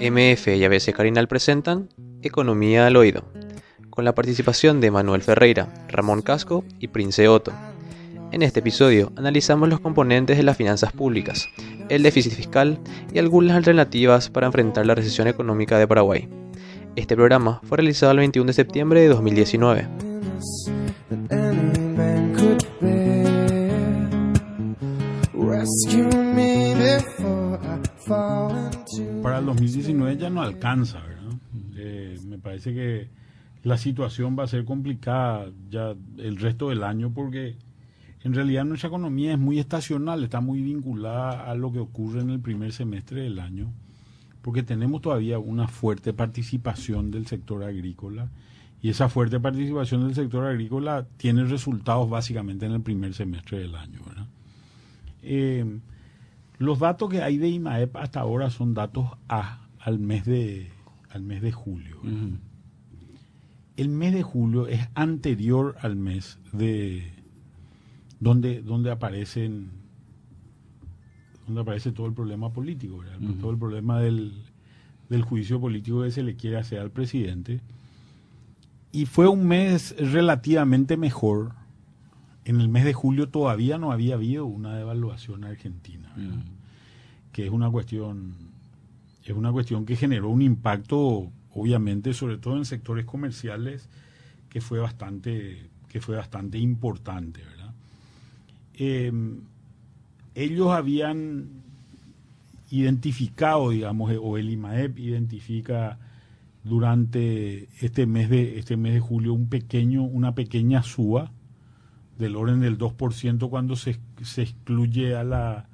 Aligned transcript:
MF 0.00 0.48
y 0.56 0.64
ABC 0.64 0.94
Carinal 0.94 1.28
presentan 1.28 1.90
Economía 2.22 2.86
al 2.86 2.96
Oído, 2.96 3.24
con 3.90 4.06
la 4.06 4.14
participación 4.14 4.80
de 4.80 4.90
Manuel 4.90 5.20
Ferreira, 5.20 5.68
Ramón 5.88 6.22
Casco 6.22 6.64
y 6.78 6.88
Prince 6.88 7.28
Otto. 7.28 7.52
En 8.32 8.40
este 8.42 8.60
episodio 8.60 9.12
analizamos 9.16 9.68
los 9.68 9.80
componentes 9.80 10.38
de 10.38 10.42
las 10.42 10.56
finanzas 10.56 10.92
públicas, 10.92 11.50
el 11.90 12.02
déficit 12.02 12.32
fiscal 12.32 12.78
y 13.12 13.18
algunas 13.18 13.58
alternativas 13.58 14.30
para 14.30 14.46
enfrentar 14.46 14.86
la 14.86 14.94
recesión 14.94 15.28
económica 15.28 15.78
de 15.78 15.86
Paraguay. 15.86 16.30
Este 16.96 17.14
programa 17.14 17.60
fue 17.64 17.76
realizado 17.76 18.12
el 18.12 18.18
21 18.20 18.46
de 18.46 18.52
septiembre 18.54 19.02
de 19.02 19.08
2019. 19.08 19.86
El 29.40 29.46
2019 29.46 30.16
ya 30.18 30.30
no 30.30 30.42
alcanza, 30.42 31.00
¿verdad? 31.00 31.32
Eh, 31.76 32.18
me 32.26 32.38
parece 32.38 32.74
que 32.74 33.08
la 33.62 33.78
situación 33.78 34.36
va 34.38 34.44
a 34.44 34.46
ser 34.46 34.64
complicada 34.64 35.50
ya 35.70 35.94
el 36.18 36.36
resto 36.36 36.68
del 36.68 36.82
año 36.82 37.12
porque 37.12 37.56
en 38.22 38.34
realidad 38.34 38.64
nuestra 38.64 38.88
economía 38.88 39.32
es 39.32 39.38
muy 39.38 39.58
estacional, 39.58 40.24
está 40.24 40.40
muy 40.40 40.60
vinculada 40.62 41.50
a 41.50 41.54
lo 41.54 41.72
que 41.72 41.78
ocurre 41.78 42.20
en 42.20 42.30
el 42.30 42.40
primer 42.40 42.72
semestre 42.72 43.22
del 43.22 43.38
año, 43.38 43.72
porque 44.42 44.62
tenemos 44.62 45.00
todavía 45.00 45.38
una 45.38 45.68
fuerte 45.68 46.12
participación 46.12 47.10
del 47.10 47.26
sector 47.26 47.64
agrícola 47.64 48.28
y 48.82 48.90
esa 48.90 49.08
fuerte 49.08 49.40
participación 49.40 50.04
del 50.06 50.14
sector 50.14 50.46
agrícola 50.46 51.06
tiene 51.16 51.44
resultados 51.44 52.08
básicamente 52.10 52.66
en 52.66 52.72
el 52.72 52.82
primer 52.82 53.14
semestre 53.14 53.58
del 53.58 53.74
año. 53.74 54.00
¿verdad? 54.06 54.26
Eh, 55.22 55.80
los 56.60 56.78
datos 56.78 57.08
que 57.08 57.22
hay 57.22 57.38
de 57.38 57.48
IMAEP 57.48 57.96
hasta 57.96 58.20
ahora 58.20 58.50
son 58.50 58.74
datos 58.74 59.08
A 59.30 59.66
al 59.78 59.98
mes 59.98 60.26
de, 60.26 60.70
al 61.08 61.22
mes 61.22 61.40
de 61.40 61.52
julio. 61.52 61.96
El 63.78 63.88
mes 63.88 64.12
de 64.12 64.22
julio 64.22 64.66
es 64.66 64.86
anterior 64.94 65.76
al 65.80 65.96
mes 65.96 66.38
de 66.52 67.14
donde, 68.20 68.60
donde 68.60 68.90
aparecen 68.90 69.70
donde 71.46 71.62
aparece 71.62 71.92
todo 71.92 72.06
el 72.06 72.12
problema 72.12 72.52
político, 72.52 73.02
todo 73.40 73.52
el 73.52 73.58
problema 73.58 73.98
del, 73.98 74.34
del 75.08 75.22
juicio 75.22 75.58
político 75.62 76.02
que 76.02 76.10
se 76.10 76.22
le 76.22 76.36
quiere 76.36 76.58
hacer 76.58 76.78
al 76.80 76.90
presidente. 76.90 77.62
Y 78.92 79.06
fue 79.06 79.28
un 79.28 79.48
mes 79.48 79.96
relativamente 79.98 80.98
mejor 80.98 81.54
en 82.44 82.60
el 82.60 82.68
mes 82.68 82.84
de 82.84 82.92
julio 82.92 83.28
todavía 83.28 83.78
no 83.78 83.92
había 83.92 84.14
habido 84.14 84.46
una 84.46 84.76
devaluación 84.76 85.44
argentina, 85.44 86.12
que 87.32 87.46
es 87.46 87.50
una 87.50 87.70
cuestión 87.70 88.34
es 89.24 89.36
una 89.36 89.52
cuestión 89.52 89.84
que 89.84 89.96
generó 89.96 90.30
un 90.30 90.42
impacto 90.42 91.30
obviamente 91.52 92.14
sobre 92.14 92.38
todo 92.38 92.56
en 92.56 92.64
sectores 92.64 93.04
comerciales 93.04 93.88
que 94.48 94.60
fue 94.60 94.78
bastante 94.78 95.68
que 95.88 96.00
fue 96.00 96.16
bastante 96.16 96.58
importante, 96.58 97.42
¿verdad? 97.42 97.74
Em, 98.74 99.40
ellos 100.34 100.70
habían 100.70 101.48
identificado, 102.70 103.70
digamos, 103.70 104.12
o 104.22 104.38
el 104.38 104.50
IMAEP 104.50 105.00
identifica 105.00 105.98
durante 106.62 107.68
este 107.80 108.06
mes 108.06 108.30
de 108.30 108.58
este 108.58 108.76
mes 108.76 108.94
de 108.94 109.00
julio 109.00 109.34
un 109.34 109.48
pequeño 109.48 110.02
una 110.02 110.34
pequeña 110.34 110.82
suba 110.82 111.32
del 112.20 112.36
orden 112.36 112.60
del 112.60 112.78
2% 112.78 113.48
cuando 113.50 113.74
se, 113.74 113.98
se 114.22 114.42
excluye 114.42 115.16
a 115.16 115.24
la 115.24 115.66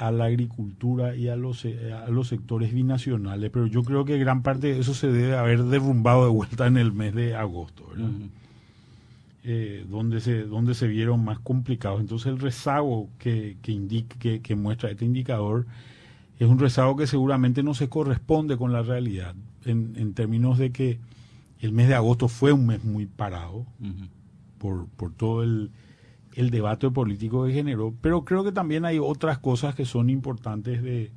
a 0.00 0.10
la 0.10 0.24
agricultura 0.24 1.14
y 1.14 1.28
a 1.28 1.36
los, 1.36 1.66
eh, 1.66 1.92
a 1.92 2.08
los 2.08 2.28
sectores 2.28 2.72
binacionales, 2.72 3.50
pero 3.50 3.66
yo 3.66 3.82
creo 3.82 4.06
que 4.06 4.16
gran 4.16 4.42
parte 4.42 4.72
de 4.72 4.80
eso 4.80 4.94
se 4.94 5.08
debe 5.08 5.36
haber 5.36 5.62
derrumbado 5.64 6.24
de 6.24 6.30
vuelta 6.30 6.66
en 6.66 6.78
el 6.78 6.90
mes 6.90 7.14
de 7.14 7.36
agosto, 7.36 7.84
eh, 9.44 9.84
donde, 9.90 10.20
se, 10.20 10.44
donde 10.44 10.74
se 10.74 10.88
vieron 10.88 11.22
más 11.22 11.38
complicados. 11.38 12.00
Entonces 12.00 12.28
el 12.28 12.38
rezago 12.38 13.10
que, 13.18 13.58
que, 13.60 14.40
que, 14.40 14.56
muestra 14.56 14.90
este 14.90 15.04
indicador 15.04 15.66
es 16.38 16.48
un 16.48 16.58
rezago 16.58 16.96
que 16.96 17.06
seguramente 17.06 17.62
no 17.62 17.74
se 17.74 17.90
corresponde 17.90 18.56
con 18.56 18.72
la 18.72 18.82
realidad, 18.82 19.34
en, 19.66 19.92
en 19.96 20.14
términos 20.14 20.56
de 20.56 20.72
que 20.72 20.98
el 21.60 21.72
mes 21.72 21.88
de 21.88 21.94
agosto 21.94 22.28
fue 22.28 22.52
un 22.52 22.66
mes 22.66 22.82
muy 22.84 23.04
parado 23.04 23.66
por, 24.60 24.86
por 24.90 25.12
todo 25.12 25.42
el, 25.42 25.72
el 26.34 26.50
debate 26.50 26.90
político 26.90 27.46
que 27.46 27.52
generó, 27.52 27.94
pero 28.00 28.24
creo 28.24 28.44
que 28.44 28.52
también 28.52 28.84
hay 28.84 28.98
otras 28.98 29.38
cosas 29.38 29.74
que 29.74 29.84
son 29.84 30.10
importantes 30.10 30.82
de, 30.82 31.10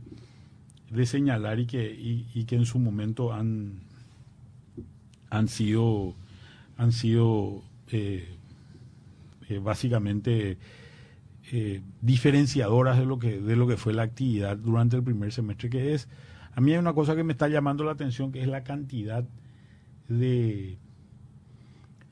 de 0.90 1.06
señalar 1.06 1.60
y 1.60 1.66
que, 1.68 1.94
y, 1.94 2.46
que 2.46 2.56
en 2.56 2.66
su 2.66 2.80
momento 2.80 3.34
han, 3.34 3.82
han 5.30 5.48
sido, 5.48 6.16
han 6.78 6.92
sido 6.94 7.62
eh, 7.92 8.38
eh, 9.50 9.60
básicamente 9.60 10.58
eh, 11.52 11.82
diferenciadoras 12.02 12.98
de 12.98 13.06
lo, 13.06 13.20
que, 13.20 13.40
de 13.40 13.56
lo 13.56 13.68
que 13.68 13.78
fue 13.78 13.94
la 13.94 14.04
actividad 14.04 14.58
durante 14.58 14.96
el 14.96 15.04
primer 15.04 15.32
semestre, 15.32 15.70
que 15.70 15.94
es, 15.94 16.08
a 16.56 16.62
mí 16.62 16.72
hay 16.72 16.78
una 16.78 16.94
cosa 16.94 17.16
que 17.16 17.24
me 17.24 17.34
está 17.34 17.50
llamando 17.50 17.84
la 17.84 17.92
atención, 17.92 18.32
que 18.32 18.42
es 18.42 18.48
la 18.48 18.64
cantidad 18.64 19.26
de 20.08 20.78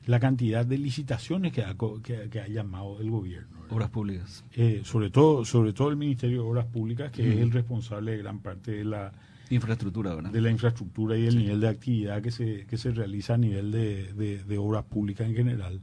la 0.06 0.18
cantidad 0.18 0.66
de 0.66 0.78
licitaciones 0.78 1.52
que 1.52 1.62
ha, 1.62 1.76
que, 2.02 2.40
ha 2.40 2.48
llamado 2.48 3.00
el 3.00 3.10
gobierno. 3.10 3.58
Obras 3.70 3.90
públicas. 3.90 4.44
Eh, 4.54 4.82
sobre, 4.84 5.10
todo, 5.10 5.44
sobre 5.44 5.72
todo 5.72 5.88
el 5.90 5.96
Ministerio 5.96 6.42
de 6.42 6.48
Obras 6.48 6.66
Públicas, 6.66 7.10
que 7.10 7.32
es 7.32 7.38
el 7.38 7.50
responsable 7.50 8.12
de 8.12 8.18
gran 8.18 8.40
parte 8.40 8.72
de 8.72 8.84
la 8.84 9.12
infraestructura, 9.50 10.16
De 10.16 10.40
la 10.40 10.50
infraestructura 10.50 11.16
y 11.16 11.26
el 11.26 11.36
nivel 11.36 11.60
de 11.60 11.68
actividad 11.68 12.22
que 12.22 12.30
se, 12.30 12.64
que 12.66 12.78
se 12.78 12.90
realiza 12.90 13.34
a 13.34 13.38
nivel 13.38 13.70
de, 13.70 14.42
de, 14.46 14.58
obras 14.58 14.84
públicas 14.84 15.26
en 15.26 15.34
general. 15.34 15.80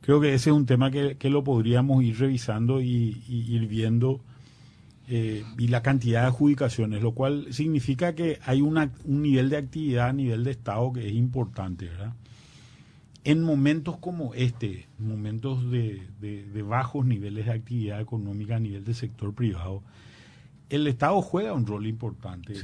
Creo 0.00 0.20
que 0.20 0.34
ese 0.34 0.50
es 0.50 0.56
un 0.56 0.66
tema 0.66 0.90
que, 0.90 1.16
que 1.16 1.28
lo 1.28 1.44
podríamos 1.44 2.02
ir 2.02 2.18
revisando 2.18 2.80
y, 2.80 3.22
ir 3.28 3.66
viendo. 3.66 4.20
Eh, 5.12 5.44
y 5.58 5.68
la 5.68 5.82
cantidad 5.82 6.20
de 6.22 6.26
adjudicaciones, 6.28 7.02
lo 7.02 7.12
cual 7.12 7.48
significa 7.50 8.14
que 8.14 8.38
hay 8.44 8.62
una, 8.62 8.92
un 9.04 9.22
nivel 9.22 9.50
de 9.50 9.56
actividad 9.56 10.08
a 10.08 10.12
nivel 10.12 10.44
de 10.44 10.52
Estado 10.52 10.92
que 10.92 11.08
es 11.08 11.14
importante, 11.14 11.86
¿verdad? 11.86 12.12
En 13.24 13.42
momentos 13.42 13.98
como 13.98 14.34
este, 14.34 14.86
momentos 14.98 15.70
de, 15.70 16.06
bajos 16.66 17.04
niveles 17.04 17.46
de 17.46 17.52
actividad 17.52 18.00
económica 18.00 18.56
a 18.56 18.60
nivel 18.60 18.84
del 18.84 18.94
sector 18.94 19.34
privado, 19.34 19.82
el 20.70 20.86
Estado 20.86 21.20
juega 21.20 21.52
un 21.52 21.66
rol 21.66 21.86
importante 21.86 22.54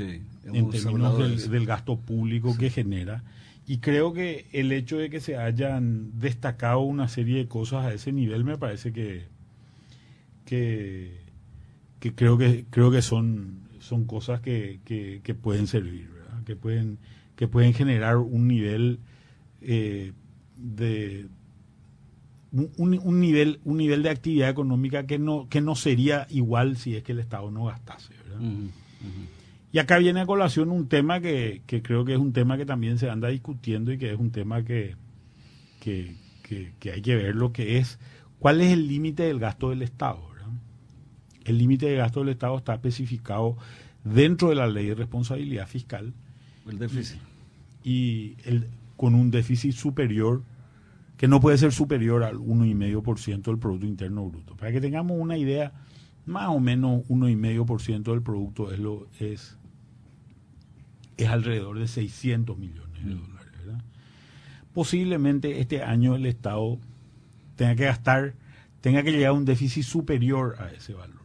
en 0.45 0.71
términos 0.71 1.51
del, 1.51 1.67
gasto 1.67 1.99
público 1.99 2.57
que 2.57 2.71
genera. 2.71 3.25
Y 3.67 3.79
creo 3.79 4.13
que 4.13 4.47
el 4.53 4.71
hecho 4.71 4.97
de 4.97 5.11
que 5.11 5.21
se 5.21 5.37
hayan 5.37 6.21
destacado 6.21 6.81
una 6.81 7.09
serie 7.09 7.39
de 7.39 7.49
cosas 7.49 7.85
a 7.85 7.93
ese 7.93 8.13
nivel 8.13 8.45
me 8.45 8.57
parece 8.57 8.93
que, 8.93 9.25
que, 10.45 11.21
creo 12.15 12.39
que 12.39 12.65
creo 12.71 12.93
que 12.93 13.03
son, 13.03 13.69
son 13.81 14.05
cosas 14.05 14.41
que, 14.41 14.79
que, 14.85 15.35
pueden 15.35 15.67
servir, 15.67 16.09
que 16.47 16.55
pueden, 16.55 16.99
que 17.35 17.49
pueden 17.49 17.75
generar 17.75 18.19
un 18.19 18.47
nivel 18.47 19.01
eh, 19.63 20.13
de 20.57 21.29
un, 22.53 23.21
nivel 23.21 23.61
un 23.65 23.77
nivel 23.77 24.03
de 24.03 24.11
actividad 24.11 24.49
económica 24.49 25.07
que 25.07 25.19
no 25.19 25.49
que 25.49 25.61
no 25.61 25.75
sería 25.75 26.27
igual 26.31 26.77
si 26.77 26.97
es 26.97 27.03
que 27.03 27.13
el 27.13 27.19
Estado 27.19 27.51
no 27.51 27.67
gastase 27.67 28.15
y 29.73 29.79
acá 29.79 29.99
viene 29.99 30.21
a 30.21 30.27
colación 30.27 30.71
un 30.71 30.89
tema 30.89 31.21
que, 31.21 31.63
creo 31.67 32.05
que 32.05 32.15
es 32.15 32.19
un 32.19 32.33
tema 32.33 32.57
que 32.57 32.65
también 32.65 32.99
se 32.99 33.11
anda 33.11 33.29
discutiendo 33.29 33.93
y 33.93 33.99
que 33.99 34.13
es 34.13 34.19
un 34.19 34.31
tema 34.31 34.65
que, 34.65 34.95
que, 35.81 36.15
hay 36.91 37.03
que 37.03 37.17
ver 37.17 37.35
lo 37.35 37.53
que 37.53 37.79
es 37.79 37.99
cuál 38.39 38.63
es 38.63 38.73
el 38.73 38.89
límite 38.89 39.25
del 39.25 39.39
gasto 39.39 39.71
del 39.71 39.83
Estado 39.83 40.23
el 41.45 41.59
límite 41.59 41.87
de 41.87 41.97
gasto 41.97 42.21
del 42.21 42.31
Estado 42.31 42.57
está 42.57 42.75
especificado 42.75 43.57
dentro 44.03 44.49
de 44.49 44.57
la 44.57 44.67
ley 44.67 44.87
de 44.87 44.95
responsabilidad 44.95 45.69
fiscal 45.69 46.15
el 46.67 46.79
déficit. 46.79 47.21
y 47.85 48.37
el 48.45 48.69
con 48.97 49.15
un 49.15 49.31
déficit 49.31 49.73
superior, 49.73 50.43
que 51.17 51.29
no 51.29 51.41
puede 51.41 51.59
ser 51.59 51.73
superior 51.73 52.23
al 52.23 52.37
1,5% 52.37 53.43
del 53.43 53.59
Producto 53.59 53.87
Interno 53.87 54.29
Bruto. 54.29 54.57
Para 54.57 54.73
que 54.73 54.81
tengamos 54.81 55.19
una 55.19 55.39
idea, 55.39 55.73
más 56.27 56.49
o 56.49 56.61
menos 56.61 57.03
1,5% 57.09 58.03
del 58.03 58.23
producto 58.23 58.73
es, 58.73 58.79
lo, 58.79 59.09
es, 59.19 59.57
es 61.17 61.29
alrededor 61.29 61.79
de 61.79 61.89
600 61.89 62.59
millones 62.59 63.05
de 63.05 63.15
dólares. 63.15 63.53
¿verdad? 63.59 63.85
Posiblemente 64.75 65.61
este 65.61 65.83
año 65.83 66.17
el 66.17 66.27
Estado 66.27 66.79
tenga 67.55 67.75
que 67.75 67.85
gastar, 67.85 68.35
tenga 68.81 69.03
que 69.03 69.13
llegar 69.13 69.31
a 69.31 69.33
un 69.33 69.45
déficit 69.45 69.85
superior 69.85 70.57
a 70.59 70.71
ese 70.71 70.93
valor. 70.93 71.17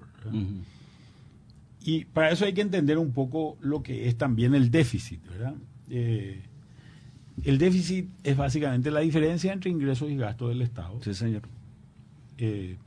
Y 1.84 2.06
para 2.06 2.30
eso 2.30 2.46
hay 2.46 2.54
que 2.54 2.62
entender 2.62 3.00
un 3.00 3.12
poco 3.12 3.58
lo 3.60 3.82
que 3.82 4.08
es 4.08 4.16
también 4.16 4.54
el 4.54 4.70
déficit, 4.70 5.28
¿verdad? 5.28 5.56
Eh, 5.90 6.44
el 7.44 7.58
déficit 7.58 8.10
es 8.24 8.38
básicamente 8.38 8.92
la 8.92 9.00
diferencia 9.00 9.52
entre 9.54 9.70
ingresos 9.70 10.10
y 10.10 10.16
gastos 10.16 10.50
del 10.50 10.62
Estado. 10.62 11.00
Sí, 11.02 11.14
señor. 11.14 11.44
Eh, 12.38 12.78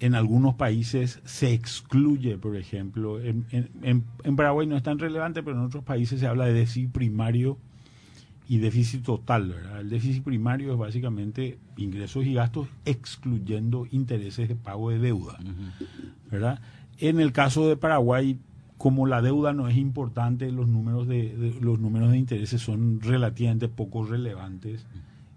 en 0.00 0.14
algunos 0.16 0.54
países 0.54 1.20
se 1.24 1.52
excluye, 1.52 2.36
por 2.36 2.56
ejemplo, 2.56 3.20
en, 3.20 3.46
en, 3.52 4.04
en, 4.24 4.36
Paraguay 4.36 4.66
no 4.66 4.76
es 4.76 4.82
tan 4.82 4.98
relevante, 4.98 5.44
pero 5.44 5.56
en 5.56 5.62
otros 5.62 5.84
países 5.84 6.18
se 6.18 6.26
habla 6.26 6.46
de 6.46 6.54
déficit 6.54 6.90
primario 6.90 7.56
y 8.48 8.58
déficit 8.58 9.04
total. 9.04 9.48
¿verdad? 9.48 9.80
El 9.80 9.90
déficit 9.90 10.24
primario 10.24 10.72
es 10.72 10.78
básicamente 10.78 11.58
ingresos 11.76 12.26
y 12.26 12.34
gastos 12.34 12.66
excluyendo 12.84 13.86
intereses 13.92 14.48
de 14.48 14.56
pago 14.56 14.90
de 14.90 14.98
deuda. 14.98 15.38
¿verdad? 16.30 16.60
En 16.98 17.20
el 17.20 17.32
caso 17.32 17.68
de 17.68 17.76
Paraguay, 17.76 18.38
como 18.82 19.06
la 19.06 19.22
deuda 19.22 19.52
no 19.52 19.68
es 19.68 19.76
importante, 19.76 20.50
los 20.50 20.66
números 20.66 21.06
de, 21.06 21.56
los 21.60 21.78
números 21.78 22.10
de 22.10 22.18
intereses 22.18 22.60
son 22.60 23.00
relativamente 23.00 23.68
poco 23.68 24.04
relevantes 24.04 24.84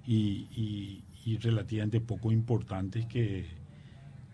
y, 0.07 1.03
y, 1.23 1.37
relativamente 1.37 2.01
poco 2.01 2.31
importantes 2.31 3.05
que 3.05 3.45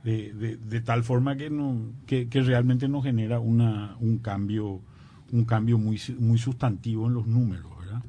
de, 0.05 0.33
de, 0.33 0.55
de, 0.55 0.79
tal 0.79 1.03
forma 1.03 1.35
que 1.35 1.49
no 1.49 1.91
que, 2.05 2.29
que 2.29 2.41
realmente 2.41 2.87
no 2.87 3.01
genera 3.01 3.41
una, 3.41 3.97
un 3.99 4.19
cambio 4.19 4.79
un 5.33 5.43
cambio 5.43 5.77
muy 5.77 5.99
muy 6.17 6.37
sustantivo 6.37 7.07
en 7.07 7.13
los 7.13 7.27
números 7.27 7.69
¿verdad? 7.79 8.01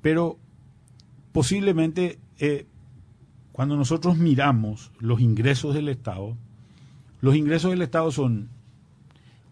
pero 0.00 0.38
posiblemente 1.32 2.18
eh, 2.38 2.66
cuando 3.52 3.76
nosotros 3.76 4.16
miramos 4.16 4.92
los 4.98 5.20
ingresos 5.20 5.74
del 5.74 5.90
Estado 5.90 6.38
los 7.20 7.36
ingresos 7.36 7.70
del 7.70 7.82
Estado 7.82 8.10
son 8.10 8.48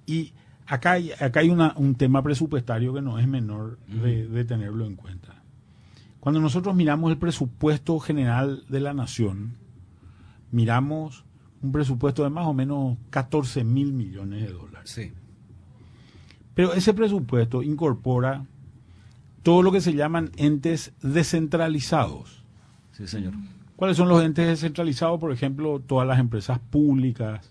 y 0.06 0.32
acá 0.66 0.92
hay, 0.92 1.12
acá 1.12 1.40
hay 1.40 1.50
una, 1.50 1.74
un 1.76 1.94
tema 1.94 2.22
presupuestario 2.22 2.94
que 2.94 3.02
no 3.02 3.18
es 3.18 3.26
menor 3.26 3.78
de, 3.86 4.26
de 4.26 4.44
tenerlo 4.44 4.86
en 4.86 4.96
cuenta 4.96 5.42
cuando 6.20 6.40
nosotros 6.40 6.74
miramos 6.74 7.10
el 7.10 7.18
presupuesto 7.18 7.98
general 7.98 8.64
de 8.68 8.80
la 8.80 8.94
nación 8.94 9.56
miramos 10.52 11.24
un 11.62 11.72
presupuesto 11.72 12.22
de 12.24 12.30
más 12.30 12.46
o 12.46 12.54
menos 12.54 12.98
14 13.10 13.64
mil 13.64 13.92
millones 13.92 14.42
de 14.42 14.52
dólares. 14.52 14.90
Sí. 14.90 15.12
Pero 16.54 16.74
ese 16.74 16.92
presupuesto 16.92 17.62
incorpora 17.62 18.44
todo 19.42 19.62
lo 19.62 19.72
que 19.72 19.80
se 19.80 19.94
llaman 19.94 20.30
entes 20.36 20.92
descentralizados. 21.02 22.44
Sí, 22.92 23.06
señor. 23.06 23.32
¿Cuáles 23.76 23.96
son 23.96 24.08
los 24.08 24.22
entes 24.22 24.46
descentralizados? 24.46 25.18
Por 25.18 25.32
ejemplo, 25.32 25.80
todas 25.80 26.06
las 26.06 26.18
empresas 26.18 26.58
públicas, 26.58 27.50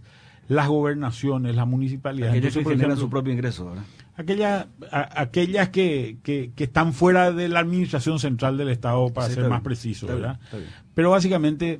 las 0.53 0.67
gobernaciones, 0.67 1.55
las 1.55 1.65
municipalidades. 1.67 2.31
Aquellas 2.33 2.47
Entonces, 2.55 2.63
que 2.67 2.73
generan 2.73 2.91
ejemplo, 2.91 3.05
su 3.05 3.09
propio 3.09 3.33
ingreso, 3.33 3.65
¿verdad? 3.69 3.83
aquellas, 4.17 4.67
a- 4.91 5.21
aquellas 5.21 5.69
que, 5.69 6.17
que, 6.23 6.51
que 6.55 6.63
están 6.65 6.93
fuera 6.93 7.31
de 7.31 7.47
la 7.47 7.59
administración 7.61 8.19
central 8.19 8.57
del 8.57 8.67
Estado, 8.69 9.09
para 9.13 9.27
Sí, 9.29 9.35
ser 9.35 9.43
más 9.43 9.51
bien, 9.59 9.63
preciso, 9.63 10.05
está 10.07 10.15
bien, 10.15 10.21
¿verdad? 10.27 10.39
está 10.43 10.57
bien. 10.57 10.69
Pero 10.93 11.09
básicamente 11.11 11.79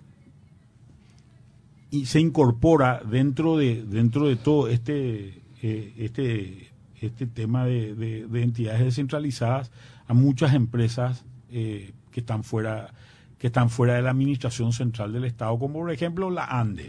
y 1.89 2.05
se 2.05 2.19
incorpora 2.21 3.01
dentro 3.05 3.57
de 3.57 3.83
dentro 3.83 4.27
de 4.27 4.37
todo 4.37 4.69
este 4.69 5.41
eh, 5.61 5.93
este 5.97 6.69
este 7.01 7.27
tema 7.27 7.65
de, 7.65 7.93
de- 7.95 8.25
de 8.27 8.41
entidades 8.43 8.81
descentralizadas 8.83 9.71
a 10.07 10.13
muchas 10.13 10.53
empresas 10.53 11.25
eh, 11.51 11.91
que 12.11 12.21
están 12.21 12.43
fuera 12.45 12.93
que 13.37 13.47
están 13.47 13.69
fuera 13.69 13.95
de 13.95 14.03
la 14.03 14.11
administración 14.11 14.71
central 14.71 15.11
del 15.11 15.25
Estado, 15.25 15.57
como 15.59 15.79
por 15.79 15.91
ejemplo 15.91 16.29
la 16.29 16.45
ANDE. 16.45 16.87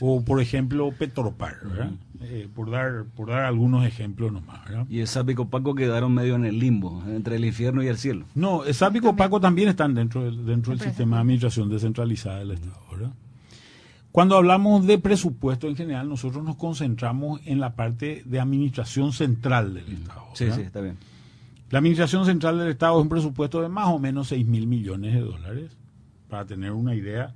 O 0.00 0.24
por 0.24 0.40
ejemplo 0.40 0.92
Petropar, 0.92 1.56
¿verdad? 1.64 1.90
Eh, 2.20 2.48
por 2.54 2.70
dar 2.70 3.04
por 3.16 3.28
dar 3.28 3.44
algunos 3.44 3.86
ejemplos 3.86 4.32
nomás, 4.32 4.64
¿verdad? 4.64 4.86
Y 4.88 5.00
el 5.00 5.06
SAP 5.06 5.30
y 5.30 5.34
Copaco 5.34 5.74
quedaron 5.74 6.12
medio 6.14 6.34
en 6.34 6.44
el 6.44 6.58
limbo, 6.58 7.02
entre 7.06 7.36
el 7.36 7.44
infierno 7.44 7.82
y 7.82 7.86
el 7.86 7.98
cielo. 7.98 8.24
No, 8.34 8.64
el 8.64 8.74
SAP 8.74 8.96
y 8.96 9.00
Copaco 9.00 9.40
también 9.40 9.68
están 9.68 9.94
dentro 9.94 10.24
del, 10.24 10.44
dentro 10.44 10.72
del 10.72 10.80
sistema 10.80 11.16
de 11.16 11.22
administración 11.22 11.68
descentralizada 11.68 12.38
del 12.38 12.52
Estado, 12.52 12.80
¿verdad? 12.90 13.12
Cuando 14.10 14.36
hablamos 14.36 14.86
de 14.86 14.98
presupuesto 14.98 15.68
en 15.68 15.76
general, 15.76 16.08
nosotros 16.08 16.42
nos 16.42 16.56
concentramos 16.56 17.40
en 17.44 17.60
la 17.60 17.74
parte 17.74 18.22
de 18.24 18.40
administración 18.40 19.12
central 19.12 19.74
del 19.74 19.92
Estado. 19.92 20.24
Sí, 20.32 20.44
¿verdad? 20.44 20.56
sí, 20.56 20.62
está 20.62 20.80
bien. 20.80 20.96
La 21.70 21.78
administración 21.78 22.24
central 22.24 22.58
del 22.58 22.68
Estado 22.68 22.98
es 22.98 23.02
un 23.02 23.10
presupuesto 23.10 23.60
de 23.60 23.68
más 23.68 23.88
o 23.88 23.98
menos 23.98 24.28
6 24.28 24.46
mil 24.46 24.66
millones 24.66 25.14
de 25.14 25.20
dólares, 25.20 25.70
para 26.28 26.46
tener 26.46 26.72
una 26.72 26.94
idea. 26.94 27.34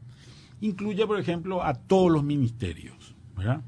Incluye, 0.62 1.06
por 1.06 1.18
ejemplo, 1.18 1.62
a 1.62 1.74
todos 1.74 2.10
los 2.10 2.22
ministerios, 2.22 3.16
¿verdad? 3.36 3.62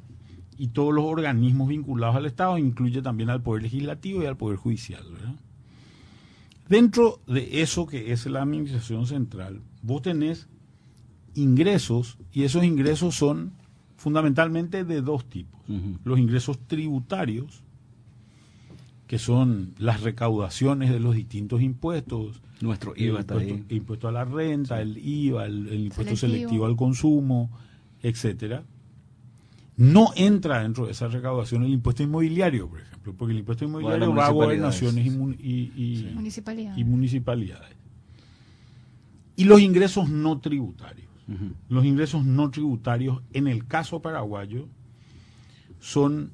Y 0.57 0.69
todos 0.69 0.95
los 0.95 1.05
organismos 1.05 1.69
vinculados 1.69 2.15
al 2.15 2.27
Estado, 2.27 2.57
incluye 2.57 3.03
también 3.03 3.31
al 3.31 3.43
Poder 3.43 3.65
Legislativo 3.65 4.23
y 4.23 4.27
al 4.27 4.37
Poder 4.37 4.57
Judicial, 4.57 5.03
¿verdad? 5.13 5.35
Dentro 6.69 7.21
de 7.27 7.63
eso 7.63 7.87
que 7.87 8.13
es 8.13 8.25
la 8.27 8.43
administración 8.43 9.07
central, 9.07 9.61
vos 9.83 10.03
tenés 10.03 10.49
ingresos 11.35 12.17
y 12.33 12.45
esos 12.45 12.63
ingresos 12.63 13.17
son 13.17 13.53
fundamentalmente 13.97 14.85
de 14.85 15.03
dos 15.03 15.29
tipos. 15.29 15.61
Los 16.05 16.21
ingresos 16.21 16.61
tributarios, 16.69 17.64
que 19.07 19.19
son 19.19 19.75
las 19.79 20.01
recaudaciones 20.03 20.91
de 20.91 20.99
los 21.01 21.15
distintos 21.15 21.61
impuestos, 21.63 22.41
Nuestro 22.61 22.95
IVA 22.97 23.21
está 23.21 23.35
impuesto, 23.35 23.55
ahí. 23.69 23.77
impuesto 23.77 24.09
a 24.09 24.13
la 24.13 24.25
renta, 24.25 24.81
el 24.81 24.97
IVA, 24.97 25.45
el, 25.47 25.69
el 25.69 25.81
impuesto 25.85 26.17
Selectivo. 26.17 26.49
selectivo 26.49 26.67
al 26.67 26.77
consumo, 26.77 27.51
etcétera. 28.03 28.63
No 29.77 30.11
entra 30.17 30.63
dentro 30.63 30.87
de 30.87 30.93
esa 30.93 31.09
recaudación 31.09 31.65
el 31.65 31.73
impuesto 31.73 32.03
inmobiliario, 32.03 32.69
por 32.69 32.81
ejemplo, 32.81 33.13
porque 33.19 33.33
el 33.33 33.41
impuesto 33.41 33.65
inmobiliario 33.65 34.15
va 34.15 34.27
a 34.27 34.31
gobernaciones 34.31 35.05
y, 35.07 35.11
y- 35.11 35.73
y- 35.77 36.11
Municipalidad. 36.15 36.77
y 36.77 36.85
municipalidades. 36.85 37.75
Y 39.37 39.45
los 39.45 39.61
ingresos 39.61 40.09
no 40.09 40.39
tributarios. 40.41 41.09
Los 41.71 41.85
ingresos 41.87 42.25
no 42.25 42.51
tributarios, 42.51 43.21
en 43.33 43.49
el 43.49 43.67
caso 43.67 44.01
paraguayo, 44.01 44.67
son 45.81 46.31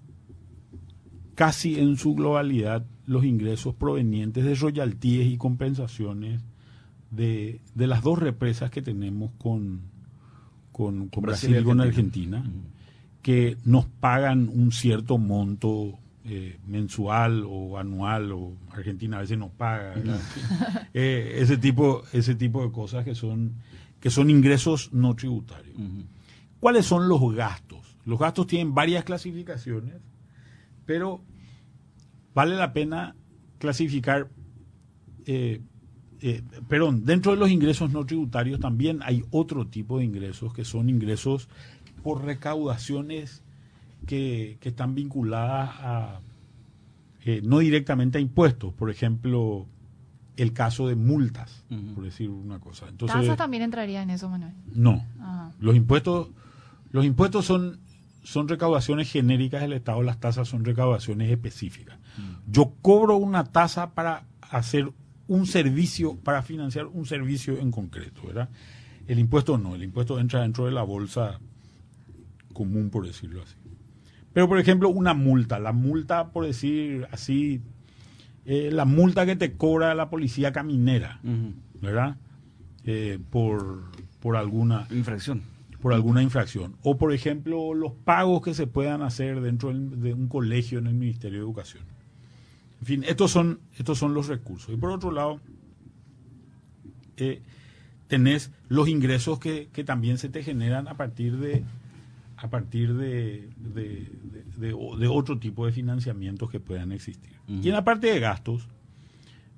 casi 1.40 1.80
en 1.80 1.96
su 1.96 2.14
globalidad 2.14 2.84
los 3.06 3.24
ingresos 3.24 3.74
provenientes 3.74 4.44
de 4.44 4.54
royaltíes 4.54 5.26
y 5.26 5.38
compensaciones 5.38 6.42
de, 7.10 7.62
de 7.74 7.86
las 7.86 8.02
dos 8.02 8.18
represas 8.18 8.70
que 8.70 8.82
tenemos 8.82 9.30
con, 9.38 9.80
con, 10.70 11.08
con 11.08 11.22
Brasil 11.22 11.48
Brasil, 11.48 11.62
y 11.62 11.64
con 11.64 11.80
Argentina. 11.80 12.36
Argentina, 12.40 12.70
que 13.22 13.56
nos 13.64 13.86
pagan 13.86 14.50
un 14.52 14.70
cierto 14.70 15.16
monto 15.16 15.98
eh, 16.26 16.58
mensual 16.66 17.46
o 17.48 17.78
anual, 17.78 18.32
o 18.32 18.52
Argentina 18.72 19.16
a 19.16 19.20
veces 19.20 19.38
nos 19.38 19.50
paga. 19.50 19.94
Eh, 20.92 21.36
ese, 21.38 21.56
tipo, 21.56 22.02
ese 22.12 22.34
tipo 22.34 22.62
de 22.62 22.70
cosas 22.70 23.02
que 23.02 23.14
son, 23.14 23.54
que 23.98 24.10
son 24.10 24.28
ingresos 24.28 24.92
no 24.92 25.16
tributarios. 25.16 25.74
¿Cuáles 26.60 26.84
son 26.84 27.08
los 27.08 27.34
gastos? 27.34 27.96
Los 28.04 28.18
gastos 28.18 28.46
tienen 28.46 28.74
varias 28.74 29.04
clasificaciones, 29.04 29.94
pero 30.84 31.22
vale 32.34 32.56
la 32.56 32.72
pena 32.72 33.16
clasificar, 33.58 34.28
eh, 35.26 35.60
eh, 36.20 36.42
perdón, 36.68 37.04
dentro 37.04 37.32
de 37.32 37.38
los 37.38 37.50
ingresos 37.50 37.90
no 37.90 38.04
tributarios 38.04 38.60
también 38.60 39.00
hay 39.02 39.24
otro 39.30 39.66
tipo 39.66 39.98
de 39.98 40.04
ingresos 40.04 40.52
que 40.52 40.64
son 40.64 40.88
ingresos 40.88 41.48
por 42.02 42.24
recaudaciones 42.24 43.42
que, 44.06 44.56
que 44.60 44.70
están 44.70 44.94
vinculadas 44.94 45.70
a, 45.80 46.20
eh, 47.24 47.42
no 47.44 47.58
directamente 47.58 48.18
a 48.18 48.20
impuestos, 48.20 48.72
por 48.72 48.90
ejemplo, 48.90 49.66
el 50.36 50.54
caso 50.54 50.88
de 50.88 50.94
multas, 50.96 51.64
por 51.94 52.04
decir 52.04 52.30
una 52.30 52.58
cosa. 52.58 52.88
Entonces, 52.88 53.20
Tasas 53.20 53.36
también 53.36 53.62
entraría 53.62 54.02
en 54.02 54.08
eso, 54.08 54.30
Manuel. 54.30 54.54
no, 54.74 55.04
Ajá. 55.20 55.52
los 55.60 55.76
impuestos, 55.76 56.28
los 56.92 57.04
impuestos 57.04 57.44
son, 57.44 57.78
son 58.22 58.48
recaudaciones 58.48 59.12
genéricas 59.12 59.60
del 59.60 59.74
Estado, 59.74 60.02
las 60.02 60.18
tasas 60.18 60.48
son 60.48 60.64
recaudaciones 60.64 61.30
específicas. 61.30 61.98
Yo 62.50 62.74
cobro 62.82 63.16
una 63.16 63.44
tasa 63.44 63.94
para 63.94 64.24
hacer 64.40 64.90
un 65.28 65.46
servicio, 65.46 66.16
para 66.16 66.42
financiar 66.42 66.86
un 66.86 67.06
servicio 67.06 67.58
en 67.58 67.70
concreto, 67.70 68.22
¿verdad? 68.26 68.48
El 69.06 69.18
impuesto 69.18 69.58
no, 69.58 69.74
el 69.74 69.82
impuesto 69.82 70.18
entra 70.18 70.42
dentro 70.42 70.66
de 70.66 70.72
la 70.72 70.82
bolsa 70.82 71.38
común, 72.52 72.90
por 72.90 73.06
decirlo 73.06 73.42
así. 73.42 73.54
Pero, 74.32 74.48
por 74.48 74.58
ejemplo, 74.58 74.88
una 74.88 75.14
multa, 75.14 75.58
la 75.58 75.72
multa, 75.72 76.30
por 76.30 76.46
decir 76.46 77.06
así, 77.10 77.60
eh, 78.44 78.70
la 78.72 78.84
multa 78.84 79.26
que 79.26 79.36
te 79.36 79.52
cobra 79.56 79.94
la 79.94 80.10
policía 80.10 80.52
caminera. 80.52 81.20
¿verdad? 81.80 82.16
Eh, 82.84 83.18
por, 83.30 83.90
por 84.20 84.36
alguna 84.36 84.86
Infracción. 84.90 85.42
por 85.80 85.92
alguna 85.94 86.22
infracción. 86.22 86.76
O, 86.82 86.98
por 86.98 87.12
ejemplo, 87.12 87.74
los 87.74 87.92
pagos 87.92 88.42
que 88.42 88.54
se 88.54 88.66
puedan 88.66 89.02
hacer 89.02 89.40
dentro 89.40 89.72
de 89.72 90.14
un 90.14 90.28
colegio 90.28 90.78
en 90.78 90.86
el 90.86 90.94
Ministerio 90.94 91.38
de 91.38 91.44
Educación. 91.44 91.84
En 92.80 92.86
fin, 92.86 93.04
estos 93.06 93.30
son, 93.30 93.60
estos 93.76 93.98
son 93.98 94.14
los 94.14 94.28
recursos. 94.28 94.72
Y 94.74 94.76
por 94.76 94.90
otro 94.90 95.10
lado, 95.10 95.40
eh, 97.16 97.42
tenés 98.08 98.50
los 98.68 98.88
ingresos 98.88 99.38
que, 99.38 99.68
que 99.72 99.84
también 99.84 100.18
se 100.18 100.28
te 100.28 100.42
generan 100.42 100.88
a 100.88 100.96
partir 100.96 101.36
de 101.38 101.64
a 102.36 102.48
partir 102.48 102.94
de, 102.94 103.50
de, 103.58 104.10
de- 104.56 105.08
otro 105.08 105.38
tipo 105.38 105.66
de 105.66 105.72
financiamientos 105.72 106.48
que 106.50 106.58
puedan 106.58 106.90
existir. 106.90 107.32
Y 107.46 107.68
en 107.68 107.74
la 107.74 107.84
parte 107.84 108.06
de 108.06 108.18
gastos, 108.18 108.66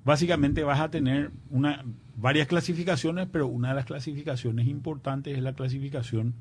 básicamente 0.03 0.65
vas 0.65 0.81
a 0.81 0.91
tener 0.91 1.31
una, 1.49 1.85
varias 2.17 2.45
clasificaciones, 2.49 3.29
pero 3.31 3.47
una 3.47 3.69
de 3.69 3.75
las 3.75 3.85
clasificaciones 3.85 4.67
importantes 4.67 5.37
es 5.37 5.41
la 5.43 5.53
clasificación 5.53 6.33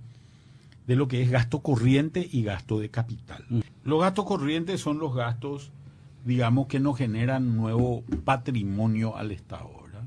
de 0.89 0.97
lo 0.97 1.07
que 1.07 1.23
es 1.23 1.31
gasto 1.31 1.61
corriente 1.61 2.29
y 2.29 2.43
gasto 2.43 2.81
de 2.81 2.89
capital. 2.91 3.45
Los 3.85 4.01
gastos 4.01 4.25
corrientes 4.25 4.81
son 4.81 4.99
los 4.99 5.15
gastos, 5.15 5.71
digamos, 6.25 6.67
que 6.69 6.81
no 6.81 6.95
generan 6.95 7.57
nuevo 7.57 8.05
patrimonio 8.25 9.17
al 9.17 9.31
Estado. 9.33 9.71
¿verdad? 9.85 10.05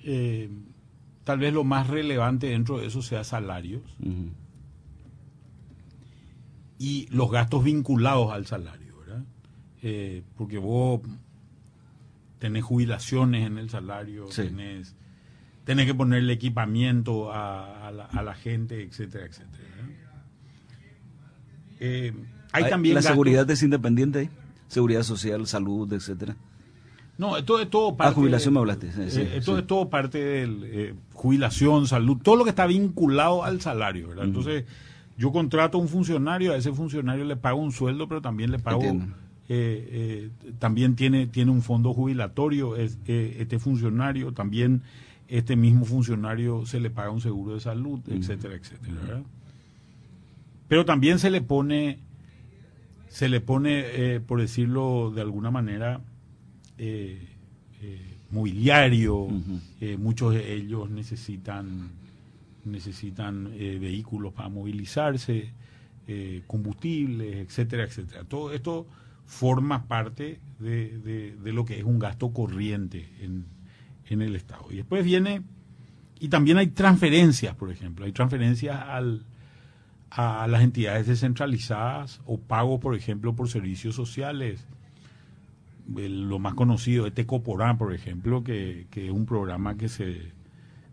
Eh, 0.00 0.50
tal 1.24 1.38
vez 1.38 1.52
lo 1.54 1.64
más 1.64 1.86
relevante 1.88 2.48
dentro 2.48 2.78
de 2.78 2.86
eso 2.86 3.02
sea 3.02 3.22
salarios 3.24 3.82
Ujú. 4.00 4.30
y 6.78 7.06
los 7.10 7.30
gastos 7.30 7.62
vinculados 7.64 8.32
al 8.32 8.46
salario, 8.46 8.96
¿verdad? 8.98 9.22
Eh, 9.82 10.22
porque 10.36 10.58
vos 10.58 11.00
tenés 12.38 12.64
jubilaciones 12.64 13.46
en 13.46 13.58
el 13.58 13.70
salario, 13.70 14.26
Sí. 14.32 14.42
tenés, 14.42 14.96
tenés 15.64 15.86
que 15.86 15.94
ponerle 15.94 16.32
equipamiento 16.32 17.32
a, 17.32 17.86
a 17.86 17.92
la, 17.92 18.04
a 18.06 18.22
la 18.22 18.34
gente, 18.34 18.82
etcétera, 18.82 19.26
etcétera. 19.26 19.62
Eh, 21.78 22.12
hay 22.52 22.64
Ay, 22.64 22.70
también 22.70 22.94
¿La 22.96 23.00
gastos- 23.00 23.12
seguridad 23.12 23.48
es 23.50 23.62
independiente? 23.62 24.28
Seguridad 24.72 25.02
social, 25.02 25.46
salud, 25.46 25.92
etcétera. 25.92 26.34
No, 27.18 27.36
esto 27.36 27.60
es 27.60 27.68
todo 27.68 27.94
parte. 27.94 28.14
jubilación 28.14 28.54
de- 28.54 28.54
me 28.54 28.60
hablaste, 28.60 28.90
sí, 28.90 29.10
sí, 29.10 29.20
eh, 29.20 29.36
esto 29.36 29.54
sí. 29.54 29.60
es 29.60 29.66
todo 29.66 29.90
parte 29.90 30.18
de 30.18 30.94
jubilación, 31.12 31.86
salud, 31.86 32.16
todo 32.22 32.36
lo 32.36 32.44
que 32.44 32.50
está 32.50 32.66
vinculado 32.66 33.44
al 33.44 33.60
salario, 33.60 34.08
¿verdad? 34.08 34.24
Entonces, 34.24 34.64
yo 35.18 35.30
contrato 35.30 35.76
a 35.76 35.80
un 35.82 35.88
funcionario, 35.88 36.52
a 36.52 36.56
ese 36.56 36.72
funcionario 36.72 37.24
le 37.26 37.36
pago 37.36 37.60
un 37.60 37.70
sueldo, 37.70 38.08
pero 38.08 38.22
también 38.22 38.50
le 38.50 38.58
pago. 38.58 38.82
Eh, 38.82 38.98
eh, 39.48 40.30
también 40.58 40.96
tiene, 40.96 41.26
tiene 41.26 41.50
un 41.50 41.60
fondo 41.60 41.92
jubilatorio, 41.92 42.76
es, 42.76 42.98
eh, 43.06 43.36
este 43.40 43.58
funcionario, 43.58 44.32
también 44.32 44.80
este 45.28 45.54
mismo 45.56 45.84
funcionario 45.84 46.64
se 46.64 46.80
le 46.80 46.88
paga 46.88 47.10
un 47.10 47.20
seguro 47.20 47.54
de 47.54 47.60
salud, 47.60 48.00
etcétera, 48.08 48.54
etcétera, 48.54 48.94
¿verdad? 49.02 49.22
Pero 50.68 50.84
también 50.86 51.18
se 51.18 51.28
le 51.30 51.42
pone, 51.42 51.98
se 53.12 53.28
le 53.28 53.40
pone, 53.40 53.82
eh, 54.14 54.20
por 54.20 54.40
decirlo 54.40 55.12
de 55.14 55.20
alguna 55.20 55.50
manera, 55.50 56.00
eh, 56.78 57.28
eh, 57.82 58.14
mobiliario, 58.30 59.28
eh, 59.80 59.98
muchos 59.98 60.32
de 60.34 60.54
ellos 60.54 60.88
necesitan 60.90 61.90
necesitan 62.64 63.48
eh, 63.54 63.76
vehículos 63.80 64.32
para 64.32 64.48
movilizarse, 64.48 65.52
combustibles, 66.46 67.36
etcétera, 67.36 67.84
etcétera. 67.84 68.24
Todo 68.24 68.52
esto 68.52 68.86
forma 69.26 69.86
parte 69.86 70.38
de, 70.58 70.98
de- 70.98 71.36
de 71.36 71.52
lo 71.52 71.64
que 71.64 71.78
es 71.78 71.84
un 71.84 71.98
gasto 71.98 72.32
corriente 72.32 73.08
en, 73.20 73.44
en 74.08 74.22
el 74.22 74.36
Estado. 74.36 74.66
Y 74.70 74.76
después 74.76 75.04
viene, 75.04 75.42
y 76.20 76.28
también 76.28 76.58
hay 76.58 76.68
transferencias, 76.68 77.54
por 77.56 77.70
ejemplo, 77.70 78.04
hay 78.04 78.12
transferencias 78.12 78.76
al, 78.80 79.24
a 80.14 80.46
las 80.46 80.62
entidades 80.62 81.06
descentralizadas 81.06 82.20
o 82.26 82.38
pago, 82.38 82.78
por 82.80 82.94
ejemplo, 82.94 83.34
por 83.34 83.48
servicios 83.48 83.94
sociales. 83.94 84.64
El- 85.96 86.28
lo 86.28 86.38
más 86.38 86.54
conocido 86.54 87.06
es 87.06 87.14
Tecoporán, 87.14 87.78
por 87.78 87.94
ejemplo, 87.94 88.44
que, 88.44 88.86
que 88.90 89.06
es 89.06 89.12
un 89.12 89.24
programa 89.26 89.76
que 89.76 89.88
se, 89.88 90.20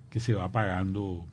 que 0.09 0.19
se 0.19 0.33
va 0.33 0.51
pagando, 0.51 1.25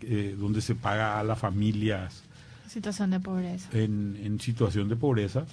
eh, 0.00 0.36
donde 0.38 0.60
se 0.60 0.74
paga 0.74 1.18
a 1.20 1.24
las 1.24 1.38
familias 1.38 2.22
Situación 2.68 3.10
de 3.10 3.20
pobreza. 3.20 3.68
en, 3.78 4.18
en 4.22 4.40
situación 4.40 4.88
de 4.88 4.96
pobreza. 4.96 5.46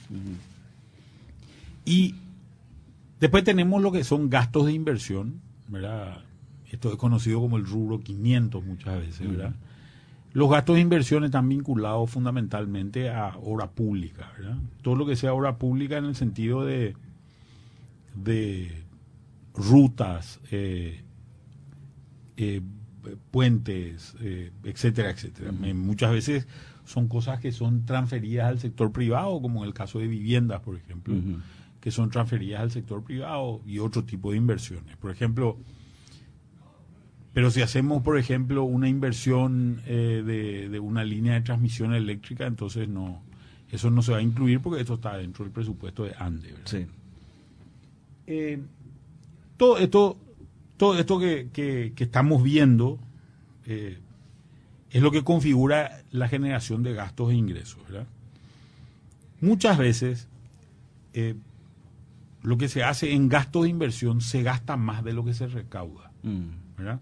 Y 1.85 2.15
después 3.19 3.43
tenemos 3.43 3.81
lo 3.81 3.91
que 3.91 4.03
son 4.03 4.29
gastos 4.29 4.65
de 4.65 4.73
inversión, 4.73 5.41
¿verdad? 5.67 6.23
Esto 6.71 6.89
es 6.91 6.95
conocido 6.97 7.39
como 7.39 7.57
el 7.57 7.65
rubro 7.65 7.99
500 8.01 8.63
muchas 8.65 8.97
veces, 8.99 9.27
¿verdad? 9.29 9.53
Los 10.33 10.49
gastos 10.49 10.75
de 10.75 10.81
inversión 10.81 11.23
están 11.23 11.49
vinculados 11.49 12.09
fundamentalmente 12.09 13.09
a 13.09 13.35
obra 13.37 13.69
pública, 13.71 14.31
¿verdad? 14.37 14.57
Todo 14.81 14.95
lo 14.95 15.05
que 15.05 15.15
sea 15.15 15.33
obra 15.33 15.57
pública 15.57 15.97
en 15.97 16.05
el 16.05 16.15
sentido 16.15 16.63
de, 16.63 16.95
de 18.15 18.71
rutas, 19.53 20.39
eh, 20.51 21.01
eh, 22.37 22.61
puentes, 23.31 24.15
eh, 24.21 24.51
etcétera, 24.63 25.09
etcétera. 25.11 25.51
Me- 25.51 25.73
Muchas 25.73 26.11
veces 26.11 26.47
son 26.85 27.07
cosas 27.07 27.39
que 27.39 27.51
son 27.51 27.85
transferidas 27.85 28.47
al 28.47 28.59
sector 28.59 28.91
privado, 28.91 29.41
como 29.41 29.63
en 29.63 29.67
el 29.67 29.73
caso 29.73 29.99
de 29.99 30.07
viviendas, 30.07 30.61
por 30.61 30.75
ejemplo, 30.77 31.13
que 31.81 31.91
son 31.91 32.09
transferidas 32.09 32.61
al 32.61 32.71
sector 32.71 33.03
privado 33.03 33.61
y 33.65 33.79
otro 33.79 34.03
tipo 34.05 34.31
de 34.31 34.37
inversiones. 34.37 34.95
Por 34.97 35.11
ejemplo, 35.11 35.57
pero 37.33 37.49
si 37.51 37.61
hacemos, 37.61 38.03
por 38.03 38.17
ejemplo, 38.17 38.63
una 38.63 38.89
inversión 38.89 39.81
eh, 39.85 40.23
de, 40.25 40.69
de 40.69 40.79
una 40.79 41.03
línea 41.03 41.33
de 41.33 41.41
transmisión 41.41 41.93
eléctrica, 41.93 42.45
entonces 42.45 42.89
no, 42.89 43.21
eso 43.71 43.89
no 43.89 44.01
se 44.01 44.11
va 44.11 44.17
a 44.17 44.21
incluir 44.21 44.59
porque 44.59 44.81
eso 44.81 44.95
está 44.95 45.17
dentro 45.17 45.45
del 45.45 45.53
presupuesto 45.53 46.03
de 46.03 46.13
ANDE. 46.17 46.51
¿verdad? 46.51 46.65
Sí. 46.65 46.85
Eh, 48.27 48.61
todo 49.57 49.77
esto, 49.77 50.17
todo 50.77 50.97
esto 50.99 51.19
que, 51.19 51.49
que- 51.53 51.93
que 51.95 52.03
estamos 52.03 52.43
viendo 52.43 52.99
eh, 53.65 53.97
es 54.89 55.01
lo 55.01 55.11
que 55.11 55.23
configura 55.23 56.03
la 56.11 56.27
generación 56.27 56.83
de 56.83 56.93
gastos 56.93 57.31
e 57.31 57.35
ingresos. 57.35 57.81
¿verdad? 57.87 58.07
Muchas 59.39 59.77
veces 59.77 60.27
lo 62.43 62.57
que 62.57 62.67
se 62.67 62.83
hace 62.83 63.13
en 63.13 63.29
gastos 63.29 63.63
de 63.63 63.69
inversión 63.69 64.21
se 64.21 64.43
gasta 64.43 64.75
más 64.77 65.03
de 65.03 65.13
lo 65.13 65.23
que 65.23 65.33
se 65.33 65.47
recauda. 65.47 66.11
Mm. 66.23 66.77
¿verdad? 66.77 66.99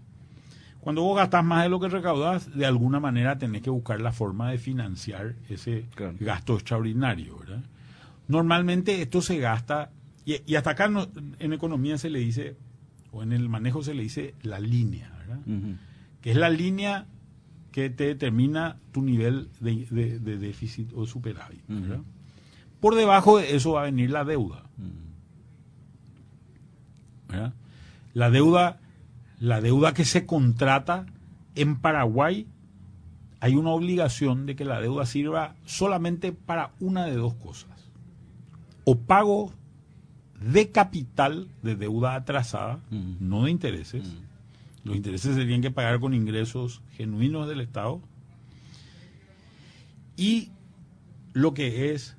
Cuando 0.80 1.02
vos 1.02 1.16
gastas 1.16 1.44
más 1.44 1.62
de 1.64 1.68
lo 1.68 1.78
que 1.78 1.88
recaudas, 1.88 2.54
de 2.56 2.64
alguna 2.66 3.00
manera 3.00 3.36
tenés 3.38 3.60
que 3.62 3.70
buscar 3.70 4.00
la 4.00 4.12
forma 4.12 4.50
de 4.50 4.58
financiar 4.58 5.34
ese 5.48 5.86
Claro. 5.94 6.16
gasto 6.20 6.54
extraordinario. 6.54 7.36
¿verdad? 7.38 7.62
Normalmente 8.28 9.02
esto 9.02 9.20
se 9.20 9.38
gasta, 9.38 9.90
y, 10.24 10.36
y 10.46 10.54
hasta 10.54 10.70
acá 10.70 10.88
no- 10.88 11.06
en 11.38 11.52
economía 11.52 11.98
se 11.98 12.08
le 12.08 12.20
dice, 12.20 12.56
o 13.12 13.22
en 13.22 13.32
el 13.32 13.48
manejo 13.48 13.82
se 13.82 13.92
le 13.94 14.02
dice 14.04 14.34
la 14.42 14.58
línea, 14.60 15.12
que 16.22 16.30
es 16.30 16.36
la 16.36 16.48
línea 16.48 17.06
que 17.72 17.88
te 17.90 18.04
determina 18.04 18.76
tu 18.92 19.02
nivel 19.02 19.48
de, 19.60 19.86
de- 19.90 20.18
de 20.18 20.38
déficit 20.38 20.90
o 20.94 21.06
superávit. 21.06 21.62
Por 22.80 22.94
debajo 22.94 23.36
de 23.38 23.54
eso 23.54 23.72
va 23.72 23.82
a 23.82 23.84
venir 23.84 24.10
la 24.10 24.24
deuda. 24.24 24.62
¿verdad? 27.28 27.52
La 28.14 28.30
deuda, 28.30 28.80
la 29.40 29.60
deuda 29.60 29.94
que 29.94 30.04
se 30.04 30.26
contrata 30.26 31.06
en 31.54 31.76
Paraguay, 31.80 32.46
hay 33.40 33.56
una 33.56 33.70
obligación 33.70 34.46
de 34.46 34.54
que 34.54 34.66
la 34.66 34.80
deuda 34.80 35.06
sirva 35.06 35.56
solamente 35.64 36.32
para 36.32 36.72
una 36.78 37.06
de 37.06 37.16
dos 37.16 37.34
cosas. 37.34 37.70
O 38.84 38.98
pago 38.98 39.52
de 40.40 40.70
capital 40.70 41.48
de 41.62 41.74
deuda 41.74 42.14
atrasada, 42.14 42.80
no 42.90 43.44
de 43.44 43.50
intereses. 43.50 44.14
Los 44.84 44.94
intereses 44.94 45.34
se 45.34 45.42
tienen 45.42 45.62
que 45.62 45.70
pagar 45.70 46.00
con 46.00 46.12
ingresos 46.12 46.82
genuinos 46.92 47.48
del 47.48 47.62
Estado. 47.62 48.00
Y 50.16 50.50
lo 51.32 51.54
que 51.54 51.92
es 51.94 52.16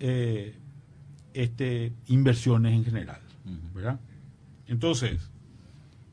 eh, 0.00 0.54
este, 1.32 1.92
inversiones 2.08 2.74
en 2.74 2.84
general. 2.84 3.20
¿verdad? 3.74 4.00
Entonces, 4.66 5.30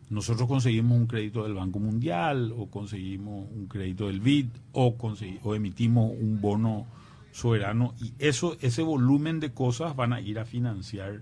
nosotros 0.09 0.47
conseguimos 0.47 0.97
un 0.97 1.07
crédito 1.07 1.43
del 1.43 1.53
Banco 1.55 1.79
Mundial 1.79 2.53
o 2.55 2.67
conseguimos 2.69 3.47
un 3.51 3.67
crédito 3.67 4.07
del 4.07 4.19
BID 4.19 4.47
o, 4.71 4.97
consegui- 4.97 5.39
o 5.43 5.55
emitimos 5.55 6.11
un 6.19 6.39
bono 6.41 6.85
soberano 7.31 7.93
y 7.99 8.13
eso 8.19 8.55
ese 8.61 8.81
volumen 8.81 9.39
de 9.39 9.51
cosas 9.51 9.95
van 9.95 10.13
a 10.13 10.21
ir 10.21 10.37
a 10.39 10.45
financiar 10.45 11.21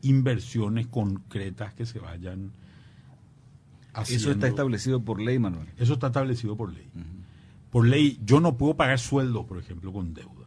inversiones 0.00 0.86
concretas 0.88 1.74
que 1.74 1.86
se 1.86 1.98
vayan 1.98 2.52
haciendo. 3.92 4.22
Eso 4.22 4.30
está 4.32 4.48
establecido 4.48 5.02
por 5.04 5.20
ley, 5.20 5.38
Manuel. 5.38 5.68
Eso 5.78 5.92
está 5.94 6.08
establecido 6.08 6.56
por 6.56 6.72
ley. 6.72 6.88
Por 7.70 7.86
ley, 7.86 8.18
yo 8.24 8.40
no 8.40 8.56
puedo 8.56 8.74
pagar 8.76 8.98
sueldo, 8.98 9.46
por 9.46 9.58
ejemplo, 9.58 9.92
con 9.92 10.12
deuda. 10.14 10.46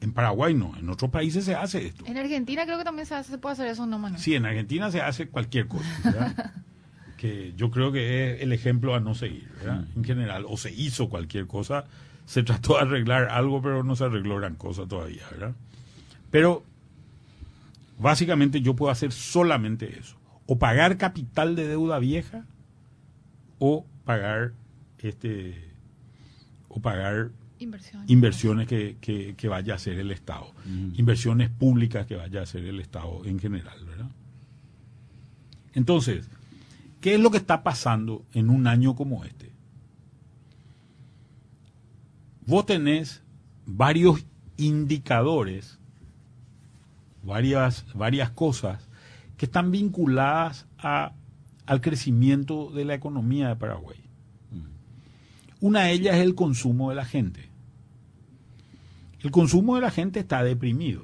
En 0.00 0.12
Paraguay 0.12 0.54
no, 0.54 0.76
en 0.76 0.88
otros 0.90 1.10
países 1.10 1.44
se 1.46 1.54
hace 1.54 1.86
esto. 1.86 2.04
En 2.06 2.16
Argentina 2.18 2.64
creo 2.66 2.78
que 2.78 2.84
también 2.84 3.06
se, 3.06 3.14
hace- 3.14 3.30
se 3.32 3.38
puede 3.38 3.54
hacer 3.54 3.66
eso, 3.68 3.86
¿no, 3.86 3.98
Manuel? 3.98 4.20
Sí, 4.20 4.34
en 4.34 4.44
Argentina 4.46 4.90
se 4.90 5.00
hace 5.00 5.28
cualquier 5.28 5.66
cosa, 5.66 5.84
¿verdad? 6.04 6.54
que 7.26 7.52
yo 7.56 7.70
creo 7.70 7.92
que 7.92 8.34
es 8.36 8.42
el 8.42 8.52
ejemplo 8.52 8.94
a 8.94 9.00
no 9.00 9.14
seguir, 9.14 9.48
¿verdad? 9.58 9.84
En 9.96 10.04
general, 10.04 10.44
o 10.48 10.56
se 10.56 10.72
hizo 10.72 11.08
cualquier 11.08 11.46
cosa, 11.46 11.84
se 12.26 12.42
trató 12.42 12.74
de 12.74 12.80
arreglar 12.80 13.28
algo, 13.30 13.60
pero 13.62 13.82
no 13.84 13.96
se 13.96 14.04
arregló 14.04 14.36
gran 14.36 14.54
cosa 14.56 14.86
todavía, 14.86 15.22
¿verdad? 15.30 15.54
Pero 16.30 16.64
básicamente 17.98 18.60
yo 18.60 18.74
puedo 18.74 18.90
hacer 18.92 19.12
solamente 19.12 19.98
eso, 19.98 20.16
o 20.46 20.58
pagar 20.58 20.96
capital 20.98 21.56
de 21.56 21.66
deuda 21.68 21.98
vieja, 21.98 22.44
o 23.58 23.86
pagar 24.04 24.52
este, 24.98 25.70
o 26.68 26.80
pagar 26.80 27.30
Inversión. 27.58 28.04
inversiones 28.08 28.66
que, 28.68 28.96
que- 29.00 29.34
que 29.36 29.48
vaya 29.48 29.72
a 29.72 29.76
hacer 29.76 29.98
el 29.98 30.10
Estado, 30.10 30.52
inversiones 30.94 31.48
públicas 31.50 32.06
que 32.06 32.16
vaya 32.16 32.40
a 32.40 32.42
hacer 32.42 32.64
el 32.64 32.80
Estado 32.80 33.22
en 33.24 33.38
general, 33.38 33.78
¿verdad? 33.86 34.10
Entonces, 35.74 36.28
¿qué 37.00 37.14
es 37.14 37.20
lo 37.20 37.30
que 37.30 37.38
está 37.38 37.62
pasando 37.62 38.24
en 38.32 38.50
un 38.50 38.66
año 38.66 38.94
como 38.94 39.24
este? 39.24 39.56
vos 42.46 42.64
tenés 42.64 43.22
varios 43.66 44.24
indicadores, 44.56 45.78
varias, 47.22 47.84
varias 47.94 48.30
cosas 48.30 48.88
que 49.36 49.46
están 49.46 49.70
vinculadas 49.70 50.66
al 50.78 51.80
crecimiento 51.80 52.70
de 52.70 52.84
la 52.84 52.94
economía 52.94 53.48
de 53.48 53.56
Paraguay. 53.56 53.98
Una 55.60 55.84
de 55.84 55.92
ellas 55.92 56.16
es 56.16 56.22
el 56.22 56.34
consumo 56.34 56.90
de 56.90 56.96
la 56.96 57.04
gente. 57.04 57.48
El 59.20 59.30
consumo 59.30 59.74
de 59.74 59.80
la 59.80 59.90
gente 59.90 60.20
está 60.20 60.42
deprimido. 60.42 61.02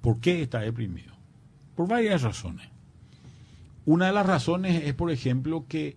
¿Por 0.00 0.20
qué 0.20 0.42
está 0.42 0.60
deprimido? 0.60 1.12
Por 1.74 1.88
varias 1.88 2.22
razones. 2.22 2.68
Una 3.90 4.06
de 4.06 4.12
las 4.12 4.24
razones 4.24 4.84
es, 4.84 4.94
por 4.94 5.10
ejemplo, 5.10 5.64
que 5.66 5.96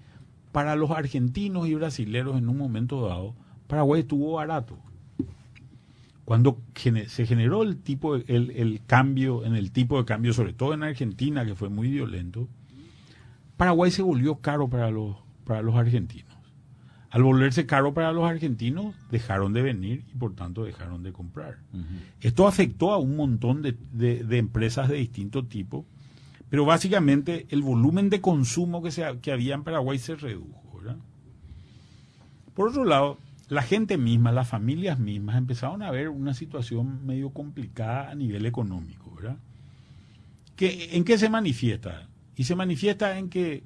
para 0.51 0.75
los 0.75 0.89
argentinos 0.89 1.67
y 1.67 1.75
brasileños 1.75 2.39
en 2.39 2.49
un 2.49 2.57
momento 2.57 3.07
dado, 3.07 3.35
Paraguay 3.67 4.01
estuvo 4.01 4.31
barato. 4.31 4.79
Cuando 6.25 6.57
se 6.73 7.27
generó 7.27 7.61
el 7.61 7.77
tipo, 7.77 8.15
el, 8.15 8.25
el 8.25 8.81
cambio 8.87 9.45
en 9.45 9.55
el 9.55 9.71
tipo 9.71 9.99
de 9.99 10.05
cambio, 10.05 10.33
sobre 10.33 10.53
todo 10.53 10.73
en 10.73 10.81
Argentina, 10.81 11.45
que 11.45 11.53
fue 11.53 11.69
muy 11.69 11.87
violento, 11.87 12.47
Paraguay 13.57 13.91
se 13.91 14.01
volvió 14.01 14.37
caro 14.37 14.69
para 14.69 14.89
los, 14.89 15.15
para 15.45 15.61
los 15.61 15.75
argentinos. 15.75 16.33
Al 17.11 17.21
volverse 17.21 17.67
caro 17.67 17.93
para 17.93 18.11
los 18.11 18.27
argentinos, 18.27 18.95
dejaron 19.11 19.53
de 19.53 19.61
venir 19.61 20.03
y 20.11 20.17
por 20.17 20.33
tanto 20.33 20.63
dejaron 20.63 21.03
de 21.03 21.13
comprar. 21.13 21.59
Esto 22.21 22.47
afectó 22.47 22.91
a 22.91 22.97
un 22.97 23.15
montón 23.15 23.61
de, 23.61 23.77
de, 23.91 24.37
empresas 24.39 24.89
de 24.89 24.95
distinto 24.95 25.45
tipo, 25.45 25.85
pero 26.53 26.65
básicamente 26.65 27.47
el 27.49 27.63
volumen 27.63 28.11
de 28.11 28.21
consumo 28.21 28.83
que, 28.83 28.91
se, 28.91 29.03
que 29.23 29.31
había 29.31 29.55
en 29.55 29.63
Paraguay 29.63 29.97
se 29.97 30.15
redujo. 30.15 30.83
Por 32.53 32.69
otro 32.69 32.85
lado, 32.85 33.17
la 33.49 33.63
gente 33.63 33.97
misma, 33.97 34.31
las 34.31 34.49
familias 34.49 34.99
mismas 34.99 35.37
empezaron 35.37 35.81
a 35.81 35.89
ver 35.89 36.09
una 36.09 36.35
situación 36.35 37.07
medio 37.07 37.31
complicada 37.31 38.11
a 38.11 38.13
nivel 38.13 38.45
económico. 38.45 39.15
¿verdad? 39.15 39.37
¿Que, 40.55 40.95
¿En 40.95 41.03
qué 41.05 41.17
se 41.17 41.27
manifiesta? 41.27 42.07
Y 42.35 42.43
se 42.43 42.55
manifiesta 42.55 43.17
en 43.17 43.29
que 43.29 43.63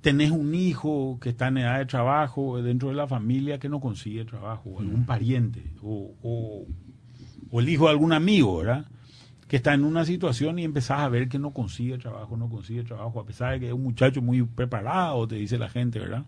tenés 0.00 0.30
un 0.30 0.54
hijo 0.54 1.18
que 1.20 1.28
está 1.28 1.48
en 1.48 1.58
edad 1.58 1.78
de 1.78 1.84
trabajo 1.84 2.62
dentro 2.62 2.88
de 2.88 2.94
la 2.94 3.06
familia 3.06 3.58
que 3.58 3.68
no 3.68 3.80
consigue 3.80 4.24
trabajo, 4.24 4.70
o 4.70 4.80
algún 4.80 5.04
pariente, 5.04 5.62
o, 5.82 6.14
o, 6.22 7.60
el 7.60 7.68
hijo 7.68 7.84
de 7.84 7.90
algún 7.90 8.14
amigo, 8.14 8.56
¿verdad? 8.56 8.86
Que 9.50 9.56
está 9.56 9.74
en 9.74 9.82
una 9.82 10.04
situación 10.04 10.60
y 10.60 10.64
empezás 10.64 11.00
a 11.00 11.08
ver 11.08 11.28
que 11.28 11.40
no 11.40 11.50
consigue 11.50 11.98
trabajo, 11.98 12.36
no 12.36 12.48
consigue 12.48 12.84
trabajo, 12.84 13.18
a 13.18 13.26
pesar 13.26 13.54
de 13.54 13.58
que 13.58 13.66
es 13.66 13.72
un 13.72 13.82
muchacho 13.82 14.22
muy 14.22 14.44
preparado, 14.44 15.26
te 15.26 15.34
dice 15.34 15.58
la 15.58 15.68
gente, 15.68 15.98
¿verdad? 15.98 16.24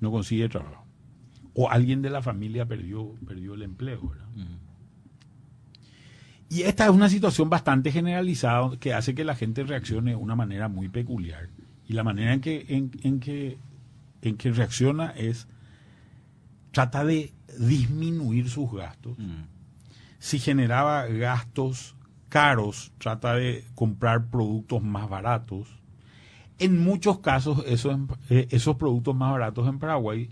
No 0.00 0.10
consigue 0.10 0.48
trabajo. 0.48 0.84
O 1.54 1.70
alguien 1.70 2.02
de 2.02 2.10
la 2.10 2.20
familia 2.20 2.66
perdió, 2.66 3.14
perdió 3.24 3.54
el 3.54 3.62
empleo, 3.62 4.08
¿verdad? 4.08 4.26
Y 6.48 6.62
esta 6.62 6.86
es 6.86 6.90
una 6.90 7.08
situación 7.08 7.48
bastante 7.48 7.92
generalizada 7.92 8.76
que 8.80 8.92
hace 8.92 9.14
que 9.14 9.22
la 9.22 9.36
gente 9.36 9.62
reaccione 9.62 10.10
de 10.10 10.16
una 10.16 10.34
manera 10.34 10.68
muy 10.68 10.88
peculiar 10.88 11.50
y 11.86 11.92
la 11.92 12.02
manera 12.02 12.32
en 12.32 12.40
que, 12.40 12.66
en, 12.68 13.20
que, 13.20 13.56
en 14.22 14.36
que 14.36 14.50
reacciona 14.50 15.10
es, 15.10 15.46
trata 16.72 17.04
de 17.04 17.32
disminuir 17.56 18.50
sus 18.50 18.72
gastos. 18.72 19.16
Mm. 19.16 19.44
Si 20.18 20.40
generaba 20.40 21.06
gastos 21.06 21.94
caros, 22.28 22.92
trata 22.98 23.34
de 23.34 23.64
comprar 23.74 24.26
productos 24.30 24.82
más 24.82 25.08
baratos. 25.08 25.68
En 26.58 26.78
muchos 26.78 27.20
casos, 27.20 27.62
esos, 27.66 27.96
eh, 28.30 28.48
esos 28.50 28.76
productos 28.76 29.14
más 29.14 29.32
baratos 29.32 29.68
en 29.68 29.78
Paraguay, 29.78 30.30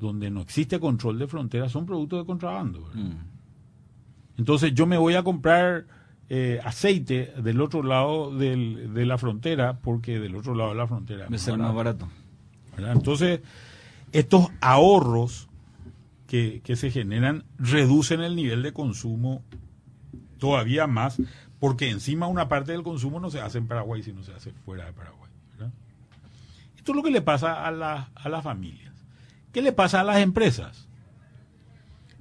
donde 0.00 0.30
no 0.30 0.40
existe 0.40 0.80
control 0.80 1.18
de 1.18 1.26
fronteras, 1.26 1.72
son 1.72 1.86
productos 1.86 2.20
de 2.20 2.26
contrabando. 2.26 2.80
Mm. 2.94 4.38
Entonces 4.38 4.74
yo 4.74 4.86
me 4.86 4.96
voy 4.96 5.14
a 5.14 5.22
comprar 5.22 5.86
eh, 6.28 6.60
aceite 6.64 7.32
del 7.42 7.60
otro 7.60 7.82
lado 7.82 8.36
del, 8.36 8.94
de 8.94 9.04
la 9.04 9.18
frontera, 9.18 9.78
porque 9.78 10.18
del 10.18 10.34
otro 10.34 10.54
lado 10.54 10.70
de 10.70 10.76
la 10.76 10.86
frontera 10.86 11.26
es 11.30 11.58
más 11.58 11.74
barato. 11.74 12.08
Entonces, 12.78 13.40
estos 14.12 14.48
ahorros 14.62 15.48
que, 16.26 16.62
que 16.64 16.74
se 16.76 16.90
generan 16.90 17.44
reducen 17.58 18.22
el 18.22 18.34
nivel 18.34 18.62
de 18.62 18.72
consumo 18.72 19.42
todavía 20.42 20.88
más, 20.88 21.22
porque 21.60 21.88
encima 21.88 22.26
una 22.26 22.48
parte 22.48 22.72
del 22.72 22.82
consumo 22.82 23.20
no 23.20 23.30
se 23.30 23.40
hace 23.40 23.58
en 23.58 23.68
Paraguay, 23.68 24.02
sino 24.02 24.24
se 24.24 24.32
hace 24.32 24.50
fuera 24.64 24.86
de 24.86 24.92
Paraguay. 24.92 25.30
Esto 26.76 26.90
es 26.90 26.96
lo 26.96 27.02
que 27.04 27.12
le 27.12 27.22
pasa 27.22 27.64
a, 27.64 27.70
la, 27.70 28.10
a 28.16 28.28
las 28.28 28.42
familias. 28.42 28.92
¿Qué 29.52 29.62
le 29.62 29.72
pasa 29.72 30.00
a 30.00 30.04
las 30.04 30.16
empresas? 30.16 30.88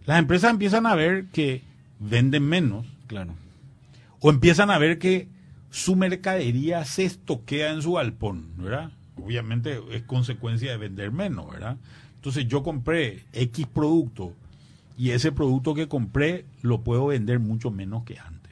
Las 0.05 0.19
empresas 0.19 0.51
empiezan 0.51 0.85
a 0.85 0.93
ver 0.93 1.25
que 1.31 1.63
venden 1.99 2.47
menos. 2.47 2.85
Claro 3.07 3.33
o 4.21 4.29
empiezan 4.29 4.69
a 4.69 4.77
ver 4.77 4.99
que 4.99 5.27
su 5.71 5.95
mercadería 5.95 6.85
se 6.85 7.05
estoquea 7.05 7.71
en 7.71 7.81
su 7.81 7.93
galpón, 7.93 8.51
¿verdad? 8.55 8.91
Obviamente 9.17 9.81
es 9.91 10.03
consecuencia 10.03 10.71
de 10.71 10.77
vender 10.77 11.11
menos, 11.11 11.49
¿verdad? 11.49 11.77
Entonces 12.15 12.47
yo 12.47 12.61
compré 12.61 13.25
X 13.33 13.65
producto 13.67 14.33
y 15.01 15.09
ese 15.09 15.31
producto 15.31 15.73
que 15.73 15.87
compré 15.87 16.45
lo 16.61 16.83
puedo 16.83 17.07
vender 17.07 17.39
mucho 17.39 17.71
menos 17.71 18.03
que 18.03 18.19
antes. 18.19 18.51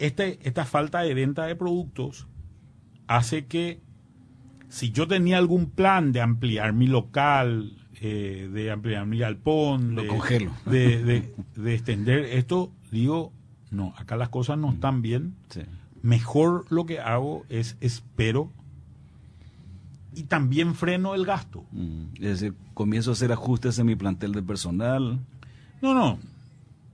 Este, 0.00 0.40
esta 0.42 0.64
falta 0.64 1.02
de 1.02 1.14
venta 1.14 1.46
de 1.46 1.54
productos 1.54 2.26
hace 3.06 3.46
que 3.46 3.78
si 4.68 4.90
yo 4.90 5.06
tenía 5.06 5.38
algún 5.38 5.66
plan 5.70 6.10
de 6.10 6.20
ampliar 6.20 6.72
mi 6.72 6.88
local, 6.88 7.76
eh, 8.00 8.50
de 8.52 8.72
ampliar 8.72 9.06
mi 9.06 9.18
galpón, 9.18 9.94
lo 9.94 10.04
congelo. 10.08 10.50
de, 10.66 11.32
de 11.54 11.74
extender 11.74 12.24
esto, 12.24 12.72
digo, 12.90 13.32
no, 13.70 13.94
acá 13.96 14.16
las 14.16 14.30
cosas 14.30 14.58
no 14.58 14.72
están 14.72 15.00
bien. 15.00 15.36
Mejor 16.02 16.64
lo 16.70 16.86
que 16.86 16.98
hago 16.98 17.44
es 17.48 17.76
espero 17.80 18.50
y 20.14 20.24
también 20.24 20.74
freno 20.74 21.14
el 21.14 21.24
gasto. 21.24 21.64
Mm. 21.72 22.14
Es 22.14 22.40
decir, 22.40 22.54
comienzo 22.74 23.10
a 23.10 23.12
hacer 23.14 23.32
ajustes 23.32 23.78
en 23.78 23.86
mi 23.86 23.96
plantel 23.96 24.32
de 24.32 24.42
personal. 24.42 25.20
No, 25.80 25.94
no. 25.94 26.18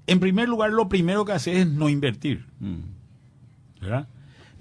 En 0.07 0.21
primer 0.21 0.49
lugar, 0.49 0.71
lo 0.71 0.89
primero 0.89 1.25
que 1.25 1.33
haces 1.33 1.59
es 1.59 1.67
no 1.67 1.89
invertir. 1.89 2.47
Mm. 2.61 3.81
¿Verdad? 3.81 4.09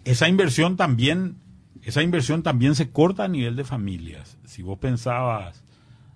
Esa 0.04 0.28
inversión 0.28 0.76
también, 0.76 1.38
esa 1.84 2.02
inversión 2.02 2.44
también 2.44 2.76
se 2.76 2.90
corta 2.90 3.26
a 3.26 3.28
nivel 3.28 3.56
de 3.56 3.64
familias. 3.64 4.38
Si 4.46 4.62
vos 4.62 4.78
pensabas 4.80 5.64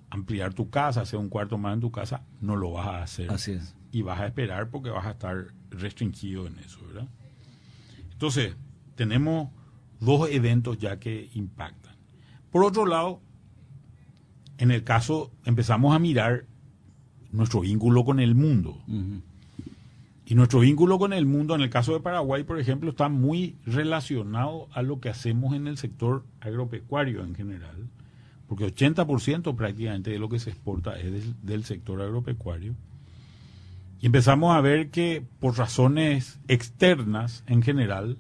ampliar 0.09 0.53
tu 0.53 0.69
casa, 0.69 1.01
hacer 1.01 1.19
un 1.19 1.29
cuarto 1.29 1.57
más 1.57 1.73
en 1.73 1.79
tu 1.79 1.91
casa, 1.91 2.23
no 2.41 2.55
lo 2.55 2.71
vas 2.71 2.87
a 2.87 3.03
hacer. 3.03 3.31
Así 3.31 3.53
es. 3.53 3.73
Y 3.91 4.01
vas 4.01 4.19
a 4.19 4.27
esperar 4.27 4.69
porque 4.69 4.89
vas 4.89 5.05
a 5.05 5.11
estar 5.11 5.47
restringido 5.69 6.47
en 6.47 6.59
eso, 6.59 6.79
¿verdad? 6.85 7.07
Entonces, 8.11 8.55
tenemos 8.95 9.49
dos 9.99 10.29
eventos 10.29 10.77
ya 10.77 10.99
que 10.99 11.29
impactan. 11.33 11.90
Por 12.51 12.63
otro 12.63 12.85
lado, 12.85 13.21
en 14.57 14.71
el 14.71 14.83
caso, 14.83 15.31
empezamos 15.45 15.95
a 15.95 15.99
mirar 15.99 16.45
nuestro 17.31 17.61
vínculo 17.61 18.03
con 18.03 18.19
el 18.19 18.35
mundo. 18.35 18.77
Y 20.25 20.35
nuestro 20.35 20.59
vínculo 20.59 20.99
con 20.99 21.13
el 21.13 21.25
mundo, 21.25 21.55
en 21.55 21.61
el 21.61 21.69
caso 21.69 21.93
de 21.93 21.99
Paraguay, 21.99 22.43
por 22.43 22.59
ejemplo, 22.59 22.89
está 22.89 23.09
muy 23.09 23.55
relacionado 23.65 24.67
a 24.71 24.81
lo 24.81 24.99
que 24.99 25.09
hacemos 25.09 25.55
en 25.55 25.67
el 25.67 25.77
sector 25.77 26.23
agropecuario 26.39 27.23
en 27.23 27.35
general, 27.35 27.89
porque 28.47 28.65
80% 28.65 29.55
prácticamente 29.55 30.11
de 30.11 30.19
lo 30.19 30.29
que 30.29 30.39
se 30.39 30.51
exporta 30.51 30.99
es 30.99 31.41
del 31.43 31.63
sector 31.65 32.01
agropecuario. 32.01 32.75
Y 33.99 34.05
empezamos 34.05 34.55
a 34.55 34.61
ver 34.61 34.89
que 34.89 35.23
por 35.39 35.57
razones 35.57 36.39
externas 36.47 37.43
en 37.47 37.61
general, 37.61 38.17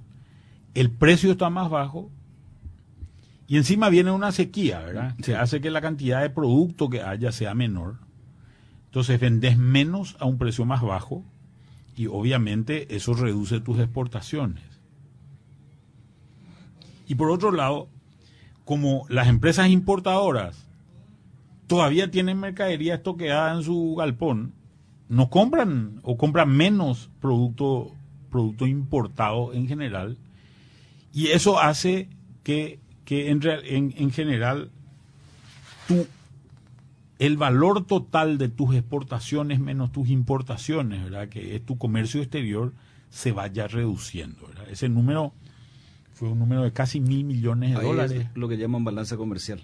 el 0.73 0.89
precio 0.89 1.31
está 1.31 1.49
más 1.49 1.69
bajo 1.69 2.09
y 3.51 3.57
encima 3.57 3.89
viene 3.89 4.11
una 4.11 4.31
sequía, 4.31 4.79
¿verdad? 4.79 5.13
Se 5.23 5.35
hace 5.35 5.59
que 5.59 5.71
la 5.71 5.81
cantidad 5.81 6.21
de 6.21 6.29
producto 6.29 6.89
que 6.89 7.01
haya 7.01 7.33
sea 7.33 7.53
menor. 7.53 7.97
Entonces 8.85 9.19
vendes 9.19 9.57
menos 9.57 10.15
a 10.21 10.25
un 10.25 10.37
precio 10.37 10.63
más 10.63 10.81
bajo 10.81 11.25
y 11.97 12.07
obviamente 12.07 12.95
eso 12.95 13.13
reduce 13.13 13.59
tus 13.59 13.77
exportaciones. 13.79 14.63
Y 17.09 17.15
por 17.15 17.29
otro 17.29 17.51
lado, 17.51 17.89
como 18.63 19.05
las 19.09 19.27
empresas 19.27 19.67
importadoras 19.67 20.65
todavía 21.67 22.09
tienen 22.09 22.39
mercadería 22.39 22.95
estoqueada 22.95 23.53
en 23.53 23.63
su 23.63 23.95
galpón, 23.97 24.53
no 25.09 25.29
compran 25.29 25.99
o 26.03 26.15
compran 26.15 26.47
menos 26.47 27.09
producto, 27.19 27.91
producto 28.29 28.65
importado 28.65 29.51
en 29.53 29.67
general. 29.67 30.17
Y 31.11 31.27
eso 31.27 31.59
hace 31.59 32.07
que, 32.43 32.79
en, 33.11 33.93
en, 33.97 34.11
general 34.11 34.69
tu, 35.87 36.07
el 37.19 37.37
valor 37.37 37.85
total 37.85 38.37
de 38.37 38.49
tus 38.49 38.73
exportaciones 38.75 39.59
menos 39.59 39.91
tus 39.91 40.09
importaciones, 40.09 41.03
¿verdad? 41.03 41.29
que 41.29 41.55
es 41.55 41.65
tu 41.65 41.77
comercio 41.77 42.21
exterior, 42.21 42.73
se 43.09 43.31
vaya 43.31 43.67
reduciendo. 43.67 44.49
Ese 44.69 44.87
número 44.89 45.33
fue 46.13 46.29
un 46.29 46.39
número 46.39 46.63
de 46.63 46.71
casi 46.71 46.99
mil 47.01 47.23
millones 47.25 47.71
de 47.71 47.75
dólares. 47.87 48.27
lo 48.35 48.47
que 48.47 48.57
llaman 48.57 48.83
balanza 48.83 49.17
comercial. 49.17 49.61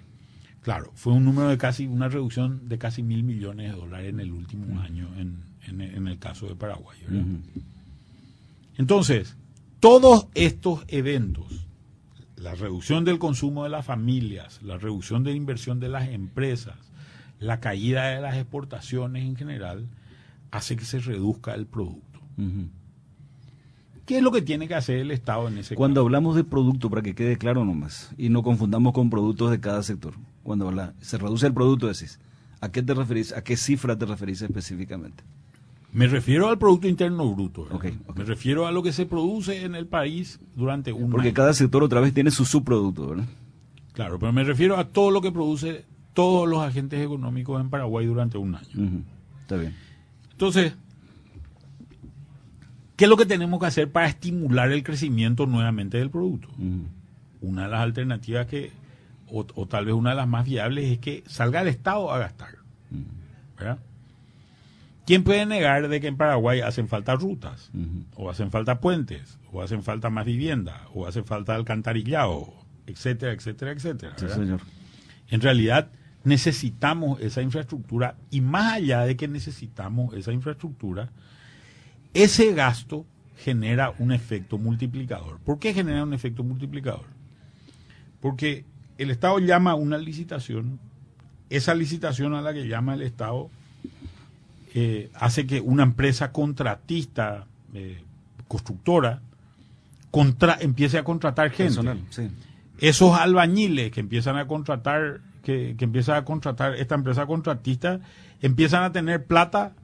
Claro, 0.62 0.90
fue 0.94 1.12
un 1.14 1.24
número 1.24 1.48
de 1.48 1.56
casi, 1.56 1.86
una 1.86 2.08
reducción 2.08 2.68
de 2.68 2.78
casi 2.78 3.02
mil 3.02 3.22
millones 3.22 3.72
de 3.72 3.78
dólares 3.78 4.08
en 4.10 4.20
el 4.20 4.32
último 4.32 4.80
año 4.80 5.08
en, 5.16 5.36
en- 5.66 5.80
en 5.80 6.08
el 6.08 6.18
caso 6.18 6.46
de 6.46 6.56
Paraguay. 6.56 6.98
Entonces, 8.76 9.36
todos 9.80 10.26
estos 10.34 10.84
eventos, 10.88 11.66
la 12.40 12.54
reducción 12.54 13.04
del 13.04 13.18
consumo 13.18 13.64
de 13.64 13.70
las 13.70 13.84
familias, 13.84 14.60
la 14.62 14.78
reducción 14.78 15.24
de 15.24 15.30
la 15.30 15.36
inversión 15.36 15.80
de 15.80 15.88
las 15.88 16.08
empresas, 16.08 16.76
la 17.40 17.60
caída 17.60 18.08
de 18.08 18.20
las 18.20 18.36
exportaciones 18.36 19.24
en 19.24 19.36
general, 19.36 19.86
hace 20.50 20.76
que 20.76 20.84
se 20.84 20.98
reduzca 20.98 21.54
el 21.54 21.66
producto. 21.66 22.20
¿Qué 24.06 24.18
es 24.18 24.22
lo 24.22 24.32
que 24.32 24.42
tiene 24.42 24.68
que 24.68 24.74
hacer 24.74 24.98
el 24.98 25.10
Estado 25.10 25.48
en 25.48 25.58
ese 25.58 25.74
Cuando 25.74 26.00
caso? 26.00 26.06
hablamos 26.06 26.36
de 26.36 26.44
producto, 26.44 26.88
para 26.88 27.02
que 27.02 27.14
quede 27.14 27.36
claro 27.36 27.64
nomás, 27.64 28.10
y 28.16 28.28
no 28.30 28.42
confundamos 28.42 28.92
con 28.92 29.10
productos 29.10 29.50
de 29.50 29.60
cada 29.60 29.82
sector, 29.82 30.14
cuando 30.42 30.68
habla, 30.68 30.94
se 31.00 31.18
reduce 31.18 31.46
el 31.46 31.52
producto, 31.54 31.88
decís, 31.88 32.18
¿a 32.60 32.70
qué 32.70 32.82
te 32.82 32.94
referís? 32.94 33.32
¿A 33.32 33.42
qué 33.44 33.56
cifra 33.56 33.98
te 33.98 34.06
referís 34.06 34.40
específicamente? 34.40 35.24
Me 35.92 36.06
refiero 36.06 36.48
al 36.48 36.58
Producto 36.58 36.86
Interno 36.86 37.32
Bruto. 37.34 37.64
¿verdad? 37.64 37.76
Ok, 37.76 37.86
ok. 38.08 38.18
Me 38.18 38.24
refiero 38.24 38.66
a 38.66 38.72
lo 38.72 38.82
que 38.82 38.92
se 38.92 39.06
produce 39.06 39.64
en 39.64 39.74
el 39.74 39.86
país 39.86 40.38
durante 40.54 40.92
un 40.92 41.10
Porque 41.10 41.28
año. 41.28 41.34
cada 41.34 41.54
sector 41.54 41.82
otra 41.82 42.00
vez 42.00 42.12
tiene 42.12 42.30
su 42.30 42.44
subproducto, 42.44 43.08
¿verdad? 43.08 43.24
Claro, 43.94 44.18
pero 44.18 44.32
me 44.32 44.44
refiero 44.44 44.76
a 44.76 44.84
todo 44.88 45.10
lo 45.10 45.20
que 45.20 45.32
produce 45.32 45.84
todos 46.14 46.48
los 46.48 46.60
agentes 46.60 47.00
económicos 47.04 47.60
en 47.60 47.70
Paraguay 47.70 48.06
durante 48.06 48.38
un 48.38 48.54
año. 48.54 49.02
Está 49.42 49.56
bien. 49.56 49.74
Entonces, 50.32 50.74
¿qué 52.96 53.04
es 53.04 53.08
lo 53.08 53.16
que 53.16 53.26
tenemos 53.26 53.58
que 53.58 53.66
hacer 53.66 53.90
para 53.90 54.06
estimular 54.08 54.70
el 54.70 54.82
crecimiento 54.82 55.46
nuevamente 55.46 55.98
del 55.98 56.10
producto? 56.10 56.48
Una 57.40 57.62
de 57.64 57.68
las 57.68 57.80
alternativas 57.80 58.46
que, 58.46 58.72
o, 59.28 59.46
o 59.54 59.66
tal 59.66 59.84
vez 59.86 59.94
una 59.94 60.10
de 60.10 60.16
las 60.16 60.28
más 60.28 60.44
viables, 60.44 60.84
es 60.92 60.98
que 60.98 61.24
salga 61.26 61.62
el 61.62 61.68
Estado 61.68 62.12
a 62.12 62.18
gastar. 62.18 62.50
¿verdad? 63.56 63.78
¿Quién 65.08 65.24
puede 65.24 65.46
negar 65.46 65.88
de 65.88 66.02
que 66.02 66.06
en 66.06 66.18
Paraguay 66.18 66.60
hacen 66.60 66.86
falta 66.86 67.16
rutas? 67.16 67.70
O 68.14 68.28
hacen 68.28 68.50
falta 68.50 68.78
puentes, 68.78 69.38
o 69.50 69.62
hacen 69.62 69.82
falta 69.82 70.10
más 70.10 70.26
vivienda, 70.26 70.86
o 70.92 71.06
hace 71.06 71.22
falta 71.22 71.54
alcantarillado, 71.54 72.52
etcétera, 72.86 73.32
etcétera, 73.32 73.72
etcétera. 73.72 74.12
Sí, 74.18 74.28
señor. 74.28 74.60
En 75.28 75.40
realidad 75.40 75.88
necesitamos 76.24 77.22
esa 77.22 77.40
infraestructura 77.40 78.16
y 78.30 78.42
más 78.42 78.74
allá 78.74 79.00
de 79.06 79.16
que 79.16 79.28
necesitamos 79.28 80.12
esa 80.12 80.30
infraestructura, 80.30 81.10
ese 82.12 82.52
gasto 82.52 83.06
genera 83.38 83.94
un 83.98 84.12
efecto 84.12 84.58
multiplicador. 84.58 85.38
¿Por 85.38 85.58
qué 85.58 85.72
genera 85.72 86.02
un 86.02 86.12
efecto 86.12 86.44
multiplicador? 86.44 87.06
Porque 88.20 88.66
el 88.98 89.10
Estado 89.10 89.38
llama 89.38 89.70
a 89.70 89.74
una 89.74 89.96
licitación, 89.96 90.78
esa 91.48 91.74
licitación 91.74 92.34
a 92.34 92.42
la 92.42 92.52
que 92.52 92.68
llama 92.68 92.92
el 92.92 93.00
Estado 93.00 93.48
eh, 94.74 95.10
hace 95.14 95.46
que 95.46 95.60
una 95.60 95.82
empresa 95.82 96.32
contratista, 96.32 97.46
eh, 97.74 98.02
constructora, 98.46 99.20
contra, 100.10 100.58
empiece 100.60 100.98
a 100.98 101.04
contratar 101.04 101.50
gente 101.50 101.74
Personal, 101.74 102.00
sí. 102.10 102.28
esos 102.78 103.18
albañiles 103.18 103.90
que 103.90 104.00
empiezan 104.00 104.36
a 104.36 104.46
contratar, 104.46 105.20
que, 105.42 105.74
que 105.76 105.84
empiezan 105.84 106.16
a 106.16 106.24
contratar 106.24 106.74
esta 106.74 106.94
empresa 106.94 107.26
contratista, 107.26 108.00
empiezan 108.40 108.84
a 108.84 108.92
tener 108.92 109.24
plata, 109.24 109.74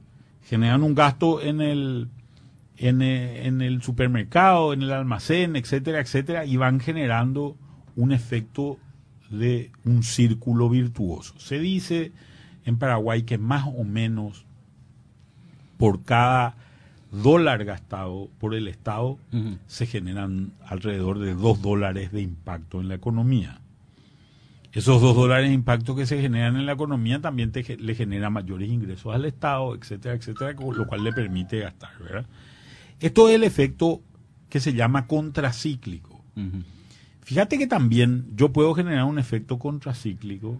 generan 0.43 0.83
un 0.83 0.95
gasto 0.95 1.41
en 1.41 1.61
el, 1.61 2.09
en, 2.77 3.01
eh, 3.01 3.47
en 3.47 3.61
el 3.61 3.81
supermercado, 3.81 4.73
en 4.73 4.81
el 4.81 4.91
almacén, 4.91 5.55
etcétera, 5.55 5.99
etcétera, 5.99 6.45
y 6.45 6.57
van 6.57 6.79
generando 6.79 7.55
un 7.95 8.11
efecto 8.11 8.77
de 9.29 9.71
un 9.83 10.03
círculo 10.03 10.69
virtuoso. 10.69 11.33
Se 11.39 11.59
dice 11.59 12.11
en 12.65 12.77
Paraguay 12.77 13.23
que 13.23 13.37
más 13.37 13.65
o 13.67 13.83
menos 13.83 14.45
por 15.77 16.03
cada 16.03 16.55
dólar 17.11 17.63
gastado 17.65 18.29
por 18.39 18.55
el 18.55 18.67
Estado 18.67 19.17
se 19.67 19.85
generan 19.85 20.51
alrededor 20.65 21.19
de 21.19 21.33
dos 21.33 21.61
dólares 21.61 22.11
de 22.11 22.21
impacto 22.21 22.81
en 22.81 22.87
la 22.87 22.95
economía. 22.95 23.61
Esos 24.73 25.01
dos 25.01 25.15
dólares 25.15 25.47
de 25.47 25.53
impacto 25.53 25.95
que 25.95 26.05
se 26.05 26.21
generan 26.21 26.57
en 26.57 26.65
la 26.65 26.73
economía 26.73 27.21
también 27.21 27.53
te 27.53 27.77
le 27.77 27.95
genera 27.95 28.29
mayores 28.29 28.69
ingresos 28.69 29.15
al 29.15 29.23
Estado, 29.23 29.73
etcétera, 29.73 30.15
etcétera, 30.15 30.51
lo 30.51 30.85
cual 30.85 31.03
le 31.03 31.13
permite 31.13 31.59
gastar, 31.59 31.91
¿verdad? 31.99 32.25
Esto 32.99 33.29
es 33.29 33.35
el 33.35 33.43
efecto 33.43 34.01
que 34.49 34.59
se 34.59 34.73
llama 34.73 35.07
contracíclico. 35.07 36.21
Fíjate 37.21 37.57
que 37.57 37.67
también 37.67 38.25
yo 38.35 38.51
puedo 38.51 38.73
generar 38.73 39.05
un 39.05 39.17
efecto 39.17 39.57
contracíclico 39.57 40.59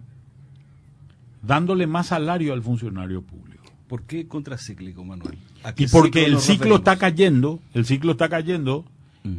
dándole 1.42 1.86
más 1.86 2.08
salario 2.08 2.54
al 2.54 2.62
funcionario 2.62 3.22
público. 3.22 3.55
¿Por 3.88 4.02
qué 4.02 4.26
contracíclico, 4.26 5.04
Manuel? 5.04 5.38
¿A 5.62 5.74
qué 5.74 5.84
Y 5.84 5.86
porque 5.88 6.20
ciclo 6.24 6.36
el 6.36 6.42
ciclo 6.42 6.76
está 6.76 6.96
cayendo, 6.96 7.60
el 7.74 7.86
ciclo 7.86 8.12
está 8.12 8.28
cayendo 8.28 8.84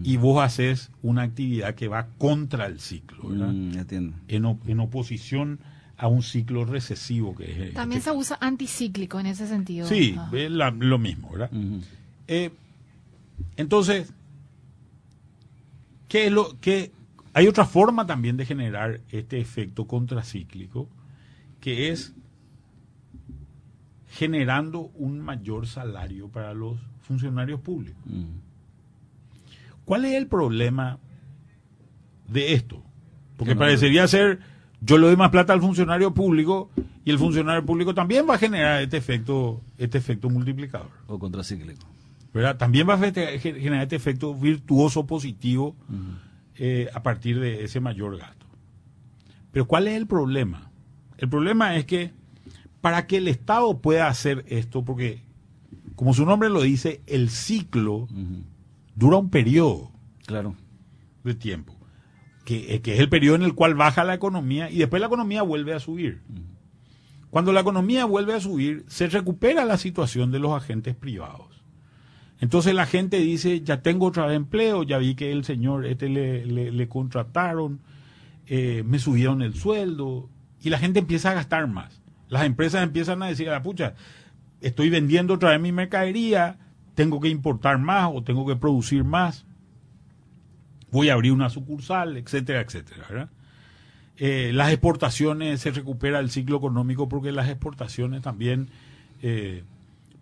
y 0.03 0.17
vos 0.17 0.43
haces 0.43 0.91
una 1.01 1.21
actividad 1.21 1.73
que 1.75 1.87
va 1.87 2.07
contra 2.17 2.65
el 2.65 2.81
ciclo, 2.81 3.29
¿verdad? 3.29 3.53
Mm, 3.53 3.77
entiendo. 3.77 4.17
En, 4.27 4.79
oposición 4.81 5.59
a 5.97 6.07
un 6.07 6.23
ciclo 6.23 6.65
recesivo 6.65 7.33
que 7.35 7.69
es... 7.69 7.73
También 7.73 7.99
este. 7.99 8.11
se 8.11 8.17
usa 8.17 8.37
anticíclico 8.41 9.17
en 9.19 9.27
ese 9.27 9.47
sentido. 9.47 9.87
Sí, 9.87 10.15
Ah. 10.17 10.29
es 10.33 10.51
la- 10.51 10.71
lo 10.71 10.99
mismo, 10.99 11.29
¿verdad? 11.31 11.49
Eh, 12.27 12.51
entonces, 13.55 14.11
¿qué 16.09 16.27
es 16.27 16.31
lo 16.33 16.57
que 16.59 16.91
hay 17.33 17.47
otra 17.47 17.65
forma 17.65 18.05
también 18.05 18.35
de 18.37 18.45
generar 18.45 18.99
este 19.11 19.39
efecto 19.39 19.85
contracíclico 19.87 20.89
que 21.61 21.91
es 21.91 22.13
generando 24.07 24.91
un 24.95 25.19
mayor 25.19 25.67
salario 25.67 26.29
para 26.29 26.53
los 26.53 26.77
funcionarios 27.01 27.59
públicos? 27.59 28.01
Ujú. 28.05 28.27
¿Cuál 29.85 30.05
es 30.05 30.13
el 30.15 30.27
problema 30.27 30.99
de 32.27 32.53
esto? 32.53 32.83
Porque 33.37 33.53
no- 33.55 33.59
parecería 33.59 34.07
ser, 34.07 34.39
yo 34.81 34.97
le 34.97 35.07
doy 35.07 35.15
más 35.15 35.29
plata 35.29 35.53
al 35.53 35.61
funcionario 35.61 36.13
público 36.13 36.69
y 37.05 37.11
el 37.11 37.19
funcionario 37.19 37.65
público 37.65 37.93
también 37.93 38.27
va 38.29 38.35
a 38.35 38.37
generar 38.37 38.81
este 38.81 38.97
efecto, 38.97 39.61
este 39.77 39.97
efecto 39.97 40.29
multiplicador. 40.29 40.89
O 41.07 41.17
contracíclico. 41.19 41.85
¿verdad? 42.33 42.57
También 42.57 42.87
va 42.87 42.95
a 42.95 42.97
generar 43.39 43.81
este 43.83 43.95
efecto 43.95 44.35
virtuoso 44.35 45.07
positivo 45.07 45.69
Ujú. 45.89 45.97
eh, 46.57 46.87
a 46.93 47.01
partir 47.01 47.39
de 47.39 47.63
ese 47.63 47.79
mayor 47.79 48.17
gasto. 48.17 48.45
Pero 49.51 49.65
¿cuál 49.65 49.87
es 49.87 49.95
el 49.95 50.05
problema? 50.05 50.69
El 51.17 51.29
problema 51.29 51.75
es 51.77 51.85
que 51.85 52.11
para 52.87 53.05
que 53.05 53.17
el 53.17 53.27
Estado 53.27 53.79
pueda 53.81 54.07
hacer 54.07 54.45
esto, 54.47 54.85
porque 54.85 55.21
como 55.95 56.13
su 56.13 56.25
nombre 56.25 56.47
lo 56.47 56.61
dice, 56.61 57.01
el 57.05 57.29
ciclo 57.29 58.07
dura 58.95 59.17
un 59.17 59.29
periodo 59.29 59.91
Claro. 60.25 60.55
de 61.25 61.35
tiempo, 61.35 61.75
que, 62.45 62.75
eh, 62.75 62.81
que 62.81 62.93
es 62.93 63.01
el 63.01 63.09
periodo 63.09 63.35
en 63.35 63.41
el 63.43 63.55
cual 63.55 63.75
baja 63.75 64.05
la 64.05 64.13
economía 64.13 64.71
y 64.71 64.77
después 64.77 65.01
la 65.01 65.07
economía 65.07 65.41
vuelve 65.41 65.73
a 65.73 65.81
subir. 65.81 66.21
Cuando 67.29 67.51
la 67.51 67.59
economía 67.59 68.05
vuelve 68.05 68.33
a 68.35 68.39
subir, 68.39 68.85
se 68.87 69.07
recupera 69.07 69.65
la 69.65 69.77
situación 69.77 70.31
de 70.31 70.39
los 70.39 70.53
agentes 70.53 70.95
privados. 70.95 71.61
Entonces 72.39 72.73
la 72.73 72.85
gente 72.85 73.19
dice, 73.19 73.59
ya 73.63 73.81
tengo 73.81 74.05
otra 74.05 74.27
vez 74.27 74.37
empleo, 74.37 74.83
ya 74.83 74.97
vi 74.97 75.13
que 75.15 75.33
el 75.33 75.43
señor 75.43 75.85
este 75.85 76.07
le, 76.07 76.45
le- 76.45 76.71
le 76.71 76.87
contrataron, 76.87 77.81
eh, 78.45 78.81
me 78.85 78.97
subieron 78.99 79.41
el 79.41 79.55
sueldo 79.55 80.29
y 80.61 80.69
la 80.69 80.79
gente 80.79 80.99
empieza 80.99 81.31
a 81.31 81.33
gastar 81.33 81.67
más. 81.67 82.01
Las 82.29 82.45
empresas 82.45 82.83
empiezan 82.83 83.23
a 83.23 83.27
decir, 83.27 83.49
ah, 83.49 83.61
pucha, 83.61 83.95
estoy 84.61 84.89
vendiendo 84.89 85.35
otra 85.35 85.51
vez 85.51 85.61
mi 85.61 85.71
mercadería, 85.71 86.57
tengo 86.95 87.19
que 87.19 87.29
importar 87.29 87.77
más 87.77 88.09
o 88.13 88.23
tengo 88.23 88.45
que 88.45 88.55
producir 88.55 89.03
más, 89.03 89.45
voy 90.91 91.09
a 91.09 91.13
abrir 91.13 91.31
una 91.31 91.49
sucursal, 91.49 92.17
etcétera, 92.17 92.61
etcétera. 92.61 93.05
¿verdad? 93.09 93.29
Eh, 94.17 94.51
las 94.53 94.71
exportaciones, 94.71 95.61
se 95.61 95.71
recupera 95.71 96.19
el 96.19 96.31
ciclo 96.31 96.57
económico 96.57 97.07
porque 97.07 97.31
las 97.31 97.49
exportaciones 97.49 98.23
también 98.23 98.69
eh, 99.21 99.63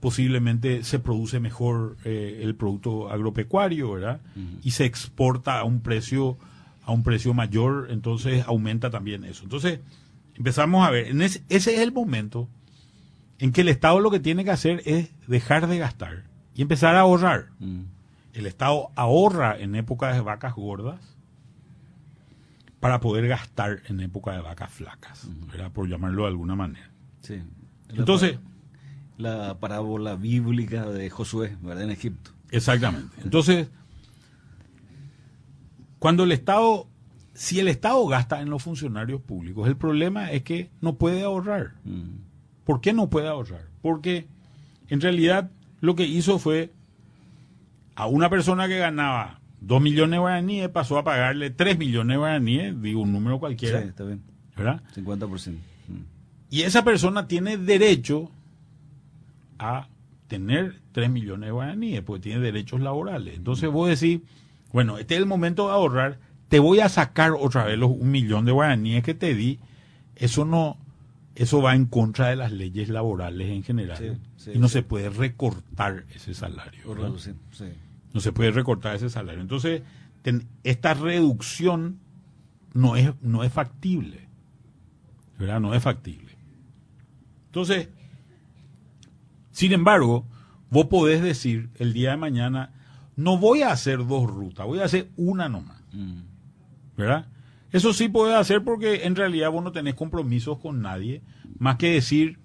posiblemente 0.02 0.84
se 0.84 1.00
produce 1.00 1.40
mejor 1.40 1.96
eh, 2.04 2.42
el 2.44 2.56
producto 2.56 3.10
agropecuario, 3.10 3.94
¿verdad? 3.94 4.22
Y 4.64 4.72
se 4.72 4.86
exporta 4.86 5.60
a 5.60 5.64
un 5.64 5.82
precio 5.82 6.38
a 6.86 6.92
un 6.92 7.02
precio 7.02 7.34
mayor, 7.34 7.88
entonces 7.90 8.44
aumenta 8.46 8.92
también 8.92 9.24
eso. 9.24 9.44
Entonces, 9.44 9.80
empezamos 10.36 10.88
a 10.88 10.92
ver, 10.92 11.08
en 11.08 11.22
ese, 11.22 11.44
ese 11.50 11.76
es 11.76 11.80
el 11.82 11.92
momento 11.92 12.48
en 13.40 13.52
que 13.52 13.62
el 13.62 13.70
Estado 13.70 14.00
lo 14.00 14.12
que 14.12 14.20
tiene 14.20 14.44
que 14.44 14.52
hacer 14.52 14.82
es 14.86 15.10
dejar 15.28 15.68
de 15.68 15.78
gastar 15.78 16.24
y 16.56 16.62
empezar 16.62 16.96
a 16.96 17.02
ahorrar. 17.02 17.50
Ujú. 17.60 17.86
El 18.34 18.46
Estado 18.46 18.90
ahorra 18.96 19.58
en 19.60 19.76
épocas 19.76 20.14
de 20.16 20.22
vacas 20.22 20.54
gordas 20.56 21.00
para 22.80 23.00
poder 23.00 23.28
gastar 23.28 23.82
en 23.88 24.00
época 24.02 24.32
de 24.34 24.42
vacas 24.42 24.72
flacas, 24.72 25.28
¿verdad? 25.52 25.72
por 25.72 25.88
llamarlo 25.90 26.24
de 26.24 26.28
alguna 26.30 26.56
manera. 26.56 26.90
Sí. 27.22 27.42
La 27.90 28.00
Entonces, 28.00 28.38
La 29.18 29.58
parábola 29.60 30.16
bíblica 30.16 30.86
de 30.90 31.10
Josué, 31.10 31.58
¿verdad? 31.62 31.84
En 31.86 31.92
Egipto. 31.92 32.32
exactamente. 32.52 33.16
Entonces, 33.24 33.70
cuando 36.00 36.24
el 36.26 36.32
Estado 36.34 36.88
si 37.36 37.60
el 37.60 37.68
Estado 37.68 38.06
gasta 38.08 38.42
en 38.42 38.50
los 38.50 38.64
funcionarios 38.64 39.22
públicos, 39.22 39.68
el 39.68 39.76
problema 39.76 40.32
es 40.32 40.44
que 40.44 40.72
no 40.82 40.96
puede 40.96 41.24
ahorrar. 41.24 41.74
Mm. 41.84 42.22
¿Por 42.64 42.82
qué 42.82 42.94
no 42.94 43.10
puede 43.10 43.28
ahorrar? 43.28 43.68
Porque 43.82 44.26
en 44.88 45.02
realidad 45.02 45.52
lo 45.82 45.96
que 45.96 46.06
hizo 46.06 46.40
fue 46.40 46.72
a 47.96 48.08
una 48.08 48.30
persona 48.30 48.68
que 48.68 48.78
ganaba 48.78 49.40
2 49.62 49.82
millones 49.82 50.12
de 50.12 50.20
guaraníes 50.20 50.70
pasó 50.70 50.98
a 50.98 51.04
pagarle 51.04 51.50
3 51.50 51.78
millones 51.78 52.16
de 52.16 52.18
guaraníes, 52.18 52.82
digo 52.82 53.02
un 53.02 53.12
número 53.12 53.36
Sí, 53.36 53.40
cualquiera, 53.40 53.80
está 53.80 54.06
bien. 54.06 54.22
¿verdad? 54.56 54.82
50%. 54.96 55.52
Mm. 55.52 55.58
Y 56.50 56.62
esa 56.62 56.84
persona 56.84 57.28
tiene 57.28 57.58
derecho 57.58 58.32
a 59.60 59.88
tener 60.28 60.80
3 60.94 61.10
millones 61.10 61.48
de 61.48 61.52
guaraníes, 61.52 62.02
porque 62.02 62.24
tiene 62.24 62.40
derechos 62.40 62.80
laborales. 62.80 63.36
Entonces 63.36 63.70
vos 63.70 63.90
decís, 63.90 64.22
bueno, 64.72 64.98
este 64.98 65.16
es 65.16 65.20
el 65.20 65.26
momento 65.26 65.68
de 65.68 65.74
ahorrar, 65.74 66.20
te 66.50 66.60
voy 66.60 66.80
a 66.80 66.90
sacar 66.90 67.32
otra 67.40 67.66
vez 67.66 67.78
los 67.78 67.92
un 67.92 68.12
millón 68.12 68.46
de 68.46 68.52
guaraníes 68.52 69.04
que 69.04 69.14
te 69.14 69.34
di. 69.34 69.60
Eso 70.16 70.46
no, 70.46 70.78
eso 71.36 71.62
va 71.62 71.76
en 71.76 71.86
contra 71.86 72.28
de 72.30 72.36
las 72.36 72.52
leyes 72.52 72.90
laborales 72.90 73.50
en 73.50 73.64
general. 73.64 73.98
Sí, 73.98 74.12
sí, 74.38 74.52
y 74.56 74.60
no 74.60 74.68
sí. 74.68 74.74
se 74.74 74.84
puede 74.84 75.10
recortar 75.10 76.06
ese 76.14 76.34
salario. 76.34 76.82
No 78.14 78.20
se 78.22 78.32
puede 78.32 78.52
recortar 78.52 78.96
ese 78.96 79.10
salario. 79.10 79.42
Entonces, 79.42 79.82
ten- 80.22 80.48
esta 80.64 80.94
reducción 80.94 82.00
no 82.74 82.96
es, 82.96 83.12
no 83.22 83.44
es 83.44 83.52
factible. 83.52 84.28
¿Verdad? 85.38 85.60
No 85.60 85.74
es 85.74 85.84
factible. 85.84 86.34
Entonces, 87.48 87.90
sin 89.52 89.72
embargo, 89.74 90.26
vos 90.70 90.86
podés 90.86 91.22
decir 91.22 91.70
el 91.76 91.94
día 91.94 92.12
de 92.12 92.18
mañana, 92.18 92.72
no 93.16 93.38
voy 93.38 93.62
a 93.64 93.72
hacer 93.72 94.06
dos 94.06 94.30
rutas, 94.30 94.66
voy 94.66 94.80
a 94.80 94.86
hacer 94.86 95.10
una 95.18 95.50
nomás. 95.50 95.82
Mm. 95.94 96.20
¿Verdad? 96.98 97.28
Eso 97.72 97.92
sí 97.94 98.08
podés 98.08 98.36
hacer 98.36 98.64
porque 98.64 99.04
en 99.06 99.16
realidad 99.16 99.52
vos 99.52 99.64
no 99.64 99.72
tenés 99.72 99.96
compromisos 99.96 100.60
con 100.60 100.82
nadie, 100.82 101.22
más 101.60 101.76
que 101.76 101.92
decir, 101.92 102.40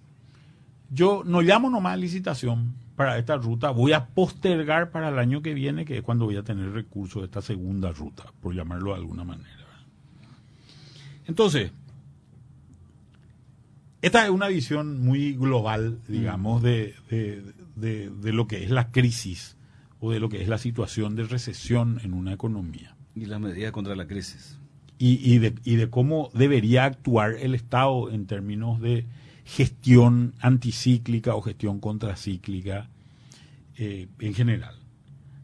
yo 0.90 1.22
no 1.24 1.40
llamo 1.40 1.70
nomás 1.70 1.94
a 1.94 1.96
licitación 1.96 2.74
para 2.96 3.16
esta 3.16 3.36
ruta, 3.36 3.70
voy 3.70 3.92
a 3.92 4.06
postergar 4.08 4.90
para 4.90 5.08
el 5.10 5.18
año 5.18 5.40
que 5.40 5.54
viene, 5.54 5.84
que 5.84 5.98
es 5.98 6.02
cuando 6.02 6.24
voy 6.24 6.36
a 6.36 6.42
tener 6.42 6.72
recursos 6.72 7.22
de 7.22 7.26
esta 7.26 7.40
segunda 7.42 7.92
ruta, 7.92 8.24
por 8.40 8.54
llamarlo 8.54 8.90
de 8.90 8.96
alguna 8.98 9.22
manera. 9.24 9.48
Entonces, 11.26 11.70
esta 14.02 14.24
es 14.24 14.30
una 14.30 14.48
visión 14.48 15.00
muy 15.00 15.34
global, 15.34 15.98
digamos, 16.08 16.62
de, 16.62 16.94
de- 17.10 17.42
de- 17.76 18.10
de 18.10 18.32
lo 18.32 18.46
que 18.46 18.64
es 18.64 18.70
la 18.70 18.90
crisis 18.90 19.56
o 20.00 20.10
de 20.10 20.20
lo 20.20 20.28
que 20.28 20.42
es 20.42 20.48
la 20.48 20.58
situación 20.58 21.14
de 21.16 21.24
recesión 21.24 22.00
en 22.02 22.14
una 22.14 22.32
economía 22.32 22.96
Y 23.14 23.26
las 23.26 23.40
medidas 23.40 23.72
contra 23.72 23.94
la 23.96 24.06
crisis. 24.06 24.58
y, 24.98 25.18
y 25.34 25.38
de, 25.38 25.54
y 25.64 25.76
de 25.76 25.88
cómo 25.90 26.30
debería 26.34 26.84
actuar 26.84 27.34
el 27.40 27.54
Estado 27.54 28.10
en 28.10 28.26
términos 28.26 28.80
de 28.80 29.06
gestión 29.44 30.34
anticíclica 30.40 31.34
o 31.34 31.42
gestión 31.42 31.80
contracíclica 31.80 32.88
eh, 33.76 34.08
en 34.20 34.34
general. 34.34 34.76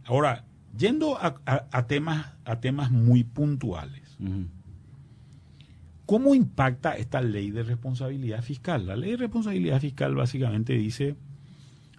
Ahora, 0.05 0.45
yendo 0.79 1.17
a, 1.19 1.37
a- 1.47 1.67
a 1.73 1.87
temas, 1.87 2.27
a 2.45 2.61
temas 2.61 2.91
muy 2.91 3.25
puntuales. 3.25 4.03
¿cómo 6.07 6.35
impacta 6.35 6.97
esta 6.97 7.21
ley 7.21 7.51
de 7.51 7.63
responsabilidad 7.65 8.43
fiscal? 8.43 8.87
La 8.87 8.97
ley 8.97 9.13
de 9.13 9.17
responsabilidad 9.17 9.81
fiscal 9.81 10.15
básicamente 10.15 10.73
dice, 10.75 11.17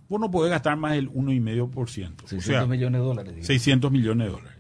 vos 0.08 0.20
no 0.20 0.32
podés 0.32 0.52
gastar 0.52 0.78
más 0.78 0.94
del 0.94 1.10
1,5%. 1.12 1.68
O 1.74 2.28
600 2.28 2.44
sea, 2.46 2.66
millones 2.66 3.02
de 3.02 3.06
dólares. 3.06 3.34
digo. 3.36 3.46
600 3.46 3.92
millones 3.92 4.28
de 4.28 4.32
dólares. 4.34 4.57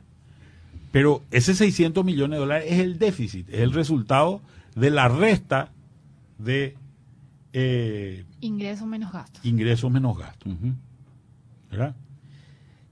Pero 0.91 1.23
ese 1.31 1.53
600 1.53 2.03
millones 2.05 2.37
de 2.37 2.39
dólares 2.39 2.65
es 2.69 2.79
el 2.79 2.97
déficit, 2.97 3.49
es 3.49 3.59
el 3.59 3.73
resultado 3.73 4.41
de 4.75 4.89
la 4.89 5.07
resta 5.07 5.71
de 6.37 6.75
eh, 7.53 8.25
Ingreso 8.41 8.85
menos 8.85 9.11
gastos. 9.11 9.43
ingresos 9.45 9.91
menos 9.91 10.17
gastos. 10.17 10.53
Ujú. 10.53 10.73
¿verdad? 11.71 11.95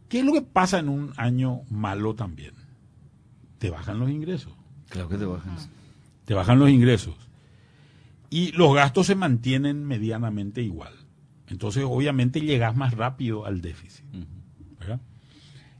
¿Qué 0.09 0.19
es 0.19 0.25
lo 0.25 0.33
que 0.33 0.41
pasa 0.41 0.79
en 0.79 0.89
un 0.89 1.13
año 1.17 1.61
malo 1.69 2.15
también? 2.15 2.53
Te 3.57 3.69
bajan 3.69 3.99
los 3.99 4.09
ingresos. 4.09 4.53
Claro 4.89 5.09
que 5.09 5.17
te 5.17 5.25
bajan. 5.25 5.55
Te 6.25 6.33
bajan 6.33 6.59
los 6.59 6.69
ingresos. 6.69 7.15
Y 8.29 8.51
los 8.51 8.73
gastos 8.75 9.07
se 9.07 9.15
mantienen 9.15 9.85
medianamente 9.85 10.61
igual. 10.61 10.93
Entonces, 11.47 11.83
obviamente, 11.87 12.41
llegas 12.41 12.75
más 12.75 12.93
rápido 12.95 13.45
al 13.45 13.61
déficit. 13.61 14.03
¿verdad? 14.11 14.27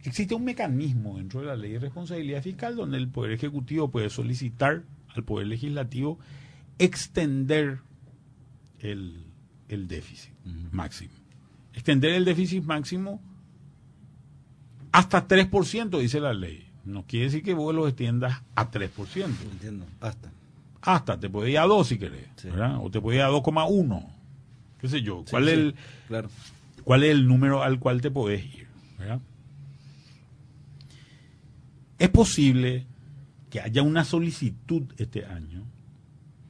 Existe 0.06 0.36
un 0.36 0.44
mecanismo 0.46 1.18
dentro 1.18 1.41
de 1.41 1.48
la 1.48 1.56
ley 1.56 1.74
de 1.74 1.80
responsabilidad 1.80 2.41
fiscal 2.44 2.76
donde 2.76 2.98
el 2.98 3.08
Poder 3.08 3.32
Ejecutivo 3.32 3.89
puede 3.89 4.10
solicitar 4.10 4.84
al 5.15 5.24
Poder 5.24 5.48
Legislativo 5.48 6.20
extender 6.78 7.80
el, 8.80 9.24
el 9.70 9.88
déficit 9.88 10.34
máximo. 10.72 11.13
Extender 11.74 12.12
el 12.12 12.26
déficit 12.26 12.63
máximo 12.63 13.22
hasta 14.91 15.28
3%, 15.28 16.00
dice 16.00 16.20
la 16.20 16.34
ley. 16.34 16.65
No 16.86 17.04
quiere 17.06 17.26
decir 17.26 17.44
que 17.44 17.54
vos 17.54 17.74
lo 17.74 17.88
extiendas 17.88 18.41
a 18.56 18.72
3%. 18.72 19.26
Entiendo. 19.52 19.86
Hasta. 20.00 20.32
Hasta, 20.82 21.20
te 21.20 21.30
puede 21.30 21.52
ir 21.52 21.58
a 21.60 21.63
2 21.65 21.88
si 21.88 21.98
querés, 21.98 22.28
Sí. 22.36 22.50
¿verdad? 22.50 22.78
O 22.82 22.89
te 22.91 23.02
puede 23.02 23.18
ir 23.18 23.24
a 23.24 23.30
2,1. 23.30 24.08
¿Qué 24.80 24.88
sé 24.88 25.02
yo? 25.02 25.24
Sí, 25.26 25.32
¿Cuál, 25.32 25.46
sí, 25.46 25.50
Es 25.52 25.58
el, 25.58 25.76
Claro. 26.08 26.30
¿Cuál 26.84 27.04
es 27.04 27.12
el 27.12 27.28
número 27.28 27.63
al 27.63 27.80
cual 27.80 28.02
te 28.02 28.12
podés 28.12 28.46
ir? 28.46 28.68
¿verdad? 29.00 29.20
Es 31.97 32.10
posible 32.10 32.86
que 33.49 33.62
haya 33.62 33.81
una 33.81 34.03
solicitud 34.03 34.84
este 34.97 35.25
año 35.25 35.63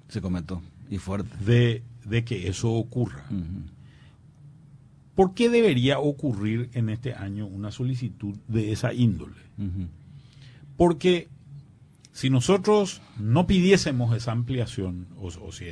Se 0.08 0.22
comentó. 0.22 0.62
Y 0.90 0.98
fuerte. 0.98 1.36
de, 1.44 1.84
de 2.06 2.24
que 2.24 2.48
eso 2.48 2.72
ocurra. 2.72 3.26
¿Por 5.16 5.34
qué 5.34 5.50
debería 5.50 6.00
ocurrir 6.00 6.70
en 6.74 6.90
este 6.90 7.14
año 7.14 7.48
una 7.48 7.72
solicitud 7.72 8.36
de 8.48 8.72
esa 8.72 8.94
índole? 8.94 9.36
Porque 10.78 11.30
si 12.12 12.30
nosotros 12.30 13.02
no 13.18 13.48
pidiésemos 13.48 14.16
esa 14.16 14.32
ampliación, 14.32 15.08
o, 15.18 15.28
o 15.28 15.52
si, 15.52 15.66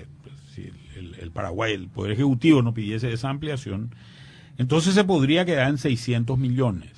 si 0.53 0.71
el, 0.95 1.15
el 1.15 1.31
Paraguay, 1.31 1.73
el 1.73 1.88
Poder 1.88 2.12
Ejecutivo 2.13 2.62
no 2.62 2.73
pidiese 2.73 3.12
esa 3.12 3.29
ampliación, 3.29 3.93
entonces 4.57 4.93
se 4.93 5.03
podría 5.03 5.45
quedar 5.45 5.69
en 5.69 5.77
600 5.77 6.38
millones. 6.38 6.92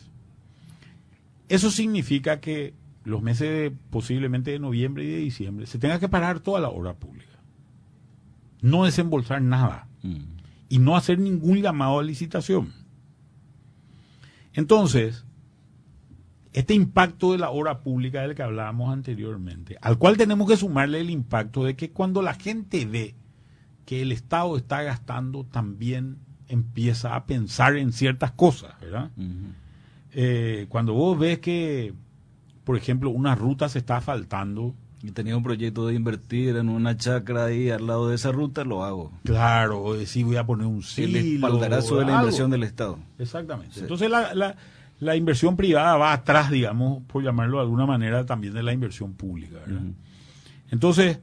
Eso 1.50 1.72
significa 1.72 2.40
que 2.40 2.74
los 3.04 3.22
meses 3.22 3.50
de, 3.50 3.72
posiblemente 3.90 4.52
de 4.52 4.60
noviembre 4.60 5.04
y 5.04 5.08
de 5.12 5.18
diciembre 5.18 5.68
se 5.68 5.78
tenga 5.80 6.00
que 6.00 6.10
parar 6.10 6.40
toda 6.40 6.60
la 6.60 6.70
obra 6.70 6.96
pública. 6.96 7.40
No 8.62 8.86
desembolsar 8.86 9.42
nada 9.42 9.88
Ujú. 10.04 10.26
y 10.70 10.80
no 10.80 10.96
hacer 10.98 11.20
ningún 11.20 11.62
llamado 11.62 12.00
a 12.00 12.04
licitación. 12.04 12.74
Entonces, 14.54 15.26
este 16.54 16.74
impacto 16.74 17.34
de 17.34 17.38
la 17.38 17.50
obra 17.50 17.82
pública 17.82 18.22
del 18.22 18.34
que 18.34 18.42
hablábamos 18.42 18.92
anteriormente, 18.92 19.78
al 19.82 19.98
cual 19.98 20.16
tenemos 20.18 20.48
que 20.48 20.58
sumarle 20.58 21.02
el 21.02 21.10
impacto 21.10 21.66
de 21.66 21.76
que 21.76 21.92
cuando 21.92 22.22
la 22.22 22.34
gente 22.34 22.86
ve 22.86 23.14
que 23.86 24.02
el 24.02 24.12
Estado 24.12 24.56
está 24.58 24.82
gastando, 24.82 25.44
también 25.44 26.18
empieza 26.48 27.16
a 27.16 27.26
pensar 27.26 27.76
en 27.76 27.92
ciertas 27.92 28.32
cosas, 28.32 28.80
¿verdad? 28.80 29.12
Eh, 30.18 30.66
cuando 30.70 30.94
vos 30.94 31.20
ves 31.20 31.40
que, 31.40 31.94
por 32.64 32.78
ejemplo, 32.78 33.10
una 33.10 33.36
ruta 33.36 33.68
se 33.70 33.80
está 33.80 33.98
asfaltando, 33.98 34.74
Y 35.04 35.12
tenía 35.12 35.36
un 35.38 35.44
proyecto 35.44 35.86
de 35.86 35.94
invertir 35.94 36.56
en 36.56 36.70
una 36.70 36.96
chacra 36.98 37.46
ahí 37.46 37.70
al 37.70 37.86
lado 37.86 38.10
de 38.10 38.16
esa 38.16 38.32
ruta, 38.32 38.64
lo 38.64 38.84
hago. 38.84 39.12
claro, 39.24 39.84
o 39.84 39.94
decís 39.94 40.24
voy 40.26 40.38
a 40.38 40.46
poner 40.46 40.66
un 40.66 40.78
el 40.78 40.84
silo, 40.84 41.20
espaldarazo 41.20 41.98
de 41.98 42.06
la 42.06 42.16
inversión 42.20 42.50
del 42.50 42.64
Estado. 42.64 42.98
Exactamente. 43.20 43.76
Sí. 43.76 43.82
Entonces 43.82 44.10
la, 44.10 44.34
la, 44.34 44.56
la 45.00 45.16
inversión 45.16 45.58
privada 45.58 45.98
va 45.98 46.14
atrás, 46.14 46.50
digamos, 46.50 47.04
por 47.04 47.22
llamarlo 47.22 47.58
de 47.58 47.64
alguna 47.64 47.86
manera, 47.86 48.26
también 48.26 48.54
de 48.54 48.64
la 48.64 48.74
inversión 48.74 49.14
pública. 49.14 49.60
Entonces, 50.72 51.20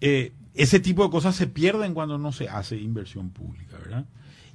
eh, 0.00 0.32
ese 0.54 0.80
tipo 0.80 1.04
de 1.04 1.10
cosas 1.10 1.34
se 1.34 1.46
pierden 1.46 1.94
cuando 1.94 2.18
no 2.18 2.32
se 2.32 2.48
hace 2.48 2.76
inversión 2.76 3.30
pública, 3.30 3.78
¿verdad? 3.78 4.04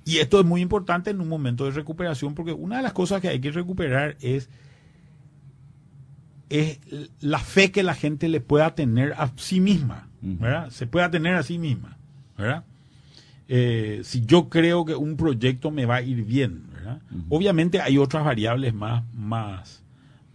Y 0.08 0.20
esto 0.20 0.40
es 0.40 0.46
muy 0.46 0.62
importante 0.62 1.10
en 1.10 1.20
un 1.20 1.28
momento 1.28 1.66
de 1.66 1.72
recuperación, 1.72 2.34
porque 2.34 2.54
una 2.54 2.78
de 2.78 2.84
las 2.84 2.94
cosas 2.94 3.20
que 3.20 3.28
hay 3.28 3.42
que 3.42 3.52
recuperar 3.52 4.16
es, 4.22 4.50
es 6.50 6.80
la 7.20 7.40
fe 7.40 7.72
que 7.72 7.84
la 7.84 7.94
gente 7.94 8.30
le 8.30 8.40
pueda 8.40 8.74
tener 8.74 9.12
a 9.18 9.34
sí 9.36 9.60
misma. 9.60 10.08
¿verdad? 10.22 10.70
Se 10.70 10.88
pueda 10.88 11.12
tener 11.12 11.36
a 11.36 11.44
sí 11.44 11.58
misma, 11.58 11.98
¿verdad? 12.38 12.64
Eh, 13.50 14.00
si 14.06 14.22
yo 14.26 14.48
creo 14.48 14.86
que 14.86 14.96
un 14.96 15.18
proyecto 15.18 15.72
me 15.72 15.86
va 15.86 15.96
a 15.96 16.02
ir 16.02 16.24
bien. 16.24 16.64
Obviamente 17.28 17.82
hay 17.82 17.98
otras 17.98 18.24
variables 18.24 18.74
más, 18.74 19.04
más, 19.14 19.84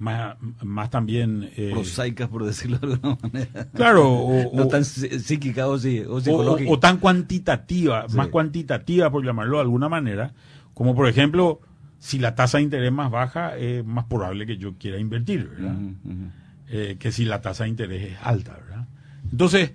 más, 0.02 0.36
más 0.62 0.90
también... 0.90 1.48
eh, 1.56 1.70
Prosaicas, 1.72 2.28
por 2.28 2.44
decirlo 2.44 2.78
de 2.78 2.94
alguna 2.94 3.18
manera. 3.22 3.68
Claro, 3.72 4.08
o, 4.12 4.56
no 4.56 4.64
o- 4.64 4.68
tan 4.68 4.82
psí- 4.82 5.18
psíquica 5.20 5.68
o, 5.68 5.78
sí- 5.78 6.00
o 6.06 6.20
psicológica. 6.20 6.70
o- 6.70 6.78
tan 6.80 6.96
cuantitativa, 6.98 8.06
Sí. 8.08 8.16
más 8.16 8.28
cuantitativa 8.28 9.10
por 9.10 9.24
llamarlo 9.24 9.58
de 9.58 9.62
alguna 9.62 9.88
manera, 9.88 10.32
como 10.74 10.94
por 10.96 11.08
ejemplo, 11.08 11.60
si 11.98 12.18
la 12.18 12.34
tasa 12.34 12.58
de 12.58 12.64
interés 12.64 12.90
más 12.92 13.10
baja, 13.12 13.56
es 13.56 13.84
más 13.84 14.06
probable 14.06 14.44
que 14.46 14.56
yo 14.56 14.74
quiera 14.76 14.98
invertir, 14.98 15.48
¿verdad? 15.48 15.76
Eh, 16.68 16.96
que 16.98 17.12
si 17.12 17.24
la 17.24 17.40
tasa 17.40 17.62
de 17.64 17.70
interés 17.70 18.12
es 18.12 18.18
alta, 18.22 18.54
¿verdad? 18.54 18.88
Entonces, 19.30 19.72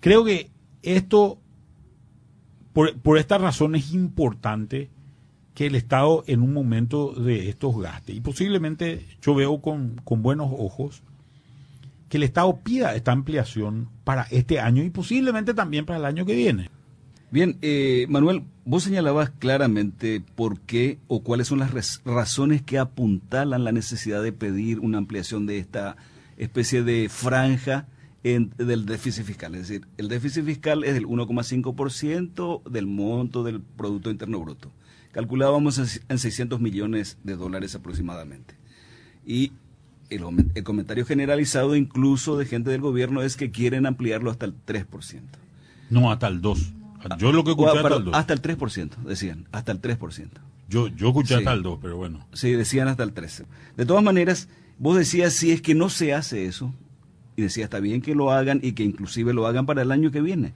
creo 0.00 0.24
que 0.24 0.50
esto, 0.82 1.38
por, 2.74 2.98
por 2.98 3.16
esta 3.18 3.38
razón 3.38 3.74
es 3.76 3.92
importante 3.94 4.90
que 5.54 5.66
el 5.66 5.74
Estado 5.74 6.24
en 6.26 6.42
un 6.42 6.52
momento 6.52 7.12
de 7.12 7.48
estos 7.48 7.78
gastes, 7.78 8.16
y 8.16 8.20
posiblemente 8.20 9.06
yo 9.20 9.34
veo 9.34 9.60
con, 9.60 10.00
con 10.04 10.22
buenos 10.22 10.50
ojos, 10.56 11.02
que 12.08 12.18
el 12.18 12.22
Estado 12.24 12.58
pida 12.58 12.94
esta 12.94 13.12
ampliación 13.12 13.88
para 14.04 14.24
este 14.30 14.60
año 14.60 14.82
y 14.82 14.90
posiblemente 14.90 15.54
también 15.54 15.86
para 15.86 15.98
el 15.98 16.04
año 16.04 16.26
que 16.26 16.34
viene. 16.34 16.70
Bien, 17.30 17.56
eh, 17.62 18.04
Manuel, 18.10 18.44
vos 18.66 18.82
señalabas 18.82 19.30
claramente 19.30 20.22
por 20.34 20.60
qué 20.60 20.98
o 21.08 21.22
cuáles 21.22 21.48
son 21.48 21.60
las 21.60 22.02
razones 22.04 22.60
que 22.60 22.78
apuntalan 22.78 23.64
la 23.64 23.72
necesidad 23.72 24.22
de 24.22 24.34
pedir 24.34 24.80
una 24.80 24.98
ampliación 24.98 25.46
de 25.46 25.56
esta 25.56 25.96
especie 26.36 26.82
de 26.82 27.08
franja 27.08 27.86
del 28.22 28.84
déficit 28.84 29.24
fiscal. 29.24 29.54
Es 29.54 29.68
decir, 29.68 29.86
el 29.96 30.08
déficit 30.08 30.44
fiscal 30.44 30.84
es 30.84 30.92
del 30.92 31.06
1,5% 31.06 32.62
del 32.70 32.86
monto 32.86 33.42
del 33.42 33.62
Producto 33.62 34.10
Interno 34.10 34.40
Bruto. 34.40 34.70
Calculábamos 35.12 36.00
en 36.08 36.18
600 36.18 36.60
millones 36.60 37.18
de 37.22 37.36
dólares 37.36 37.74
aproximadamente. 37.74 38.54
Y 39.26 39.52
el, 40.10 40.24
el 40.54 40.64
comentario 40.64 41.06
generalizado 41.06 41.76
incluso 41.76 42.36
de 42.36 42.46
gente 42.46 42.70
del 42.70 42.80
gobierno 42.80 43.22
es 43.22 43.36
que 43.36 43.50
quieren 43.50 43.86
ampliarlo 43.86 44.30
hasta 44.30 44.46
el 44.46 44.54
3%. 44.66 45.20
No, 45.90 46.10
hasta 46.10 46.28
el 46.28 46.40
2%. 46.40 46.82
Yo 47.18 47.32
lo 47.32 47.44
que 47.44 47.50
escuché 47.50 47.78
hasta 47.78 47.96
el 47.96 48.04
2. 48.04 48.14
Hasta 48.14 48.34
el 48.34 48.42
3%, 48.42 48.96
decían, 49.04 49.46
hasta 49.52 49.72
el 49.72 49.80
3%. 49.80 50.28
Yo, 50.68 50.88
yo 50.88 51.08
escuché 51.08 51.34
hasta 51.34 51.52
el 51.52 51.62
2, 51.62 51.78
pero 51.82 51.96
bueno. 51.96 52.26
Sí, 52.32 52.52
decían 52.52 52.88
hasta 52.88 53.02
el 53.02 53.12
13. 53.12 53.44
De 53.76 53.86
todas 53.86 54.02
maneras, 54.02 54.48
vos 54.78 54.96
decías, 54.96 55.34
si 55.34 55.50
es 55.50 55.60
que 55.60 55.74
no 55.74 55.90
se 55.90 56.14
hace 56.14 56.46
eso, 56.46 56.72
y 57.36 57.42
decía, 57.42 57.64
está 57.64 57.80
bien 57.80 58.02
que 58.02 58.14
lo 58.14 58.30
hagan 58.30 58.60
y 58.62 58.72
que 58.72 58.84
inclusive 58.84 59.32
lo 59.32 59.46
hagan 59.46 59.66
para 59.66 59.82
el 59.82 59.90
año 59.90 60.10
que 60.10 60.20
viene. 60.20 60.54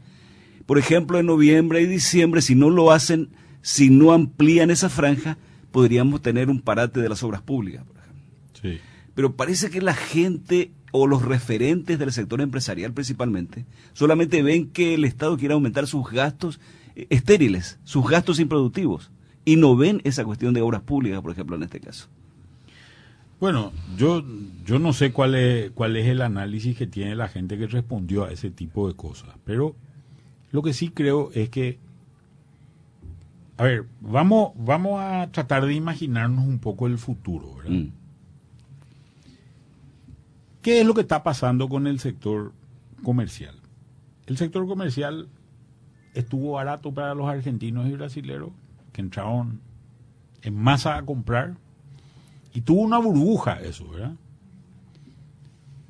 Por 0.67 0.79
ejemplo, 0.79 1.19
en 1.19 1.27
noviembre 1.27 1.81
y 1.81 1.87
diciembre, 1.87 2.43
si 2.43 2.55
no 2.55 2.71
lo 2.71 2.93
hacen, 2.93 3.29
si 3.67 3.91
no 3.91 4.13
amplían 4.13 4.71
esa 4.71 4.89
franja, 4.89 5.39
podríamos 5.73 6.23
tener 6.23 6.51
un 6.51 6.61
parate 6.61 7.01
de 7.01 7.09
las 7.09 7.25
obras 7.25 7.43
públicas, 7.43 7.85
por 7.85 7.97
ejemplo. 7.97 8.23
Sí. 8.63 8.79
Pero 9.17 9.35
parece 9.35 9.71
que 9.71 9.83
la 9.83 9.93
gente 9.93 10.71
o 10.93 11.09
los 11.09 11.23
referentes 11.23 11.99
del 11.99 12.13
sector 12.13 12.41
empresarial 12.41 12.93
principalmente, 12.93 13.67
solamente 13.93 14.41
ven 14.45 14.69
que 14.69 14.95
el 14.95 15.05
Estado 15.05 15.37
quiere 15.37 15.55
aumentar 15.55 15.89
sus 15.89 16.09
gastos 16.13 16.61
eh, 16.95 17.09
estériles, 17.11 17.81
sus 17.83 18.09
gastos 18.09 18.39
improductivos, 18.39 19.11
y 19.45 19.57
no 19.57 19.77
ven 19.77 20.01
esa 20.05 20.25
cuestión 20.25 20.55
de 20.55 20.63
obras 20.63 20.83
públicas, 20.83 21.21
por 21.21 21.33
ejemplo, 21.33 21.57
en 21.57 21.65
este 21.65 21.81
caso. 21.81 22.07
Bueno, 23.41 23.73
yo, 23.99 24.25
yo 24.65 24.79
no 24.79 24.93
sé 24.93 25.11
cuál 25.11 25.35
es, 25.35 25.73
cuál 25.73 25.97
es 25.97 26.07
el 26.07 26.23
análisis 26.23 26.77
que 26.77 26.87
tiene 26.87 27.17
la 27.17 27.27
gente 27.27 27.59
que 27.59 27.67
respondió 27.67 28.27
a 28.27 28.31
ese 28.31 28.49
tipo 28.49 28.87
de 28.87 28.95
cosas, 28.95 29.31
pero 29.45 29.75
lo 30.53 30.63
que 30.63 30.73
sí 30.73 30.91
creo 30.91 31.33
es 31.35 31.49
que, 31.49 31.81
a 33.59 33.65
ver, 33.65 33.87
vamos, 34.01 34.53
vamos 34.57 35.01
a 35.01 35.29
tratar 35.33 35.65
de 35.65 35.75
imaginarnos 35.75 36.45
un 36.45 36.59
poco 36.59 36.87
el 36.87 36.99
futuro, 36.99 37.57
¿verdad? 37.57 37.71
Mm. 37.71 37.93
¿Qué 40.61 40.81
es 40.81 40.87
lo 40.87 40.95
que 40.95 41.03
está 41.03 41.23
pasando 41.23 41.69
con 41.69 41.87
el 41.87 42.01
sector 42.01 42.53
comercial? 43.03 43.55
El 44.27 44.37
sector 44.37 44.67
comercial 44.67 45.29
estuvo 46.13 46.53
barato 46.53 46.93
para 46.93 47.15
los 47.15 47.29
argentinos 47.29 47.87
y 47.87 47.93
brasileños 47.93 48.51
que 48.93 49.01
entraron 49.01 49.61
en 50.43 50.55
masa 50.55 50.97
a 50.97 51.05
comprar 51.05 51.55
y 52.53 52.63
tuvo 52.63 52.83
una 52.83 52.99
burbuja 52.99 53.61
eso, 53.61 53.89
¿verdad? 53.89 54.15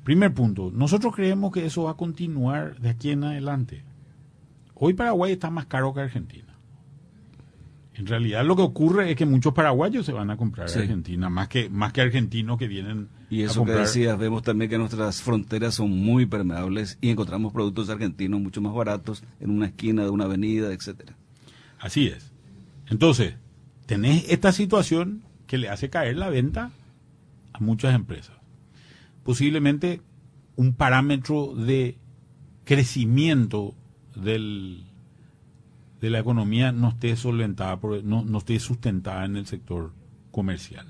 Primer 0.03 0.33
punto, 0.33 0.71
nosotros 0.71 1.15
creemos 1.15 1.51
que 1.51 1.65
eso 1.65 1.83
va 1.83 1.91
a 1.91 1.97
continuar 1.97 2.79
de 2.79 2.89
aquí 2.89 3.11
en 3.11 3.23
adelante. 3.23 3.83
Hoy 4.73 4.93
Paraguay 4.93 5.33
está 5.33 5.49
más 5.49 5.65
caro 5.65 5.93
que 5.93 6.01
Argentina. 6.01 6.46
En 7.97 8.05
realidad 8.05 8.45
lo 8.45 8.55
que 8.55 8.61
ocurre 8.61 9.09
es 9.09 9.15
que 9.15 9.25
muchos 9.25 9.53
paraguayos 9.53 10.05
se 10.05 10.11
van 10.11 10.29
a 10.29 10.37
comprar 10.37 10.69
a 10.69 10.71
Argentina, 10.71 11.29
más 11.29 11.47
que, 11.47 11.67
más 11.69 11.93
que 11.93 12.01
argentinos 12.01 12.59
que 12.59 12.67
vienen 12.67 13.09
y 13.29 13.41
eso 13.41 13.65
que 13.65 13.71
decías, 13.71 14.17
vemos 14.19 14.43
también 14.43 14.69
que 14.69 14.77
nuestras 14.77 15.21
fronteras 15.23 15.73
son 15.73 15.89
muy 15.91 16.27
permeables 16.27 16.99
y 17.01 17.09
encontramos 17.09 17.53
productos 17.53 17.89
argentinos 17.89 18.39
mucho 18.39 18.61
más 18.61 18.73
baratos 18.73 19.23
en 19.39 19.49
una 19.49 19.65
esquina 19.65 20.03
de 20.03 20.11
una 20.11 20.25
avenida, 20.25 20.71
etcétera. 20.71 21.17
Así 21.79 22.07
es. 22.07 22.31
Entonces, 22.87 23.35
tenés 23.87 24.29
esta 24.29 24.51
situación 24.51 25.23
que 25.47 25.57
le 25.57 25.69
hace 25.69 25.89
caer 25.89 26.17
la 26.17 26.29
venta 26.29 26.71
a 27.51 27.59
muchas 27.59 27.95
empresas. 27.95 28.35
Posiblemente 29.23 30.01
un 30.55 30.73
parámetro 30.73 31.53
de 31.55 31.97
crecimiento 32.63 33.75
del, 34.15 34.86
de 36.01 36.09
la 36.09 36.19
economía 36.19 36.71
no 36.71 36.89
esté 36.89 37.15
solventada, 37.15 37.79
por, 37.79 38.03
no, 38.03 38.23
no 38.23 38.37
esté 38.37 38.59
sustentada 38.59 39.25
en 39.25 39.35
el 39.35 39.45
sector 39.45 39.93
comercial. 40.31 40.85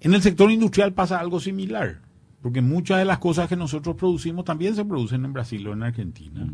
En 0.00 0.14
el 0.14 0.22
sector 0.22 0.50
industrial 0.50 0.92
pasa 0.92 1.18
algo 1.18 1.40
similar, 1.40 2.00
porque 2.42 2.60
muchas 2.60 2.98
de 2.98 3.04
las 3.04 3.18
cosas 3.18 3.48
que 3.48 3.56
nosotros 3.56 3.96
producimos 3.96 4.44
también 4.44 4.76
se 4.76 4.84
producen 4.84 5.24
en 5.24 5.32
Brasil 5.32 5.66
o 5.66 5.72
en 5.72 5.82
Argentina. 5.82 6.46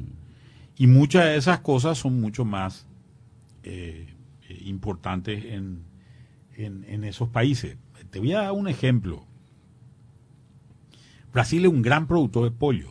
Y 0.76 0.86
muchas 0.86 1.24
de 1.24 1.36
esas 1.36 1.60
cosas 1.60 1.98
son 1.98 2.20
mucho 2.20 2.44
más 2.44 2.86
eh, 3.64 4.14
eh, 4.48 4.62
importantes 4.64 5.44
en, 5.44 5.84
en, 6.56 7.04
esos 7.04 7.28
países. 7.28 7.76
Te 8.10 8.18
voy 8.18 8.32
a 8.32 8.42
dar 8.42 8.52
un 8.52 8.68
ejemplo. 8.68 9.24
Brasil 11.32 11.64
es 11.64 11.70
un 11.70 11.82
gran 11.82 12.06
productor 12.06 12.44
de 12.44 12.50
pollo, 12.50 12.90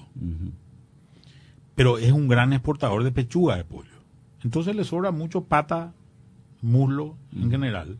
pero 1.79 1.97
es 1.97 2.11
un 2.11 2.27
gran 2.27 2.51
exportador 2.51 3.05
de 3.05 3.11
pechuga 3.13 3.55
de 3.55 3.63
pollo. 3.63 4.03
Entonces 4.43 4.75
le 4.75 4.83
sobra 4.83 5.11
mucho 5.11 5.45
pata, 5.45 5.93
muslo 6.61 7.15
en 7.33 7.47
mm. 7.47 7.51
general 7.51 7.99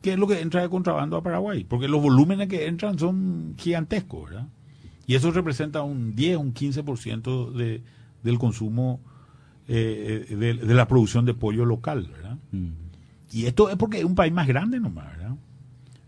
qué 0.00 0.14
es 0.14 0.18
lo 0.18 0.26
que 0.26 0.40
entra 0.40 0.62
de 0.62 0.70
contrabando 0.70 1.18
a 1.18 1.22
Paraguay, 1.22 1.64
porque 1.64 1.88
los 1.88 2.00
volúmenes 2.00 2.48
que 2.48 2.68
entran 2.68 2.98
son 2.98 3.52
gigantescos, 3.58 4.30
¿verdad? 4.30 4.48
Y 5.06 5.14
eso 5.14 5.30
representa 5.30 5.82
un 5.82 6.16
10, 6.16 6.38
un 6.38 6.54
15% 6.54 7.52
de, 7.52 7.82
del 8.22 8.38
consumo 8.38 9.02
eh, 9.68 10.34
de, 10.64 10.74
la 10.74 10.88
producción 10.88 11.26
de 11.26 11.34
pollo 11.34 11.66
local, 11.66 12.08
¿verdad? 12.10 12.38
Mm. 12.52 12.70
Y 13.30 13.44
esto 13.44 13.68
es 13.68 13.76
porque 13.76 13.98
es 13.98 14.06
un 14.06 14.14
país 14.14 14.32
más 14.32 14.46
grande 14.46 14.80
nomás, 14.80 15.04
¿verdad? 15.18 15.36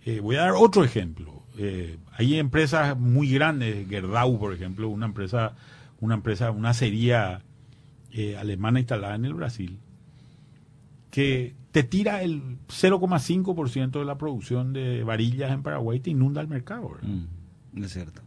Eh, 0.06 0.20
voy 0.20 0.36
a 0.36 0.40
dar 0.40 0.52
otro 0.56 0.84
ejemplo. 0.84 1.42
Eh, 1.58 1.98
hay 2.12 2.38
empresas 2.38 2.98
muy 2.98 3.30
grandes, 3.30 3.86
Gerdau, 3.90 4.38
por 4.38 4.54
ejemplo, 4.54 4.88
una 4.88 5.04
empresa, 5.04 5.52
una 6.00 6.14
empresa, 6.14 6.50
una 6.50 6.70
acería 6.70 7.42
alemana 8.38 8.80
instalada 8.80 9.14
en 9.14 9.24
el 9.24 9.34
Brasil, 9.34 9.78
que 11.10 11.54
te 11.72 11.82
tira 11.82 12.22
el 12.22 12.58
0,5% 12.68 13.98
de 13.98 14.04
la 14.04 14.18
producción 14.18 14.72
de 14.72 15.04
varillas 15.04 15.52
en 15.52 15.62
Paraguay 15.62 15.98
y 15.98 16.00
te 16.00 16.10
inunda 16.10 16.40
el 16.40 16.48
mercado. 16.48 16.90
¿verdad? 16.90 17.08
Mm, 17.08 17.84
es 17.84 17.92
cierto. 17.92 18.22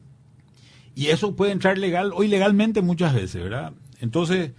Y 0.96 1.08
eso 1.08 1.36
puede 1.36 1.52
entrar 1.52 1.78
legal 1.78 2.12
o 2.14 2.24
ilegalmente 2.24 2.82
muchas 2.82 3.14
veces, 3.14 3.44
¿verdad? 3.44 3.74
Entonces, 4.00 4.52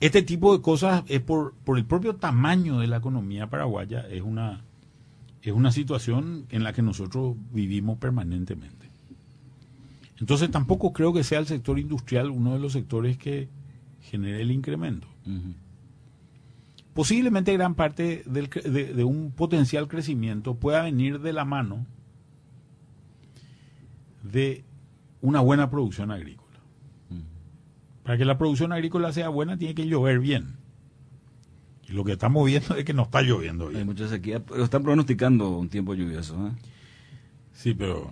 este 0.00 0.22
tipo 0.22 0.56
de 0.56 0.62
cosas 0.62 1.04
es 1.08 1.20
por, 1.20 1.54
por 1.64 1.78
el 1.78 1.84
propio 1.84 2.16
tamaño 2.16 2.78
de 2.78 2.86
la 2.86 2.98
economía 2.98 3.48
paraguaya, 3.48 4.06
es 4.08 4.22
una, 4.22 4.62
es 5.42 5.52
una 5.52 5.72
situación 5.72 6.46
en 6.50 6.64
la 6.64 6.72
que 6.72 6.82
nosotros 6.82 7.36
vivimos 7.52 7.98
permanentemente. 7.98 8.77
Entonces, 10.20 10.50
tampoco 10.50 10.92
creo 10.92 11.12
que 11.12 11.24
sea 11.24 11.38
el 11.38 11.46
sector 11.46 11.78
industrial 11.78 12.30
uno 12.30 12.54
de 12.54 12.58
los 12.58 12.72
sectores 12.72 13.16
que 13.18 13.48
genere 14.00 14.42
el 14.42 14.50
incremento 14.50 15.06
posiblemente 16.98 17.52
gran 17.52 17.76
parte 17.76 18.24
de, 18.26 19.04
un 19.04 19.30
potencial 19.30 19.86
crecimiento 19.86 20.56
pueda 20.56 20.82
venir 20.82 21.20
de 21.20 21.32
la 21.32 21.44
mano 21.44 21.86
de 24.24 24.64
una 25.20 25.38
buena 25.38 25.70
producción 25.70 26.10
agrícola. 26.10 26.58
Para 28.02 28.18
que 28.18 28.24
la 28.24 28.36
producción 28.36 28.72
agrícola 28.72 29.12
sea 29.12 29.28
buena 29.28 29.56
tiene 29.56 29.76
que 29.76 29.86
llover 29.86 30.18
bien. 30.18 30.56
Y 31.88 31.92
lo 31.92 32.02
que 32.02 32.14
estamos 32.14 32.44
viendo 32.44 32.74
es 32.74 32.84
que 32.84 32.94
no 32.94 33.04
está 33.04 33.22
lloviendo 33.22 33.68
bien. 33.68 33.78
Hay 33.78 33.86
mucha 33.86 34.08
sequía, 34.08 34.44
pero 34.44 34.64
están 34.64 34.82
pronosticando 34.82 35.56
un 35.56 35.68
tiempo 35.68 35.94
lluvioso. 35.94 36.48
¿eh? 36.48 36.50
Sí, 37.52 37.74
pero 37.74 38.10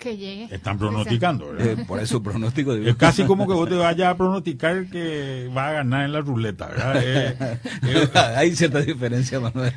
que 0.00 0.16
llegue. 0.16 0.48
Están 0.50 0.78
pronosticando, 0.78 1.52
¿verdad? 1.52 1.78
Eh, 1.78 1.84
por 1.86 2.00
eso 2.00 2.22
pronóstico. 2.22 2.74
Es 2.74 2.96
casi 2.96 3.24
como 3.24 3.46
que 3.46 3.54
vos 3.54 3.68
te 3.68 3.76
vayas 3.76 4.08
a 4.08 4.16
pronosticar 4.16 4.86
que 4.86 5.48
va 5.56 5.68
a 5.68 5.72
ganar 5.72 6.04
en 6.04 6.12
la 6.12 6.20
ruleta, 6.20 6.66
¿verdad? 6.66 7.02
Eh, 7.04 7.36
eh, 7.84 8.08
Hay 8.36 8.56
cierta 8.56 8.80
diferencia, 8.80 9.38
Manuel. 9.38 9.72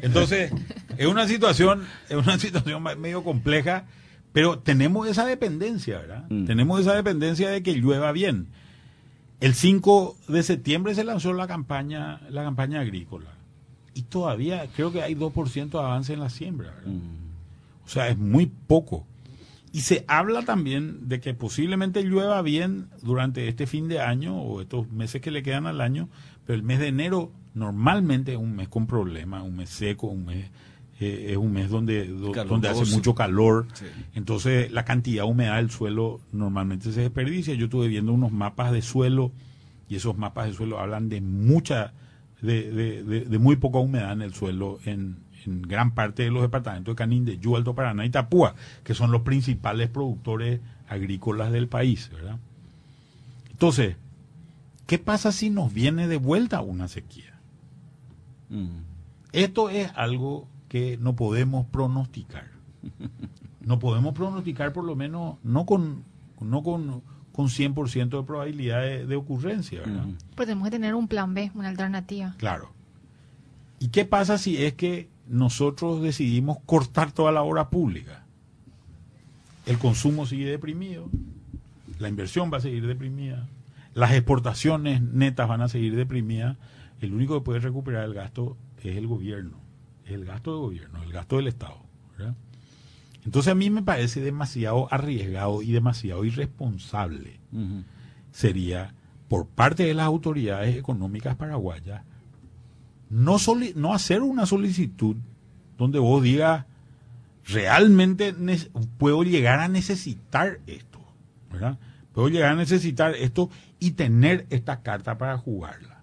entonces, 0.00 0.52
es 0.96 1.06
una 1.06 1.28
situación, 1.28 1.84
es 2.08 2.16
una 2.16 2.38
situación 2.38 2.82
medio 2.98 3.22
compleja, 3.22 3.84
pero 4.32 4.58
tenemos 4.60 5.08
esa 5.08 5.26
dependencia, 5.26 5.98
¿verdad? 5.98 6.24
Mm. 6.30 6.46
Tenemos 6.46 6.80
esa 6.80 6.94
dependencia 6.94 7.50
de 7.50 7.62
que 7.62 7.74
llueva 7.74 8.12
bien. 8.12 8.48
El 9.40 9.54
5 9.54 10.16
de 10.28 10.42
septiembre 10.42 10.94
se 10.94 11.04
lanzó 11.04 11.32
la 11.32 11.46
campaña, 11.46 12.20
la 12.30 12.42
campaña 12.42 12.80
agrícola. 12.80 13.30
Y 13.94 14.02
todavía 14.02 14.66
creo 14.74 14.92
que 14.92 15.02
hay 15.02 15.14
2% 15.14 15.70
de 15.70 15.78
avance 15.78 16.12
en 16.12 16.20
la 16.20 16.30
siembra, 16.30 16.70
¿verdad? 16.70 16.92
Mm. 16.92 17.28
O 17.88 17.90
sea, 17.90 18.08
es 18.08 18.18
muy 18.18 18.46
poco. 18.46 19.06
Y 19.72 19.80
se 19.80 20.04
habla 20.08 20.42
también 20.42 21.08
de 21.08 21.20
que 21.20 21.34
posiblemente 21.34 22.02
llueva 22.02 22.40
bien 22.42 22.88
durante 23.02 23.48
este 23.48 23.66
fin 23.66 23.88
de 23.88 24.00
año 24.00 24.36
o 24.40 24.60
estos 24.60 24.90
meses 24.90 25.20
que 25.20 25.30
le 25.30 25.42
quedan 25.42 25.66
al 25.66 25.80
año, 25.80 26.08
pero 26.46 26.56
el 26.56 26.62
mes 26.62 26.78
de 26.78 26.88
enero 26.88 27.32
normalmente 27.54 28.32
es 28.32 28.38
un 28.38 28.56
mes 28.56 28.68
con 28.68 28.86
problemas, 28.86 29.42
un 29.42 29.56
mes 29.56 29.68
seco, 29.68 30.06
un 30.06 30.24
mes 30.24 30.50
eh, 31.00 31.26
es 31.30 31.36
un 31.36 31.52
mes 31.52 31.68
donde, 31.70 32.06
do- 32.08 32.32
donde 32.48 32.68
hace 32.68 32.80
mucho 32.96 33.14
calor. 33.14 33.66
Sí. 33.74 33.84
Entonces 34.14 34.72
la 34.72 34.84
cantidad 34.84 35.24
de 35.24 35.30
humedad 35.30 35.56
del 35.56 35.70
suelo 35.70 36.20
normalmente 36.32 36.90
se 36.92 37.02
desperdicia. 37.02 37.54
Yo 37.54 37.66
estuve 37.66 37.88
viendo 37.88 38.12
unos 38.12 38.32
mapas 38.32 38.72
de 38.72 38.82
suelo 38.82 39.30
y 39.88 39.96
esos 39.96 40.16
mapas 40.18 40.46
de 40.48 40.54
suelo 40.54 40.80
hablan 40.80 41.08
de 41.08 41.20
mucha, 41.20 41.92
de, 42.42 42.70
de- 42.72 43.02
de- 43.04 43.24
de 43.26 43.38
muy 43.38 43.56
poca 43.56 43.78
humedad 43.78 44.12
en 44.12 44.22
el 44.22 44.34
suelo 44.34 44.78
en, 44.84 45.18
en 45.46 45.62
gran 45.62 45.94
parte 45.94 46.24
de 46.24 46.30
los 46.30 46.42
departamentos 46.42 46.92
de 46.92 46.96
Canindeyú, 46.96 47.56
Alto 47.56 47.74
Paraná 47.74 48.04
y 48.04 48.10
Tapúa, 48.10 48.54
que 48.84 48.94
son 48.94 49.12
los 49.12 49.22
principales 49.22 49.88
productores 49.88 50.60
agrícolas 50.88 51.52
del 51.52 51.68
país, 51.68 52.10
¿verdad? 52.12 52.38
Entonces, 53.50 53.96
¿qué 54.86 54.98
pasa 54.98 55.32
si 55.32 55.50
nos 55.50 55.72
viene 55.72 56.08
de 56.08 56.16
vuelta 56.16 56.60
una 56.60 56.88
sequía? 56.88 57.38
Mm. 58.48 58.82
Esto 59.32 59.68
es 59.70 59.90
algo 59.94 60.48
que 60.68 60.96
no 60.98 61.16
podemos 61.16 61.66
pronosticar. 61.66 62.46
No 63.60 63.78
podemos 63.78 64.14
pronosticar 64.14 64.72
por 64.72 64.84
lo 64.84 64.96
menos, 64.96 65.36
no 65.42 65.66
con, 65.66 66.04
no 66.40 66.62
con, 66.62 67.02
con 67.32 67.48
100% 67.48 68.08
de 68.08 68.22
probabilidad 68.22 68.80
de, 68.80 69.06
de 69.06 69.16
ocurrencia, 69.16 69.80
¿verdad? 69.80 70.06
Ujú. 70.06 70.14
Pero 70.34 70.46
tenemos 70.46 70.64
que 70.64 70.70
tener 70.70 70.94
un 70.94 71.08
plan 71.08 71.34
B, 71.34 71.50
una 71.54 71.68
alternativa. 71.68 72.34
Claro. 72.38 72.72
¿Y 73.78 73.88
qué 73.88 74.04
pasa 74.04 74.38
si 74.38 74.64
es 74.64 74.74
que 74.74 75.08
nosotros 75.28 76.02
decidimos 76.02 76.58
cortar 76.66 77.12
toda 77.12 77.32
la 77.32 77.42
obra 77.42 77.70
pública? 77.70 78.24
El 79.66 79.78
consumo 79.78 80.26
sigue 80.26 80.46
deprimido, 80.46 81.08
la 81.98 82.08
inversión 82.08 82.50
va 82.52 82.58
a 82.58 82.62
seguir 82.62 82.86
deprimida, 82.86 83.46
las 83.94 84.12
exportaciones 84.12 85.02
netas 85.02 85.48
van 85.48 85.60
a 85.60 85.68
seguir 85.68 85.96
deprimidas. 85.96 86.56
El 87.00 87.12
único 87.12 87.38
que 87.38 87.44
puede 87.44 87.60
recuperar 87.60 88.04
el 88.04 88.14
gasto 88.14 88.56
es 88.82 88.96
el 88.96 89.06
gobierno, 89.06 89.58
es 90.06 90.12
el 90.12 90.24
gasto 90.24 90.52
del 90.52 90.60
gobierno, 90.60 91.02
el 91.02 91.12
gasto 91.12 91.36
del 91.36 91.48
Estado. 91.48 91.78
¿verdad? 92.16 92.34
Entonces 93.24 93.52
a 93.52 93.54
mí 93.54 93.70
me 93.70 93.82
parece 93.82 94.20
demasiado 94.20 94.88
arriesgado 94.92 95.62
y 95.62 95.72
demasiado 95.72 96.24
irresponsable 96.24 97.40
sería 98.32 98.94
por 99.28 99.46
parte 99.46 99.84
de 99.84 99.94
las 99.94 100.06
autoridades 100.06 100.76
económicas 100.76 101.36
paraguayas 101.36 102.02
no, 103.10 103.36
no 103.74 103.94
hacer 103.94 104.22
una 104.22 104.46
solicitud 104.46 105.16
donde 105.76 105.98
vos 105.98 106.22
digas 106.22 106.66
realmente 107.46 108.34
puedo 108.98 109.22
llegar 109.22 109.60
a 109.60 109.68
necesitar 109.68 110.60
esto, 110.66 111.00
¿verdad? 111.50 111.78
Puedo 112.12 112.28
llegar 112.28 112.52
a 112.52 112.56
necesitar 112.56 113.14
esto 113.14 113.48
y 113.78 113.92
tener 113.92 114.46
esta 114.50 114.82
carta 114.82 115.16
para 115.18 115.38
jugarla. 115.38 116.02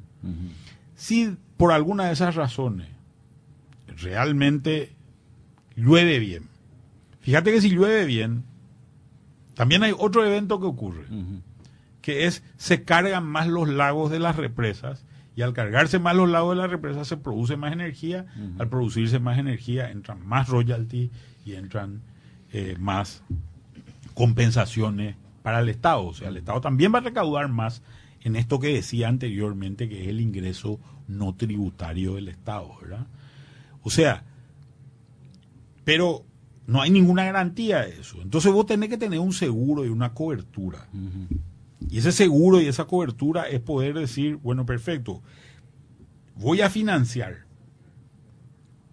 Si 0.96 1.38
por 1.58 1.72
alguna 1.72 2.06
de 2.06 2.14
esas 2.14 2.36
razones 2.36 2.88
realmente 3.88 4.96
llueve 5.76 6.20
bien, 6.20 6.50
fíjate 7.20 7.52
que 7.52 7.62
si 7.62 7.70
llueve 7.70 8.06
bien, 8.06 8.44
también 9.54 9.84
hay 9.84 9.94
otro 9.96 10.26
evento 10.26 10.60
que 10.60 10.66
ocurre 10.66 11.06
que 12.02 12.28
es 12.28 12.44
se 12.58 12.84
cargan 12.84 13.26
más 13.26 13.48
los 13.48 13.68
lagos 13.68 14.12
de 14.12 14.20
las 14.20 14.36
represas 14.36 15.04
y 15.36 15.42
al 15.42 15.54
cargarse 15.54 16.00
más 16.00 16.16
los 16.16 16.30
lagos 16.30 16.56
de 16.56 16.62
las 16.62 16.72
represas 16.72 17.08
se 17.08 17.18
produce 17.18 17.58
más 17.58 17.74
energía, 17.74 18.26
al 18.58 18.70
producirse 18.70 19.20
más 19.20 19.38
energía 19.38 19.92
entran 19.92 20.26
más 20.26 20.48
royalties 20.48 21.12
y 21.46 21.54
entran 21.54 22.02
eh, 22.54 22.78
más 22.80 23.22
compensaciones 24.14 25.16
para 25.44 25.60
el 25.60 25.70
Estado. 25.70 26.06
O 26.06 26.14
sea, 26.14 26.30
el 26.30 26.38
Estado 26.38 26.62
también 26.62 26.94
va 26.94 27.00
a 27.00 27.02
recaudar 27.02 27.50
más 27.50 27.82
en 28.22 28.36
esto 28.36 28.60
que 28.60 28.74
decía 28.74 29.10
anteriormente, 29.10 29.90
que 29.90 30.04
es 30.04 30.08
el 30.08 30.22
ingreso 30.22 30.80
no 31.08 31.36
tributario 31.36 32.16
del 32.16 32.30
Estado, 32.30 32.72
¿verdad? 32.82 33.06
O 33.84 33.90
sea, 33.90 34.24
pero 35.84 36.24
no 36.66 36.82
hay 36.82 36.90
ninguna 36.90 37.26
garantía 37.26 37.82
de 37.82 38.00
eso. 38.00 38.22
Entonces 38.22 38.52
vos 38.52 38.66
tenés 38.66 38.90
que 38.90 38.98
tener 38.98 39.20
un 39.20 39.34
seguro 39.34 39.86
y 39.86 39.90
una 39.90 40.14
cobertura. 40.14 40.88
Y 41.90 42.00
ese 42.00 42.12
seguro 42.12 42.62
y 42.62 42.68
esa 42.68 42.86
cobertura 42.86 43.48
es 43.48 43.60
poder 43.60 43.94
decir, 43.94 44.38
bueno, 44.38 44.66
perfecto, 44.66 45.22
voy 46.36 46.62
a 46.62 46.70
financiar 46.70 47.46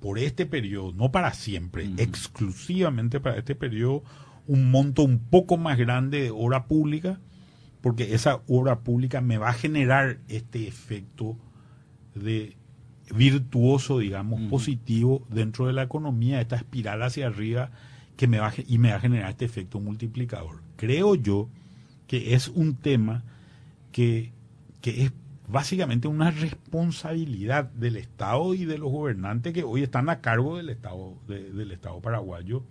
por 0.01 0.19
este 0.19 0.47
periodo, 0.47 0.93
no 0.93 1.13
para 1.13 1.33
siempre, 1.33 1.89
exclusivamente 1.97 3.21
para 3.21 3.39
este 3.39 3.55
periodo, 3.55 4.03
un 4.47 4.71
monto 4.71 5.03
un 5.03 5.21
poco 5.21 5.57
más 5.57 5.79
grande 5.79 6.23
de 6.23 6.31
obra 6.31 6.67
pública, 6.67 7.21
porque 7.81 8.15
esa 8.15 8.43
obra 8.49 8.81
pública 8.81 9.21
me 9.21 9.39
va 9.39 9.51
a 9.51 9.55
generar 9.55 10.19
este 10.29 10.67
efecto 10.67 11.37
de 12.15 12.57
virtuoso, 13.15 13.99
digamos, 13.99 14.41
positivo 14.43 15.27
dentro 15.29 15.67
de 15.67 15.73
la 15.73 15.83
economía, 15.83 16.41
esta 16.41 16.57
espiral 16.57 17.03
hacia 17.03 17.27
arriba 17.27 17.71
que 18.17 18.27
me 18.27 18.39
va 18.39 18.53
y 18.67 18.79
me 18.79 18.91
va 18.91 18.97
a 18.97 19.01
generar 19.01 19.31
este 19.31 19.45
efecto 19.45 19.81
multiplicador. 19.81 20.63
Creo 20.77 21.15
yo 21.15 21.49
que 22.13 22.35
es 22.35 22.49
un 22.49 22.75
tema 22.75 23.23
que, 23.91 24.33
que 24.83 25.05
es 25.05 25.13
básicamente 25.49 26.09
una 26.09 26.31
responsabilidad 26.31 27.71
del 27.71 27.97
Estado 27.97 28.53
y 28.53 28.67
de 28.67 28.77
los 28.77 28.93
gobernantes 28.93 29.55
que 29.55 29.63
hoy 29.63 29.83
están 29.83 30.11
a 30.11 30.21
cargo 30.21 30.59
del 30.59 30.69
Estado, 30.69 31.15
de- 31.27 31.51
del 31.55 31.71
Estado 31.73 31.99
paraguayo, 32.03 32.65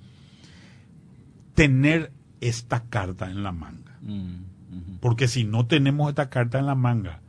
tener 1.56 2.12
esta 2.40 2.84
carta 2.84 3.32
en 3.32 3.42
la 3.42 3.52
manga. 3.52 3.98
Mm. 4.04 5.00
Porque 5.00 5.28
si 5.28 5.44
no 5.44 5.66
tenemos 5.66 6.10
esta 6.10 6.30
carta 6.30 6.60
en 6.60 6.68
la 6.68 6.76
manga 6.76 7.20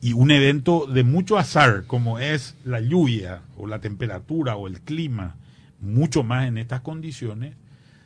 y 0.00 0.12
un 0.12 0.30
evento 0.30 0.86
de 0.86 1.02
mucho 1.02 1.38
azar 1.38 1.86
como 1.88 2.20
es 2.20 2.56
la 2.64 2.80
lluvia 2.80 3.42
o 3.56 3.66
la 3.66 3.80
temperatura 3.80 4.54
o 4.54 4.68
el 4.68 4.80
clima, 4.80 5.34
mucho 5.80 6.22
más 6.22 6.46
en 6.46 6.56
estas 6.56 6.82
condiciones, 6.82 7.56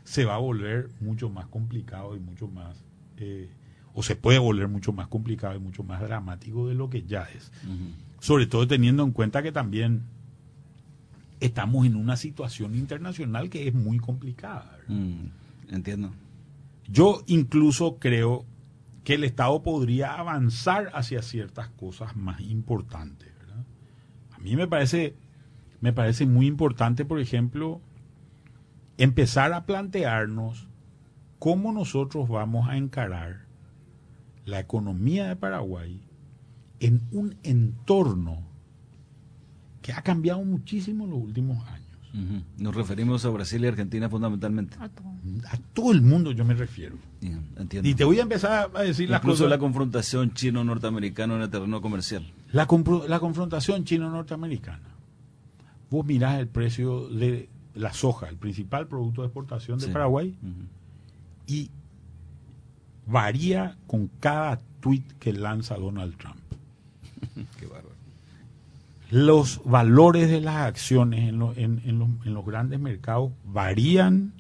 se 0.04 0.24
va 0.24 0.36
a 0.36 0.38
volver 0.38 0.88
mucho 1.00 1.28
más 1.28 1.46
complicado 1.48 2.16
y 2.16 2.20
mucho 2.20 2.48
más, 2.48 2.82
eh, 3.18 3.50
o 3.94 4.02
se 4.02 4.16
puede 4.16 4.38
volver 4.38 4.68
mucho 4.68 4.92
más 4.92 5.08
complicado 5.08 5.54
y 5.54 5.60
mucho 5.60 5.84
más 5.84 6.00
dramático 6.00 6.68
de 6.68 6.74
lo 6.74 6.90
que 6.90 7.04
ya 7.04 7.22
es. 7.34 7.52
Sobre 8.20 8.46
todo 8.46 8.66
teniendo 8.66 9.04
en 9.04 9.12
cuenta 9.12 9.42
que 9.42 9.52
también 9.52 10.02
estamos 11.40 11.86
en 11.86 11.96
una 11.96 12.16
situación 12.16 12.74
internacional 12.74 13.50
que 13.50 13.68
es 13.68 13.74
muy 13.74 13.98
complicada. 13.98 14.78
Mm, 14.88 15.26
Entiendo. 15.68 16.12
Yo 16.88 17.22
incluso 17.26 17.98
creo 17.98 18.44
que 19.04 19.14
el 19.14 19.24
Estado 19.24 19.62
podría 19.62 20.14
avanzar 20.14 20.90
hacia 20.94 21.22
ciertas 21.22 21.68
cosas 21.70 22.16
más 22.16 22.40
importantes. 22.40 23.32
¿verdad? 23.38 23.64
A 24.32 24.38
mí 24.38 24.56
me 24.56 24.66
parece, 24.66 25.14
me 25.80 25.92
parece 25.92 26.26
muy 26.26 26.46
importante, 26.46 27.04
por 27.04 27.20
ejemplo, 27.20 27.80
empezar 28.98 29.52
a 29.52 29.66
plantearnos 29.66 30.68
cómo 31.44 31.72
nosotros 31.72 32.26
vamos 32.26 32.70
a 32.70 32.78
encarar 32.78 33.44
la 34.46 34.60
economía 34.60 35.28
de 35.28 35.36
Paraguay 35.36 36.00
en 36.80 37.02
un 37.12 37.36
entorno 37.42 38.38
que 39.82 39.92
ha 39.92 40.00
cambiado 40.00 40.42
muchísimo 40.42 41.04
en 41.04 41.10
los 41.10 41.18
últimos 41.20 41.62
años. 41.68 41.84
Nos 42.56 42.74
referimos 42.74 43.26
a 43.26 43.28
Brasil 43.28 43.62
y 43.62 43.66
Argentina 43.66 44.08
fundamentalmente. 44.08 44.78
A 44.80 44.88
todo. 44.88 45.08
A 45.50 45.58
todo 45.74 45.92
el 45.92 46.00
mundo 46.00 46.32
yo 46.32 46.46
me 46.46 46.54
refiero. 46.54 46.96
Entiendo. 47.20 47.86
Y 47.90 47.94
te 47.94 48.04
voy 48.04 48.20
a 48.20 48.22
empezar 48.22 48.70
a 48.72 48.80
decir 48.82 49.10
las 49.10 49.20
Incluso 49.20 49.44
cosas. 49.44 49.50
la 49.50 49.58
confrontación 49.58 50.32
chino-norteamericano 50.32 51.36
en 51.36 51.42
el 51.42 51.50
terreno 51.50 51.82
comercial. 51.82 52.24
La, 52.52 52.66
confrontación 52.66 53.84
chino-norteamericana. 53.84 54.94
Vos 55.90 56.06
mirás 56.06 56.38
el 56.38 56.48
precio 56.48 57.06
de 57.10 57.50
la 57.74 57.92
soja, 57.92 58.30
el 58.30 58.38
principal 58.38 58.88
producto 58.88 59.20
de 59.20 59.26
exportación 59.26 59.78
de 59.78 59.84
Sí. 59.84 59.92
Paraguay. 59.92 60.38
Y 61.46 61.70
varía 63.06 63.76
con 63.86 64.08
cada 64.20 64.60
tweet 64.80 65.02
que 65.18 65.32
lanza 65.32 65.76
Donald 65.76 66.16
Trump. 66.16 66.36
Qué 67.58 67.66
bárbaro. 67.66 67.94
Los 69.10 69.60
valores 69.64 70.28
de 70.30 70.40
las 70.40 70.56
acciones 70.56 71.28
en, 71.28 71.38
lo- 71.38 71.52
en- 71.56 71.82
en 71.84 71.98
los, 71.98 72.08
en 72.24 72.34
los 72.34 72.44
grandes 72.44 72.80
mercados 72.80 73.30
varían 73.44 74.32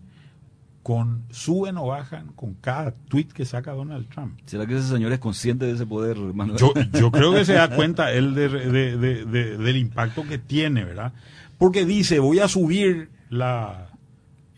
con, 0.82 1.22
suben 1.30 1.76
o 1.78 1.86
bajan 1.86 2.28
con 2.34 2.54
cada 2.54 2.90
tweet 2.92 3.26
que 3.28 3.44
saca 3.44 3.72
Donald 3.72 4.08
Trump. 4.08 4.38
¿Será 4.46 4.66
que 4.66 4.76
ese 4.76 4.88
señor 4.88 5.12
es 5.12 5.18
consciente 5.18 5.64
de 5.64 5.72
ese 5.72 5.86
poder, 5.86 6.16
Manuel? 6.18 6.58
Yo, 6.58 6.72
yo 6.98 7.10
creo 7.10 7.32
que 7.32 7.44
se 7.44 7.54
da 7.54 7.70
cuenta 7.76 8.12
él 8.12 8.34
de- 8.34 8.48
de- 8.48 8.96
de- 8.98 9.24
de- 9.24 9.56
del 9.58 9.76
impacto 9.76 10.24
que 10.26 10.38
tiene, 10.38 10.84
¿verdad? 10.84 11.12
Porque 11.58 11.86
dice, 11.86 12.18
voy 12.18 12.40
a 12.40 12.48
subir 12.48 13.10
la 13.30 13.88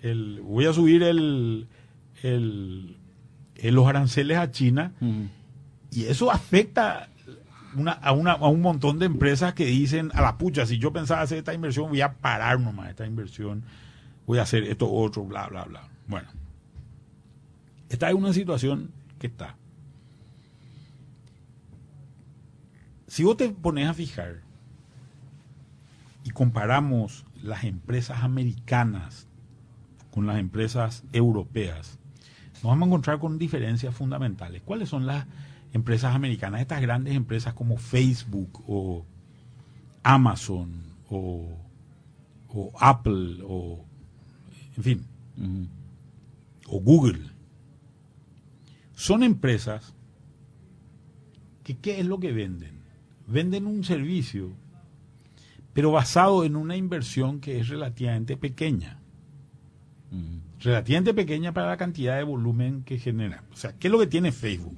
el, 0.02 0.40
voy 0.42 0.66
a 0.66 0.72
subir 0.72 1.02
el, 1.02 1.68
el, 2.22 2.96
los 3.62 3.86
aranceles 3.86 4.38
a 4.38 4.50
China 4.50 4.92
y 5.90 6.04
eso 6.04 6.30
afecta 6.30 7.08
a, 7.86 8.08
a 8.08 8.12
un 8.48 8.60
montón 8.60 8.98
de 8.98 9.06
empresas 9.06 9.54
que 9.54 9.66
dicen, 9.66 10.10
a 10.14 10.22
la 10.22 10.38
pucha, 10.38 10.66
si 10.66 10.78
yo 10.78 10.92
pensaba 10.92 11.22
hacer 11.22 11.38
esta 11.38 11.54
inversión, 11.54 11.88
voy 11.88 12.00
a 12.00 12.14
parar 12.14 12.60
nomás 12.60 12.90
esta 12.90 13.06
inversión, 13.06 13.64
voy 14.26 14.38
a 14.38 14.42
hacer 14.42 14.64
esto 14.64 14.90
otro, 14.90 15.24
bla, 15.24 15.46
bla, 15.48 15.64
bla. 15.64 15.88
Bueno, 16.06 16.28
Esta 17.88 18.08
es 18.08 18.14
una 18.14 18.32
situación 18.32 18.90
que 19.18 19.26
está. 19.26 19.56
Si 23.06 23.24
vos 23.24 23.36
te 23.36 23.48
pones 23.50 23.88
a 23.88 23.94
fijar 23.94 24.40
y 26.24 26.30
comparamos 26.30 27.24
las 27.42 27.64
empresas 27.64 28.22
americanas 28.22 29.28
con 30.10 30.26
las 30.26 30.38
empresas 30.38 31.04
europeas, 31.12 31.98
nos 32.62 32.70
vamos 32.70 32.86
a 32.86 32.88
encontrar 32.88 33.18
con 33.18 33.38
diferencias 33.38 33.94
fundamentales. 33.94 34.62
¿Cuáles 34.62 34.88
son 34.88 35.06
las 35.06 35.26
empresas 35.72 36.14
americanas? 36.14 36.60
Estas 36.60 36.80
grandes 36.80 37.14
empresas 37.14 37.54
como 37.54 37.76
Facebook 37.76 38.62
o 38.66 39.04
Amazon 40.02 40.70
o, 41.10 41.48
o 42.48 42.72
Apple 42.78 43.38
o, 43.42 43.84
en 44.76 44.82
fin, 44.82 45.06
o 46.66 46.80
Google. 46.80 47.30
Son 48.94 49.22
empresas 49.22 49.94
que 51.62 51.76
¿qué 51.76 52.00
es 52.00 52.06
lo 52.06 52.20
que 52.20 52.32
venden? 52.32 52.80
Venden 53.26 53.66
un 53.66 53.82
servicio, 53.84 54.52
pero 55.72 55.90
basado 55.90 56.44
en 56.44 56.56
una 56.56 56.76
inversión 56.76 57.40
que 57.40 57.58
es 57.58 57.68
relativamente 57.68 58.36
pequeña. 58.36 59.00
Relativamente 60.60 61.14
pequeña 61.14 61.52
para 61.52 61.68
la 61.68 61.76
cantidad 61.76 62.16
de 62.16 62.24
volumen 62.24 62.82
que 62.82 62.98
genera. 62.98 63.44
O 63.52 63.56
sea, 63.56 63.72
¿qué 63.72 63.88
es 63.88 63.92
lo 63.92 63.98
que 63.98 64.06
tiene 64.06 64.32
Facebook? 64.32 64.76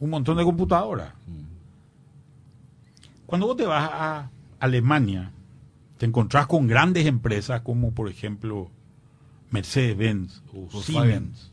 Un 0.00 0.10
montón 0.10 0.36
de 0.36 0.44
computadoras. 0.44 1.14
Cuando 3.26 3.46
vos 3.46 3.56
te 3.56 3.66
vas 3.66 3.88
a 3.90 4.30
Alemania, 4.60 5.32
te 5.96 6.06
encontrás 6.06 6.46
con 6.46 6.66
grandes 6.66 7.06
empresas 7.06 7.62
como, 7.62 7.92
por 7.92 8.08
ejemplo, 8.08 8.70
Mercedes-Benz 9.50 10.42
o. 10.52 10.82
Siemens 10.82 11.52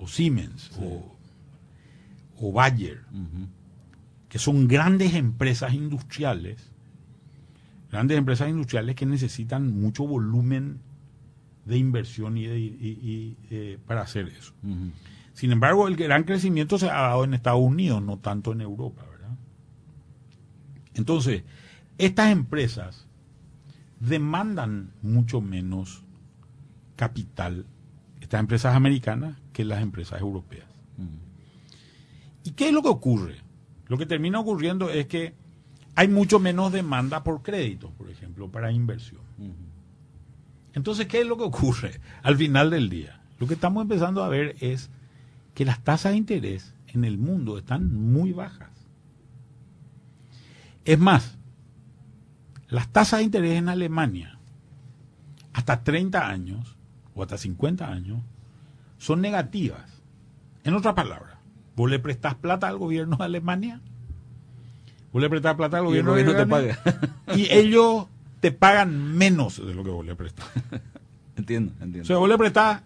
o 0.00 0.08
Siemens 0.08 0.70
o, 0.80 1.16
o 2.38 2.52
Bayer, 2.52 3.02
que 4.28 4.38
son 4.38 4.66
grandes 4.66 5.14
empresas 5.14 5.74
industriales, 5.74 6.72
grandes 7.90 8.16
empresas 8.16 8.48
industriales 8.48 8.96
que 8.96 9.06
necesitan 9.06 9.78
mucho 9.78 10.06
volumen 10.06 10.80
de 11.70 11.78
inversión 11.78 12.36
y, 12.36 12.46
de- 12.46 12.58
y- 12.60 12.66
y, 13.00 13.36
eh, 13.50 13.78
para 13.86 14.02
hacer 14.02 14.26
eso. 14.28 14.52
Sin 15.32 15.52
embargo, 15.52 15.88
el 15.88 15.96
gran 15.96 16.24
crecimiento 16.24 16.78
se 16.78 16.90
ha 16.90 17.00
dado 17.02 17.24
en 17.24 17.32
Estados 17.32 17.60
Unidos, 17.62 18.02
no 18.02 18.18
tanto 18.18 18.52
en 18.52 18.60
Europa, 18.60 19.04
¿verdad? 19.10 19.36
Entonces, 20.94 21.44
estas 21.96 22.30
empresas 22.32 23.06
demandan 24.00 24.92
mucho 25.02 25.40
menos 25.40 26.02
capital, 26.96 27.66
estas 28.20 28.40
empresas 28.40 28.74
americanas, 28.74 29.38
que 29.52 29.64
las 29.64 29.80
empresas 29.82 30.20
europeas. 30.20 30.66
¿Y 32.44 32.50
qué 32.52 32.68
es 32.68 32.72
lo 32.74 32.82
que 32.82 32.88
ocurre? 32.88 33.36
Lo 33.88 33.96
que 33.98 34.06
termina 34.06 34.40
ocurriendo 34.40 34.90
es 34.90 35.06
que 35.06 35.34
hay 35.94 36.08
mucho 36.08 36.38
menos 36.40 36.72
demanda 36.72 37.22
por 37.22 37.42
créditos, 37.42 37.90
por 37.92 38.10
ejemplo, 38.10 38.50
para 38.50 38.72
inversión. 38.72 39.20
Entonces, 40.74 41.06
¿qué 41.06 41.20
es 41.20 41.26
lo 41.26 41.36
que 41.36 41.44
ocurre 41.44 42.00
al 42.22 42.36
final 42.36 42.70
del 42.70 42.88
día? 42.88 43.20
Lo 43.38 43.46
que 43.46 43.54
estamos 43.54 43.82
empezando 43.82 44.22
a 44.22 44.28
ver 44.28 44.56
es 44.60 44.90
que 45.54 45.64
las 45.64 45.82
tasas 45.82 46.12
de 46.12 46.18
interés 46.18 46.74
en 46.88 47.04
el 47.04 47.18
mundo 47.18 47.58
están 47.58 47.94
muy 47.94 48.32
bajas. 48.32 48.70
Es 50.84 50.98
más, 50.98 51.38
las 52.68 52.88
tasas 52.88 53.18
de 53.18 53.24
interés 53.24 53.58
en 53.58 53.68
Alemania, 53.68 54.38
hasta 55.52 55.82
30 55.82 56.28
años 56.28 56.76
o 57.14 57.22
hasta 57.22 57.36
50 57.36 57.90
años, 57.90 58.20
son 58.98 59.20
negativas. 59.20 60.02
En 60.64 60.74
otras 60.74 60.94
palabras, 60.94 61.36
vos 61.76 61.90
le 61.90 61.98
prestás 61.98 62.34
plata 62.34 62.68
al 62.68 62.78
gobierno 62.78 63.16
de 63.16 63.24
Alemania, 63.24 63.80
vos 65.12 65.22
le 65.22 65.30
prestás 65.30 65.56
plata 65.56 65.78
al 65.78 65.84
Y 65.84 65.98
el 65.98 66.04
gobierno, 66.04 66.10
gobierno 66.12 66.32
de 66.32 66.36
te 66.36 66.42
Alemania, 66.42 66.78
paga. 66.84 67.36
y 67.36 67.52
ellos 67.52 68.06
te 68.40 68.52
pagan 68.52 69.16
menos 69.16 69.64
de 69.64 69.74
lo 69.74 69.84
que 69.84 69.90
vos 69.90 70.04
le 70.04 70.14
prestás. 70.16 70.46
entiendo, 71.36 71.72
O 71.80 71.84
entiendo. 71.84 72.06
sea, 72.06 72.16
vos 72.16 72.28
le 72.28 72.38
prestás 72.38 72.82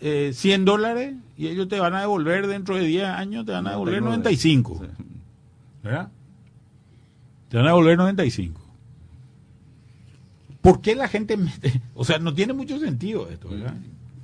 eh, 0.00 0.32
100 0.34 0.64
dólares 0.64 1.14
y 1.36 1.48
ellos 1.48 1.68
te 1.68 1.80
van 1.80 1.94
a 1.94 2.00
devolver 2.00 2.46
dentro 2.46 2.76
de 2.76 2.84
10 2.84 3.04
años, 3.06 3.46
te 3.46 3.52
van 3.52 3.66
a 3.66 3.70
devolver 3.70 4.02
95. 4.02 4.80
Sí. 4.82 5.04
¿Verdad? 5.82 6.08
Te 7.48 7.56
van 7.56 7.66
a 7.66 7.70
devolver 7.70 7.96
95. 7.98 8.60
¿Por 10.60 10.80
qué 10.80 10.94
la 10.94 11.08
gente 11.08 11.36
mete? 11.36 11.80
O 11.94 12.04
sea, 12.04 12.18
no 12.18 12.34
tiene 12.34 12.52
mucho 12.52 12.78
sentido 12.78 13.28
esto, 13.30 13.48
¿verdad? 13.48 13.74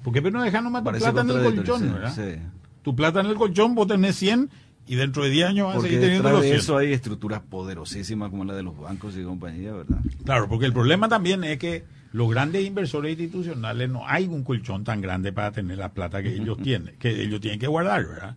¿Por 0.02 0.12
qué 0.12 0.20
no 0.30 0.42
dejan 0.42 0.64
nomás 0.64 0.82
tu 0.82 0.90
plata 0.90 1.20
en 1.20 1.30
el 1.30 1.42
colchón, 1.54 1.92
¿verdad? 1.92 2.14
sí. 2.14 2.40
Tu 2.82 2.96
plata 2.96 3.20
en 3.20 3.26
el 3.26 3.36
colchón, 3.36 3.76
vos 3.76 3.86
tenés 3.86 4.16
100 4.16 4.50
y 4.86 4.96
dentro 4.96 5.24
de 5.24 5.30
10 5.30 5.48
años 5.48 5.68
vas 5.68 5.76
a 5.76 5.80
seguir 5.80 6.00
teniendo 6.00 6.30
los 6.30 6.42
de 6.42 6.48
100. 6.48 6.58
eso 6.58 6.76
hay 6.76 6.92
estructuras 6.92 7.40
poderosísimas 7.40 8.30
como 8.30 8.44
la 8.44 8.54
de 8.54 8.62
los 8.62 8.78
bancos 8.78 9.16
y 9.16 9.22
compañía, 9.22 9.72
¿verdad? 9.72 9.98
Claro, 10.24 10.48
porque 10.48 10.66
el 10.66 10.72
problema 10.72 11.08
también 11.08 11.44
es 11.44 11.58
que 11.58 11.84
los 12.12 12.28
grandes 12.30 12.64
inversores 12.64 13.12
institucionales 13.12 13.88
no 13.88 14.06
hay 14.06 14.26
un 14.26 14.44
colchón 14.44 14.84
tan 14.84 15.00
grande 15.00 15.32
para 15.32 15.52
tener 15.52 15.78
la 15.78 15.92
plata 15.92 16.22
que 16.22 16.34
ellos 16.34 16.58
tienen, 16.62 16.96
que 16.98 17.22
ellos 17.22 17.40
tienen 17.40 17.60
que 17.60 17.68
guardar, 17.68 18.06
¿verdad? 18.06 18.36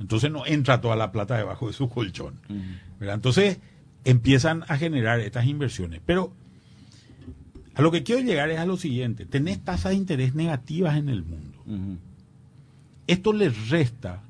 Entonces 0.00 0.30
no 0.30 0.44
entra 0.44 0.80
toda 0.80 0.96
la 0.96 1.12
plata 1.12 1.36
debajo 1.36 1.68
de 1.68 1.72
su 1.72 1.88
colchón. 1.88 2.40
¿verdad? 2.98 3.14
Entonces 3.14 3.58
empiezan 4.04 4.64
a 4.68 4.76
generar 4.76 5.20
estas 5.20 5.46
inversiones. 5.46 6.00
Pero 6.04 6.32
a 7.74 7.82
lo 7.82 7.90
que 7.90 8.02
quiero 8.02 8.20
llegar 8.20 8.50
es 8.50 8.58
a 8.58 8.66
lo 8.66 8.76
siguiente, 8.76 9.24
tenés 9.24 9.62
tasas 9.62 9.90
de 9.90 9.96
interés 9.96 10.34
negativas 10.34 10.96
en 10.96 11.08
el 11.08 11.22
mundo. 11.22 11.98
Esto 13.06 13.32
les 13.32 13.70
resta 13.70 14.22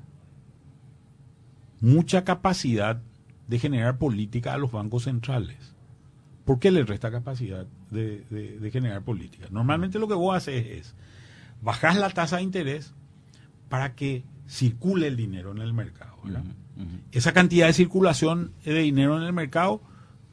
mucha 1.81 2.23
capacidad 2.23 3.01
de 3.47 3.59
generar 3.59 3.97
política 3.97 4.53
a 4.53 4.57
los 4.57 4.71
bancos 4.71 5.03
centrales. 5.03 5.75
¿Por 6.45 6.59
qué 6.59 6.71
les 6.71 6.87
resta 6.87 7.11
capacidad 7.11 7.65
de, 7.91 8.23
de- 8.29 8.59
de 8.59 8.71
generar 8.71 9.01
política? 9.03 9.47
Normalmente 9.51 9.99
lo 9.99 10.07
que 10.07 10.13
vos 10.13 10.35
haces 10.35 10.65
es 10.65 10.95
bajar 11.61 11.95
la 11.95 12.09
tasa 12.09 12.37
de 12.37 12.43
interés 12.43 12.93
para 13.69 13.95
que 13.95 14.23
circule 14.47 15.07
el 15.07 15.15
dinero 15.15 15.51
en 15.51 15.59
el 15.59 15.73
mercado. 15.73 16.15
Esa 17.11 17.33
cantidad 17.33 17.67
de 17.67 17.73
circulación 17.73 18.51
de 18.63 18.77
dinero 18.79 19.17
en 19.17 19.23
el 19.23 19.33
mercado 19.33 19.81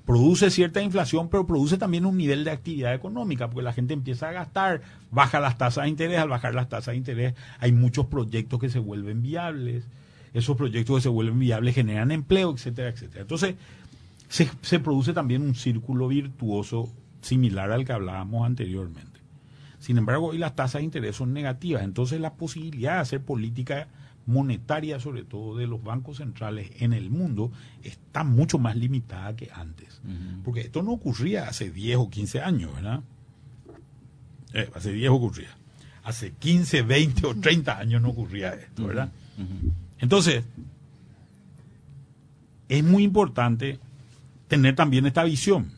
produce 0.05 0.51
cierta 0.51 0.83
inflación, 0.83 1.29
pero 1.31 1.47
produce 1.47 1.79
también 1.79 2.05
un 2.05 2.17
nivel 2.17 2.45
de 2.45 2.51
actividad 2.51 2.93
económica, 2.93 3.49
porque 3.49 3.63
la 3.63 3.73
gente 3.73 3.95
empieza 3.95 4.29
a 4.29 4.33
gastar, 4.33 4.83
baja 5.11 5.39
las 5.41 5.57
tasas 5.57 5.85
de 5.85 5.91
interés, 5.91 6.19
al 6.19 6.29
bajar 6.29 6.55
las 6.55 6.69
tasas 6.69 6.93
de 6.93 6.97
interés 6.97 7.35
hay 7.59 7.73
muchos 7.73 8.07
proyectos 8.07 8.59
que 8.59 8.69
se 8.69 8.81
vuelven 8.81 9.23
viables, 9.23 9.87
esos 10.35 10.57
proyectos 10.57 10.97
que 10.97 11.03
se 11.03 11.09
vuelven 11.09 11.39
viables 11.39 11.75
generan 11.75 12.11
empleo, 12.11 12.53
etcétera, 12.53 12.89
etcétera. 12.89 13.23
Entonces, 13.23 13.55
se, 14.29 14.51
se 14.63 14.81
produce 14.81 15.13
también 15.13 15.43
un 15.43 15.55
círculo 15.55 16.09
virtuoso 16.09 16.91
similar 17.21 17.71
al 17.71 17.85
que 17.85 17.93
hablábamos 17.93 18.47
anteriormente. 18.47 19.21
Sin 19.79 19.99
embargo, 19.99 20.29
hoy 20.29 20.39
las 20.39 20.55
tasas 20.55 20.81
de 20.81 20.85
interés 20.85 21.17
son 21.17 21.33
negativas, 21.33 21.83
entonces 21.83 22.21
la 22.21 22.35
posibilidad 22.35 22.95
de 22.95 23.01
hacer 23.01 23.21
política 23.21 23.89
monetaria, 24.27 25.01
sobre 25.01 25.25
todo 25.25 25.57
de 25.57 25.67
los 25.67 25.83
bancos 25.83 26.19
centrales 26.19 26.71
en 26.79 26.93
el 26.93 27.11
mundo, 27.11 27.51
está 27.83 28.25
mucho 28.25 28.59
más 28.59 28.77
limitada 28.77 29.35
que 29.35 29.51
antes. 29.53 30.01
Porque 30.45 30.61
esto 30.61 30.83
no 30.83 30.93
ocurría 30.93 31.49
hace 31.49 31.71
10 31.71 31.97
o 31.99 32.11
15 32.11 32.41
años, 32.41 32.75
¿verdad? 32.75 33.03
Eh, 34.55 34.71
hace 34.75 34.93
10 34.93 35.11
ocurría. 35.11 35.51
Hace 36.05 36.33
15, 36.33 36.83
20 36.83 37.27
o 37.27 37.35
30 37.35 37.79
años 37.79 38.03
no 38.03 38.11
ocurría 38.11 38.55
esto, 38.55 38.87
¿verdad? 38.87 39.11
Entonces, 40.03 40.45
es 42.69 42.85
muy 42.85 43.05
importante 43.05 43.79
tener 44.49 44.75
también 44.75 45.07
esta 45.07 45.23
visión. 45.23 45.71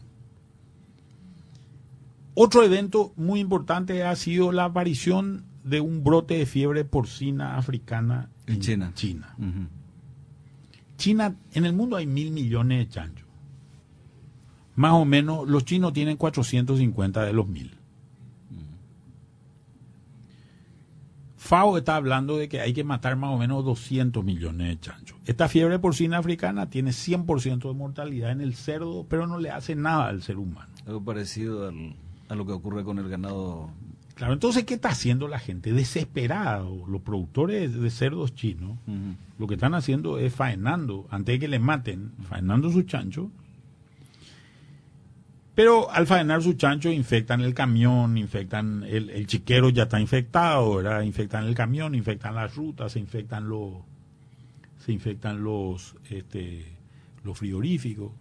Otro 2.33 2.63
evento 2.63 3.13
muy 3.17 3.39
importante 3.39 4.03
ha 4.03 4.17
sido 4.17 4.51
la 4.51 4.65
aparición 4.65 5.45
de 5.63 5.83
un 5.83 6.03
brote 6.03 6.39
de 6.39 6.47
fiebre 6.47 6.85
porcina 6.87 7.59
africana 7.59 8.31
En 8.47 8.61
China. 8.61 8.93
China. 8.95 9.37
China, 10.97 11.37
en 11.53 11.67
el 11.67 11.75
mundo 11.75 11.97
hay 11.97 12.07
mil 12.07 12.31
millones 12.31 12.79
de 12.79 12.89
chanchos. 12.89 13.29
Más 14.75 14.93
o 14.95 15.05
menos, 15.05 15.47
los 15.47 15.67
chinos 15.67 15.93
tienen 15.93 16.17
450 16.17 17.25
de 17.25 17.33
los 17.35 17.47
mil. 17.47 17.77
FAO 21.45 21.77
está 21.77 21.97
hablando 21.97 22.39
de 22.39 22.49
que 22.49 22.61
hay 22.63 22.73
que 22.73 22.85
matar 22.85 23.17
más 23.17 23.31
o 23.31 23.37
menos 23.39 23.63
200 23.67 24.25
millones 24.25 24.67
de 24.69 24.81
chanchos. 24.81 25.19
Esta 25.27 25.47
fiebre 25.47 25.79
porcina 25.79 26.17
africana 26.17 26.71
tiene 26.71 26.91
100% 26.93 27.69
de 27.69 27.75
mortalidad 27.75 28.31
en 28.33 28.41
el 28.41 28.55
cerdo, 28.55 29.05
pero 29.11 29.27
no 29.27 29.39
le 29.39 29.51
hace 29.51 29.75
nada 29.77 30.07
al 30.09 30.23
ser 30.23 30.39
humano. 30.39 30.73
Algo 30.87 31.05
parecido 31.05 31.69
al- 31.69 31.95
a 32.31 32.35
lo 32.35 32.47
que 32.47 32.53
ocurre 32.53 32.83
con 32.83 32.99
el 32.99 33.11
ganado. 33.11 33.69
Claro, 34.15 34.33
entonces, 34.33 34.65
¿qué 34.65 34.75
está 34.75 34.89
haciendo 34.91 35.29
la 35.29 35.39
gente? 35.39 35.73
Desesperada. 35.75 36.65
Los 36.89 37.03
productores 37.03 37.79
de 37.79 37.91
cerdos 37.91 38.35
chinos 38.35 38.79
lo 39.39 39.47
que 39.47 39.55
están 39.55 39.75
haciendo 39.75 40.19
es 40.19 40.33
faenando, 40.35 41.07
antes 41.11 41.35
de 41.35 41.39
que 41.41 41.49
le 41.49 41.59
maten, 41.59 42.13
faenando 42.23 42.71
su 42.71 42.83
chancho, 42.85 43.31
Pero 45.55 45.91
al 45.91 46.07
faenar 46.07 46.43
su 46.43 46.55
chancho 46.55 46.91
infectan 46.91 47.41
el 47.41 47.55
camión, 47.55 48.19
infectan 48.19 48.83
el, 48.83 49.11
el 49.11 49.27
chiquero 49.27 49.69
ya 49.69 49.85
está 49.85 50.01
infectado, 50.01 50.77
¿verdad? 50.77 51.03
Infectan 51.03 51.47
el 51.47 51.55
camión, 51.55 51.95
infectan 51.95 52.35
las 52.35 52.55
rutas, 52.57 52.93
se 52.93 52.99
infectan 52.99 53.49
los 53.49 53.75
se 54.85 54.93
infectan 54.93 55.43
los 55.43 55.97
este, 56.11 56.77
los 57.23 57.39
frigoríficos. 57.39 58.13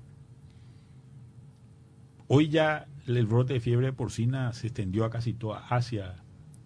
Hoy 2.28 2.50
ya 2.50 2.88
el 3.08 3.26
brote 3.26 3.54
de 3.54 3.60
fiebre 3.60 3.92
porcina 3.92 4.54
se 4.54 4.68
extendió 4.68 5.04
a 5.04 5.10
casi 5.10 5.34
toda 5.34 5.68
Asia. 5.68 6.16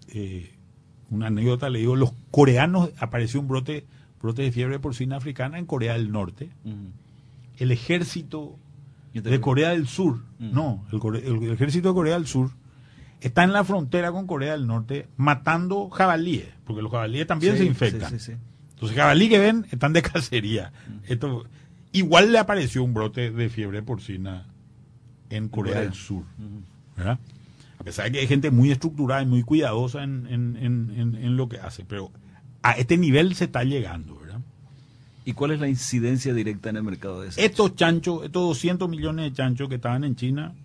Eh, 0.09 0.53
una 1.09 1.27
anécdota 1.27 1.69
le 1.69 1.79
digo, 1.79 1.95
los 1.95 2.13
coreanos 2.29 2.91
apareció 2.99 3.39
un 3.39 3.47
brote 3.47 3.85
brote 4.21 4.41
de 4.41 4.51
fiebre 4.51 4.79
porcina 4.79 5.17
africana 5.17 5.57
en 5.59 5.65
Corea 5.65 5.93
del 5.93 6.11
Norte. 6.11 6.49
El 7.57 7.71
ejército 7.71 8.57
de 9.21 9.41
Corea 9.41 9.69
del 9.69 9.87
Sur, 9.87 10.17
Mm. 10.39 10.51
no, 10.53 10.85
el, 10.91 11.51
ejército 11.51 11.89
de 11.89 11.93
Corea 11.95 12.13
del 12.15 12.27
Sur 12.27 12.51
está 13.21 13.43
en 13.43 13.51
la 13.53 13.63
frontera 13.63 14.11
con 14.11 14.27
Corea 14.27 14.51
del 14.53 14.67
Norte 14.67 15.07
matando 15.17 15.89
jabalíes, 15.89 16.47
porque 16.65 16.81
los 16.81 16.91
jabalíes 16.91 17.25
también 17.27 17.53
Sí, 17.53 17.59
se 17.59 17.65
infectan. 17.65 18.09
sí, 18.11 18.19
sí, 18.19 18.31
sí. 18.33 18.37
Entonces, 18.75 18.95
jabalí 18.97 19.27
que 19.29 19.39
ven 19.39 19.65
están 19.71 19.93
de 19.93 20.01
cacería. 20.03 20.71
Esto, 21.07 21.45
igual 21.91 22.31
le 22.31 22.37
apareció 22.39 22.83
un 22.83 22.93
brote 22.93 23.31
de 23.31 23.49
fiebre 23.49 23.81
porcina 23.81 24.45
en 25.31 25.49
Corea, 25.49 25.73
Corea. 25.73 25.89
del 25.89 25.93
Sur. 25.97 26.23
¿verdad? 26.95 27.19
A 27.79 27.83
pesar 27.83 28.05
de 28.05 28.11
que 28.11 28.19
hay 28.19 28.27
gente 28.27 28.51
muy 28.51 28.71
estructurada 28.71 29.21
y 29.21 29.25
muy 29.25 29.43
cuidadosa 29.43 30.03
en, 30.03 30.27
en- 30.27 30.55
en- 30.57 30.93
en- 30.99 31.15
en 31.15 31.37
lo 31.37 31.47
que 31.49 31.59
hace, 31.59 31.85
pero 31.85 32.11
a 32.63 32.71
este 32.73 32.97
nivel 32.97 33.33
se 33.35 33.45
está 33.45 33.63
llegando, 33.63 34.15
¿verdad? 34.19 34.26
¿Y 35.27 35.33
cuál 35.33 35.51
es 35.51 35.59
la 35.59 35.67
incidencia 35.67 36.33
directa 36.33 36.69
en 36.69 36.77
el 36.77 36.83
mercado 36.83 37.19
de 37.19 37.27
eso? 37.27 37.41
Estos 37.41 37.75
chanchos, 37.75 38.23
estos 38.23 38.43
200 38.47 38.87
millones 38.87 39.25
de 39.25 39.33
chanchos 39.35 39.67
que 39.67 39.75
estaban 39.75 40.05
en 40.05 40.15
China, 40.15 40.55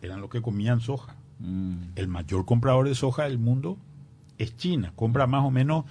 eran 0.00 0.22
los 0.22 0.30
que 0.30 0.40
comían 0.40 0.80
soja. 0.80 1.14
Mm. 1.38 1.90
El 1.96 2.08
mayor 2.08 2.46
comprador 2.46 2.88
de 2.88 2.94
soja 2.94 3.24
del 3.24 3.36
mundo 3.38 3.76
es 4.38 4.56
China. 4.56 4.94
Compra 4.96 5.26
más 5.26 5.44
o 5.44 5.50
menos 5.50 5.84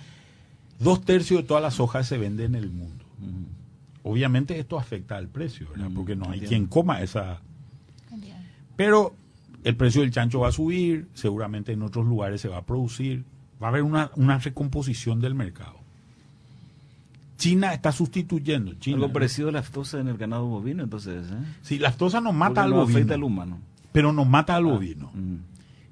dos 0.79 1.05
tercios 1.05 1.43
de 1.43 1.47
toda 1.47 1.61
la 1.61 1.69
soja 1.69 1.99
que 1.99 2.05
se 2.05 2.17
vende 2.17 2.45
en 2.45 2.55
el 2.55 2.71
mundo. 2.71 3.05
Ujú. 3.21 4.09
Obviamente 4.11 4.57
esto 4.57 4.79
afecta 4.79 5.17
al 5.17 5.27
precio, 5.27 5.69
¿verdad? 5.69 5.91
Mm, 5.91 5.93
Porque 5.93 6.15
no 6.15 6.25
hay 6.25 6.39
entiendo. 6.39 6.49
quien 6.49 6.65
coma 6.65 7.03
esa... 7.03 7.41
Pero 8.75 9.13
el 9.63 9.75
precio 9.75 10.01
del 10.01 10.09
chancho 10.09 10.39
va 10.39 10.47
a 10.47 10.51
subir, 10.51 11.09
seguramente 11.13 11.73
en 11.73 11.83
otros 11.83 12.07
lugares 12.07 12.41
se 12.41 12.47
va 12.47 12.57
a 12.57 12.65
producir, 12.65 13.23
va 13.61 13.67
a 13.67 13.69
haber 13.69 13.83
una, 13.83 14.09
una 14.15 14.39
recomposición 14.39 15.21
del 15.21 15.35
mercado. 15.35 15.84
China 17.37 17.73
está 17.73 17.91
sustituyendo. 17.91 18.73
China, 18.75 18.97
Algo 18.97 19.13
parecido 19.13 19.49
a 19.49 19.51
la 19.51 19.59
aftosa 19.59 19.99
en 19.99 20.07
el 20.07 20.17
ganado 20.17 20.45
bovino, 20.45 20.83
entonces. 20.83 21.29
¿eh? 21.31 21.35
Sí, 21.61 21.79
la 21.79 21.89
aftosa 21.89 22.21
no 22.21 22.31
mata 22.33 22.47
Porque 22.55 22.59
al 22.61 22.69
no 22.71 22.75
bovino, 22.77 22.97
afecta 22.97 23.13
al 23.15 23.23
humano. 23.23 23.59
pero 23.91 24.11
no 24.13 24.25
mata 24.25 24.55
al 24.55 24.65
bovino. 24.65 25.11
Mm. 25.13 25.35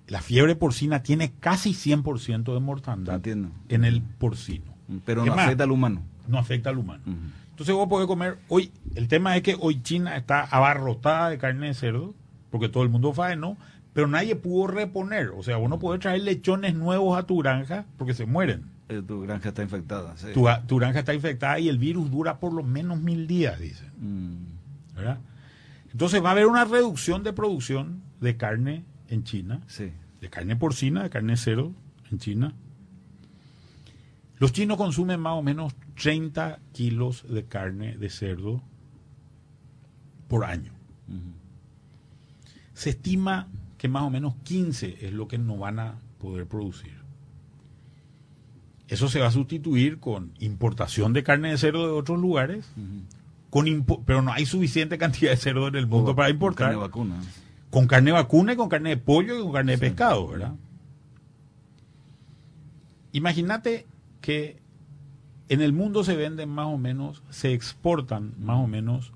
La 0.07 0.21
fiebre 0.21 0.55
porcina 0.55 1.01
tiene 1.03 1.31
casi 1.39 1.71
100% 1.71 2.53
de 2.53 2.59
mortandad 2.59 3.15
Entiendo. 3.15 3.49
en 3.69 3.85
el 3.85 4.01
porcino. 4.01 4.73
Mm, 4.87 4.97
Pero 5.05 5.25
no 5.25 5.35
más, 5.35 5.45
afecta 5.45 5.63
al 5.63 5.71
humano. 5.71 6.01
No 6.27 6.37
afecta 6.37 6.69
al 6.69 6.77
humano. 6.77 7.03
Entonces 7.49 7.73
vos 7.75 7.87
podés 7.87 8.07
comer 8.07 8.37
hoy. 8.49 8.71
El 8.95 9.07
tema 9.07 9.35
es 9.37 9.43
que 9.43 9.55
hoy 9.59 9.81
China 9.81 10.15
está 10.17 10.41
abarrotada 10.41 11.29
de 11.29 11.37
carne 11.37 11.67
de 11.67 11.73
cerdo, 11.73 12.13
porque 12.49 12.67
todo 12.69 12.83
el 12.83 12.89
mundo 12.89 13.13
faenó, 13.13 13.57
pero 13.93 14.07
nadie 14.07 14.35
pudo 14.35 14.67
reponer. 14.67 15.29
O 15.37 15.43
sea, 15.43 15.57
vos 15.57 15.69
no 15.69 15.79
podés 15.79 16.01
traer 16.01 16.21
lechones 16.23 16.75
nuevos 16.75 17.17
a 17.17 17.23
tu 17.27 17.37
granja 17.37 17.85
porque 17.97 18.13
se 18.13 18.25
mueren. 18.25 18.65
Eh, 18.89 19.01
tu 19.05 19.21
granja 19.21 19.49
está 19.49 19.63
infectada. 19.63 20.15
sí. 20.17 20.27
Tu, 20.33 20.45
tu 20.67 20.77
granja 20.77 20.99
está 20.99 21.13
infectada 21.13 21.59
y 21.59 21.69
el 21.69 21.77
virus 21.77 22.11
dura 22.11 22.39
por 22.39 22.53
lo 22.53 22.63
menos 22.63 22.99
mil 22.99 23.27
días, 23.27 23.59
dicen. 23.59 23.91
Mm. 23.97 24.95
¿verdad? 24.95 25.19
Entonces 25.91 26.23
va 26.23 26.29
a 26.29 26.31
haber 26.33 26.47
una 26.47 26.65
reducción 26.65 27.23
de 27.23 27.33
producción 27.33 28.01
de 28.19 28.35
carne 28.37 28.83
en 29.09 29.23
China, 29.23 29.61
Sí. 29.67 29.91
de 30.21 30.29
carne 30.29 30.55
porcina, 30.55 31.03
de 31.03 31.09
carne 31.09 31.33
de 31.33 31.37
cerdo 31.37 31.71
en 32.11 32.17
China. 32.19 32.53
Los 34.37 34.51
chinos 34.51 34.77
consumen 34.77 35.19
más 35.19 35.33
o 35.33 35.41
menos 35.41 35.73
30 36.01 36.59
kilos 36.73 37.25
de 37.29 37.45
carne 37.45 37.97
de 37.97 38.09
cerdo 38.09 38.61
por 40.27 40.43
año. 40.45 40.73
Se 42.73 42.89
estima 42.89 43.47
que 43.77 43.87
más 43.87 44.03
o 44.03 44.09
menos 44.09 44.35
15 44.43 45.05
es 45.05 45.13
lo 45.13 45.27
que 45.27 45.37
no 45.37 45.57
van 45.57 45.79
a 45.79 45.95
poder 46.17 46.47
producir. 46.47 47.02
Eso 48.93 49.09
se 49.09 49.19
va 49.19 49.27
a 49.27 49.31
sustituir 49.31 49.99
con 49.99 50.31
importación 50.39 51.13
de 51.13 51.23
carne 51.23 51.49
de 51.49 51.57
cerdo 51.57 51.85
de 51.87 51.93
otros 51.93 52.19
lugares, 52.19 52.69
con 53.49 53.65
impo- 53.65 54.03
pero 54.05 54.21
no 54.21 54.31
hay 54.31 54.45
suficiente 54.45 54.97
cantidad 54.99 55.31
de 55.31 55.37
cerdo 55.37 55.67
en 55.67 55.75
el 55.75 55.87
mundo 55.87 56.11
O- 56.11 56.15
para 56.15 56.27
con 56.27 56.35
importar. 56.35 56.67
carne 56.67 56.79
vacuna. 56.81 57.15
con 57.71 57.87
carne 57.87 58.11
vacuna 58.11 58.53
y 58.53 58.55
con 58.55 58.69
carne 58.69 58.89
de 58.91 58.97
pollo 58.97 59.37
y 59.39 59.41
con 59.41 59.51
carne 59.51 59.71
de 59.73 59.77
pescado, 59.79 60.27
¿verdad? 60.27 60.53
Imagínate 63.11 63.85
que 64.21 64.57
en 65.49 65.61
el 65.61 65.73
mundo 65.73 66.03
se 66.03 66.15
venden 66.15 66.49
más 66.49 66.67
o 66.67 66.77
menos, 66.77 67.21
se 67.29 67.53
exportan 67.53 68.33
más 68.39 68.57
o 68.57 68.67
menos 68.67 69.11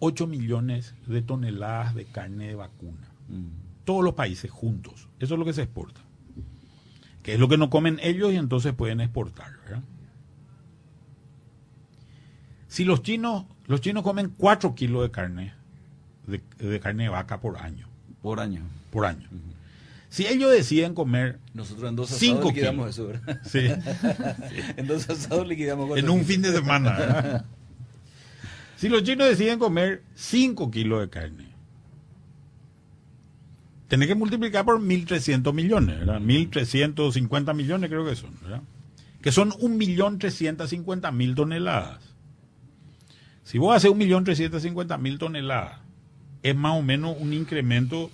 8 0.00 0.26
millones 0.26 0.94
de 1.06 1.22
toneladas 1.22 1.94
de 1.94 2.04
carne 2.04 2.48
de 2.48 2.54
vacuna. 2.54 3.08
Mm. 3.28 3.84
Todos 3.84 4.04
los 4.04 4.14
países 4.14 4.50
juntos. 4.50 5.08
Eso 5.18 5.34
es 5.34 5.38
lo 5.38 5.44
que 5.46 5.52
se 5.54 5.62
exporta. 5.62 6.00
Que 7.28 7.34
es 7.34 7.40
lo 7.40 7.46
que 7.46 7.58
no 7.58 7.68
comen 7.68 7.98
ellos 8.02 8.32
y 8.32 8.36
entonces 8.36 8.72
pueden 8.72 9.02
exportar, 9.02 9.52
¿verdad? 9.64 9.82
Si 12.68 12.86
los 12.86 13.02
chinos, 13.02 13.44
los 13.66 13.82
chinos 13.82 14.02
comen 14.02 14.32
4 14.34 14.74
kilos 14.74 15.02
de 15.02 15.10
carne, 15.10 15.52
de, 16.26 16.40
de 16.56 16.80
carne 16.80 17.02
de 17.02 17.08
vaca 17.10 17.38
por 17.38 17.58
año, 17.58 17.86
Por 18.22 18.40
año. 18.40 18.62
por 18.90 19.04
año. 19.04 19.28
Si 20.08 20.26
ellos 20.26 20.50
deciden 20.50 20.94
comer 20.94 21.38
Nosotros 21.52 21.90
en 21.90 21.96
dos 21.96 22.06
asados 22.06 22.20
Cinco 22.20 22.48
liquidamos 22.48 22.96
kilos. 22.96 23.12
eso, 23.18 23.26
¿verdad? 23.26 23.40
sí, 23.44 23.68
en 24.78 24.86
dos 24.86 25.10
asados 25.10 25.46
liquidamos 25.46 25.98
en 25.98 26.08
un 26.08 26.20
kilos. 26.20 26.26
fin 26.28 26.40
de 26.40 26.52
semana, 26.52 26.92
¿verdad? 26.98 27.44
si 28.78 28.88
los 28.88 29.02
chinos 29.02 29.28
deciden 29.28 29.58
comer 29.58 30.02
5 30.14 30.70
kilos 30.70 31.02
de 31.02 31.10
carne, 31.10 31.47
tenés 33.88 34.08
que 34.08 34.14
multiplicar 34.14 34.64
por 34.64 34.80
1.300 34.80 35.52
millones, 35.52 35.98
¿verdad? 35.98 36.20
1.350 36.20 37.54
millones 37.54 37.90
creo 37.90 38.04
que 38.06 38.14
son, 38.16 38.34
¿verdad? 38.42 38.62
Que 39.22 39.32
son 39.32 39.50
1.350.000 39.50 41.34
toneladas. 41.34 42.14
Si 43.42 43.58
vos 43.58 43.74
haces 43.74 43.90
1.350.000 43.90 45.18
toneladas, 45.18 45.80
es 46.42 46.54
más 46.54 46.78
o 46.78 46.82
menos 46.82 47.16
un 47.18 47.32
incremento, 47.32 48.10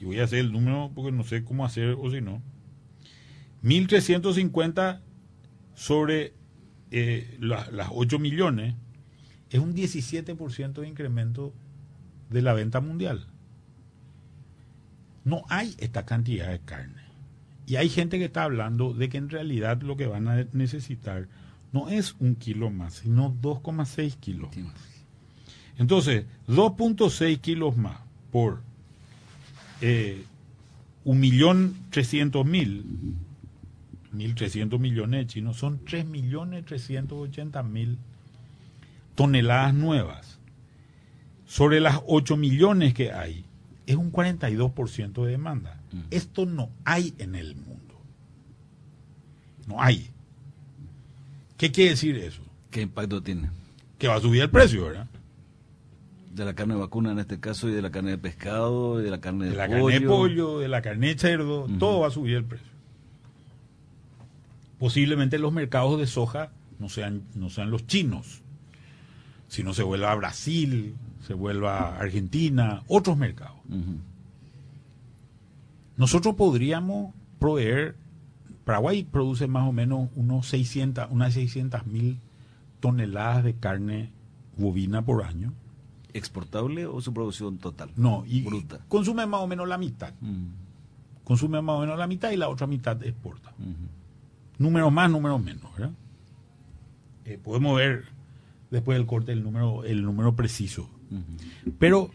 y 0.00 0.04
voy 0.04 0.20
a 0.20 0.24
hacer 0.24 0.38
el 0.38 0.52
número 0.52 0.90
porque 0.94 1.12
no 1.12 1.24
sé 1.24 1.44
cómo 1.44 1.64
hacer 1.66 1.96
o 2.00 2.10
si 2.10 2.20
no, 2.20 2.40
1.350 3.62 5.00
sobre 5.74 6.34
eh, 6.92 7.36
la- 7.40 7.68
las 7.72 7.88
8 7.92 8.18
millones, 8.18 8.74
es 9.50 9.60
un 9.60 9.74
17% 9.74 10.80
de 10.80 10.88
incremento 10.88 11.52
de 12.30 12.42
la 12.42 12.52
venta 12.54 12.80
mundial. 12.80 13.26
No 15.26 15.44
hay 15.48 15.74
esta 15.78 16.06
cantidad 16.06 16.48
de 16.48 16.60
carne. 16.60 17.02
Y 17.66 17.76
hay 17.76 17.88
gente 17.88 18.18
que 18.18 18.26
está 18.26 18.44
hablando 18.44 18.94
de 18.94 19.08
que 19.08 19.18
en 19.18 19.28
realidad 19.28 19.82
lo 19.82 19.96
que 19.96 20.06
van 20.06 20.28
a 20.28 20.46
necesitar 20.52 21.26
no 21.72 21.88
es 21.88 22.14
un 22.20 22.36
kilo 22.36 22.70
más, 22.70 22.94
sino 22.94 23.34
2,6 23.42 24.16
kilos. 24.20 24.50
Entonces, 25.78 26.26
2.6 26.46 27.40
kilos 27.40 27.76
más 27.76 27.98
por 28.30 28.62
eh, 29.80 30.24
un 31.02 31.18
millón 31.18 31.76
trescientos 31.90 32.46
mil, 32.46 32.84
mil 34.12 34.34
trescientos 34.36 34.78
millones 34.78 35.22
de 35.22 35.26
chinos, 35.26 35.56
son 35.56 35.84
tres 35.84 36.06
millones 36.06 36.64
trescientos 36.66 37.18
ochenta 37.18 37.64
mil 37.64 37.98
toneladas 39.16 39.74
nuevas. 39.74 40.38
Sobre 41.46 41.80
las 41.80 42.00
8 42.06 42.36
millones 42.36 42.94
que 42.94 43.12
hay, 43.12 43.45
es 43.86 43.96
un 43.96 44.12
42% 44.12 45.24
de 45.24 45.30
demanda. 45.30 45.80
Esto 46.10 46.44
no 46.46 46.70
hay 46.84 47.14
en 47.18 47.34
el 47.34 47.54
mundo. 47.56 47.94
No 49.66 49.80
hay. 49.80 50.10
¿Qué 51.56 51.72
quiere 51.72 51.90
decir 51.90 52.16
eso? 52.16 52.42
¿Qué 52.70 52.82
impacto 52.82 53.22
tiene? 53.22 53.50
Que 53.98 54.08
va 54.08 54.16
a 54.16 54.20
subir 54.20 54.42
el 54.42 54.50
precio, 54.50 54.84
¿verdad? 54.84 55.06
De 56.34 56.44
la 56.44 56.54
carne 56.54 56.74
vacuna 56.74 57.12
en 57.12 57.18
este 57.18 57.40
caso 57.40 57.68
y 57.68 57.72
de 57.72 57.80
la 57.80 57.90
carne 57.90 58.10
de 58.10 58.18
pescado 58.18 59.00
y 59.00 59.04
de 59.04 59.10
la 59.10 59.20
carne 59.20 59.46
de, 59.46 59.52
de 59.52 59.56
la 59.56 59.66
pollo. 59.66 59.86
carne 59.86 60.00
de 60.00 60.06
pollo, 60.06 60.58
de 60.58 60.68
la 60.68 60.82
carne 60.82 61.06
de 61.08 61.18
cerdo, 61.18 61.66
todo 61.78 62.00
va 62.00 62.08
a 62.08 62.10
subir 62.10 62.36
el 62.36 62.44
precio. 62.44 62.68
Posiblemente 64.78 65.38
los 65.38 65.52
mercados 65.52 65.98
de 65.98 66.06
soja 66.06 66.50
no 66.78 66.90
sean, 66.90 67.22
no 67.34 67.48
sean 67.48 67.70
los 67.70 67.86
chinos, 67.86 68.42
sino 69.48 69.72
se 69.72 69.82
vuelva 69.82 70.12
a 70.12 70.14
Brasil, 70.16 70.94
se 71.26 71.34
vuelva 71.34 71.78
a 71.78 71.98
Argentina, 71.98 72.82
otros 72.86 73.16
mercados. 73.16 73.56
Nosotros 75.96 76.34
podríamos 76.34 77.14
proveer, 77.38 77.96
Paraguay 78.64 79.04
produce 79.04 79.46
más 79.46 79.68
o 79.68 79.72
menos 79.72 80.08
unos 80.14 80.46
600, 80.48 81.08
unas 81.10 81.34
600 81.34 81.86
mil 81.86 82.18
toneladas 82.80 83.44
de 83.44 83.54
carne 83.54 84.10
bovina 84.56 85.02
por 85.02 85.24
año. 85.24 85.52
exportable 86.12 86.86
o 86.86 87.00
su 87.00 87.12
producción 87.12 87.58
total? 87.58 87.90
No, 87.96 88.24
y 88.26 88.40
bruta. 88.42 88.80
consume 88.88 89.26
más 89.26 89.40
o 89.42 89.46
menos 89.46 89.68
la 89.68 89.76
mitad. 89.78 90.14
Consume 91.24 91.60
más 91.60 91.76
o 91.76 91.80
menos 91.80 91.98
la 91.98 92.06
mitad 92.06 92.30
y 92.30 92.36
la 92.36 92.48
otra 92.48 92.66
mitad 92.66 93.02
exporta. 93.04 93.50
ujú. 93.58 93.74
Números 94.58 94.90
más, 94.92 95.10
números 95.10 95.42
menos, 95.42 95.70
¿verdad? 95.76 95.92
Eh, 97.26 97.38
podemos 97.42 97.76
ver 97.76 98.04
después 98.70 98.96
del 98.96 99.06
corte 99.06 99.32
el 99.32 99.42
número, 99.42 99.84
el 99.84 100.02
número 100.02 100.34
preciso. 100.34 100.88
Pero 101.78 102.10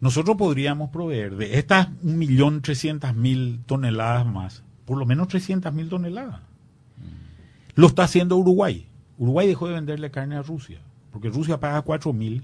nosotros 0.00 0.36
podríamos 0.36 0.90
proveer 0.90 1.36
de 1.36 1.58
estas 1.58 1.88
1.300.000 2.04 3.64
toneladas 3.66 4.26
más, 4.26 4.62
por 4.84 4.98
lo 4.98 5.06
menos 5.06 5.28
300.000 5.28 5.88
toneladas. 5.88 6.40
Lo 7.74 7.86
está 7.86 8.04
haciendo 8.04 8.36
Uruguay. 8.36 8.86
Uruguay 9.18 9.46
dejó 9.48 9.68
de 9.68 9.74
venderle 9.74 10.10
carne 10.10 10.36
a 10.36 10.42
Rusia, 10.42 10.80
porque 11.12 11.28
Rusia 11.28 11.58
paga 11.58 11.84
4.000 11.84 12.42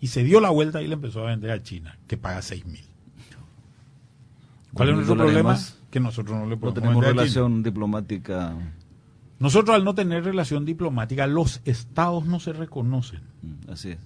y 0.00 0.06
se 0.08 0.24
dio 0.24 0.40
la 0.40 0.50
vuelta 0.50 0.82
y 0.82 0.86
le 0.86 0.94
empezó 0.94 1.20
a 1.20 1.30
vender 1.30 1.50
a 1.50 1.62
China, 1.62 1.98
que 2.06 2.16
paga 2.16 2.40
6.000. 2.40 2.80
¿Cuál 4.74 4.88
es 4.88 4.94
nuestro 4.94 5.16
problema? 5.16 5.58
Que 5.90 6.00
nosotros 6.00 6.38
no 6.38 6.46
le 6.46 6.56
No 6.56 6.60
podemos 6.60 6.74
tenemos 6.74 6.94
vender 7.04 7.10
a 7.10 7.12
China. 7.12 7.22
relación 7.22 7.62
diplomática. 7.62 8.56
Nosotros 9.42 9.74
al 9.74 9.84
no 9.84 9.92
tener 9.92 10.22
relación 10.22 10.64
diplomática, 10.64 11.26
los 11.26 11.62
estados 11.64 12.26
no 12.26 12.38
se 12.38 12.52
reconocen. 12.52 13.22
Mm, 13.42 13.72
Así 13.72 13.90
es. 13.90 13.98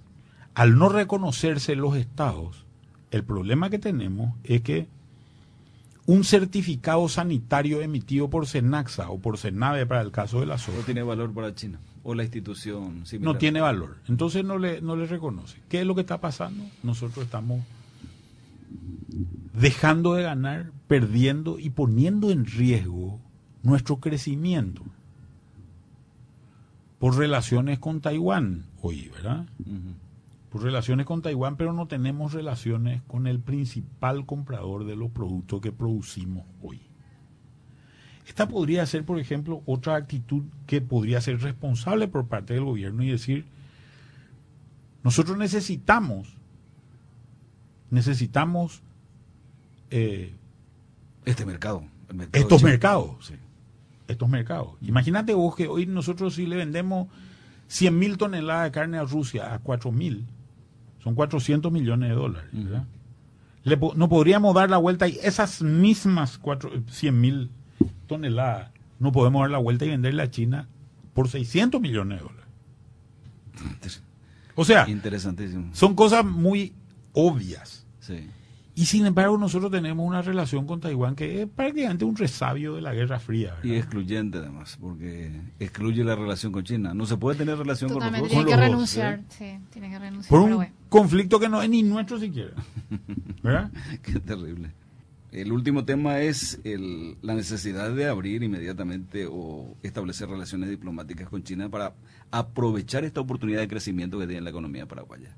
Al 0.55 0.79
no 0.79 0.89
reconocerse 0.89 1.77
los 1.77 1.95
estados, 1.95 2.65
el 3.11 3.23
problema 3.23 3.69
que 3.69 3.79
tenemos 3.79 4.35
es 4.45 4.63
que 4.63 4.89
un 6.07 6.25
certificado 6.25 7.07
sanitario 7.11 7.83
emitido 7.83 8.31
por 8.31 8.47
Senaxa 8.47 9.11
o 9.11 9.19
por 9.19 9.37
Senave 9.37 9.85
para 9.85 10.01
el 10.01 10.11
caso 10.11 10.41
de 10.41 10.47
la 10.47 10.55
No 10.55 10.59
soja 10.59 10.87
tiene 10.87 11.03
valor 11.03 11.35
para 11.35 11.55
China. 11.55 11.81
O 12.03 12.15
la 12.15 12.23
institución 12.23 13.05
similar. 13.05 13.35
no 13.35 13.39
tiene 13.39 13.61
valor. 13.61 13.99
Entonces 14.09 14.43
no 14.43 14.57
le, 14.57 14.81
no 14.81 14.97
le 14.97 15.05
reconoce. 15.05 15.59
¿Qué 15.69 15.83
es 15.83 15.87
lo 15.87 15.95
que 15.95 16.01
está 16.01 16.19
pasando? 16.19 16.65
Nosotros 16.83 17.27
estamos 17.27 17.61
dejando 19.53 20.15
de 20.15 20.23
ganar, 20.23 20.71
perdiendo 20.89 21.59
y 21.59 21.69
poniendo 21.69 22.31
en 22.31 22.47
riesgo 22.47 23.21
nuestro 23.63 24.01
crecimiento 24.01 24.83
por 26.99 27.17
relaciones 27.17 27.79
con 27.79 28.01
Taiwán 28.01 28.67
hoy, 28.81 29.09
¿verdad? 29.09 29.47
Por 30.51 30.63
relaciones 30.63 31.05
con 31.07 31.23
Taiwán, 31.23 31.57
pero 31.57 31.73
no 31.73 31.87
tenemos 31.87 32.33
relaciones 32.33 33.03
con 33.07 33.27
el 33.27 33.41
principal 33.41 34.25
comprador 34.27 34.85
de 34.85 34.97
los 34.97 35.11
productos 35.11 35.61
que 35.61 35.73
producimos 35.73 36.45
hoy. 36.63 36.81
Esta 38.27 38.49
podría 38.49 38.85
ser, 38.87 39.05
por 39.05 39.21
ejemplo, 39.21 39.63
otra 39.67 39.95
actitud 39.95 40.45
que 40.67 40.81
podría 40.81 41.21
ser 41.21 41.41
responsable 41.43 42.09
por 42.09 42.27
parte 42.27 42.55
del 42.55 42.65
gobierno 42.65 43.05
y 43.05 43.11
decir, 43.11 43.45
nosotros 45.05 45.39
necesitamos, 45.39 46.35
necesitamos 47.91 48.83
eh, 49.91 50.35
Este 51.25 51.45
mercado. 51.45 51.85
el 52.09 52.17
mercado 52.17 52.43
estos 52.43 52.63
mercados. 52.65 53.33
Estos 54.09 54.29
mercados. 54.29 54.73
Imagínate 54.83 55.35
vos 55.35 55.57
que 55.57 55.67
hoy 55.69 55.87
nosotros 55.87 56.35
si 56.35 56.47
le 56.47 56.57
vendemos 56.57 57.09
100 57.69 57.99
mil 57.99 58.17
toneladas 58.17 58.65
de 58.65 58.71
carne 58.73 58.99
a 58.99 59.03
Rusia 59.05 59.53
a 59.55 59.59
4 59.59 59.91
mil, 59.93 60.25
son 61.03 61.15
400 61.15 61.73
millones 61.73 62.09
de 62.11 62.15
dólares. 62.15 62.49
¿verdad? 62.53 62.85
Le 63.65 63.77
po- 63.77 63.95
no 63.97 64.09
podríamos 64.09 64.55
dar 64.55 64.71
la 64.71 64.77
vuelta 64.77 65.09
y 65.09 65.19
esas 65.23 65.61
mismas 65.63 66.39
cuatro- 66.39 66.71
100 66.89 67.21
mil 67.21 67.51
toneladas 68.07 68.71
no 69.01 69.11
podemos 69.13 69.43
dar 69.43 69.51
la 69.51 69.59
vuelta 69.59 69.85
y 69.85 69.89
venderle 69.91 70.23
a 70.23 70.31
China 70.31 70.69
por 71.13 71.29
600 71.29 71.81
millones 71.81 72.19
de 72.21 72.25
dólares. 72.25 74.03
O 74.59 74.65
sea, 74.65 74.89
Interesantísimo. 74.89 75.69
son 75.75 75.95
cosas 75.95 76.25
muy 76.25 76.73
obvias. 77.13 77.87
Sí. 78.01 78.27
Y 78.79 78.85
sin 78.85 79.07
embargo, 79.07 79.39
nosotros 79.39 79.71
tenemos 79.73 80.07
una 80.07 80.21
relación 80.21 80.67
con 80.67 80.81
Taiwán 80.81 81.17
que 81.17 81.43
es 81.43 81.49
prácticamente 81.49 82.05
un 82.05 82.15
resabio 82.15 82.75
de 82.75 82.83
la 82.83 82.93
Guerra 82.93 83.19
Fría. 83.19 83.55
¿verdad? 83.55 83.65
Y 83.65 83.75
excluyente 83.75 84.37
además, 84.39 84.77
porque 84.79 85.33
excluye 85.59 86.05
la 86.05 86.15
relación 86.15 86.53
con 86.53 86.63
China. 86.63 86.93
No 86.93 87.07
se 87.07 87.17
puede 87.17 87.39
tener 87.39 87.57
relación 87.57 87.91
Totalmente, 87.91 88.21
con 88.21 88.29
tiene 88.29 88.45
nosotros. 88.45 88.61
que 88.67 88.71
los 88.71 88.81
dos, 88.81 88.95
renunciar. 88.97 89.21
Sí, 89.31 89.59
tiene 89.73 89.89
que 89.89 89.99
renunciar. 89.99 90.29
Por 90.29 90.41
un 90.41 90.57
bueno. 90.57 90.73
conflicto 90.91 91.41
que 91.41 91.49
no 91.49 91.63
es 91.63 91.71
ni 91.71 91.83
nuestro 91.83 92.21
siquiera. 92.21 92.53
¿Verdad? 93.43 93.71
Qué 94.03 94.21
terrible. 94.21 94.71
El 95.33 95.53
último 95.53 95.85
tema 95.87 96.21
es 96.21 96.61
el- 96.65 97.17
la 97.23 97.35
necesidad 97.35 97.91
de 97.91 98.07
abrir 98.09 98.43
inmediatamente 98.43 99.27
o 99.27 99.75
establecer 99.83 100.29
relaciones 100.29 100.69
diplomáticas 100.69 101.29
con 101.31 101.43
China 101.43 101.69
para 101.71 101.95
aprovechar 102.31 103.05
esta 103.05 103.21
oportunidad 103.21 103.61
de 103.61 103.69
crecimiento 103.69 104.19
que 104.19 104.27
tiene 104.27 104.43
la 104.43 104.51
economía 104.51 104.87
paraguaya. 104.87 105.35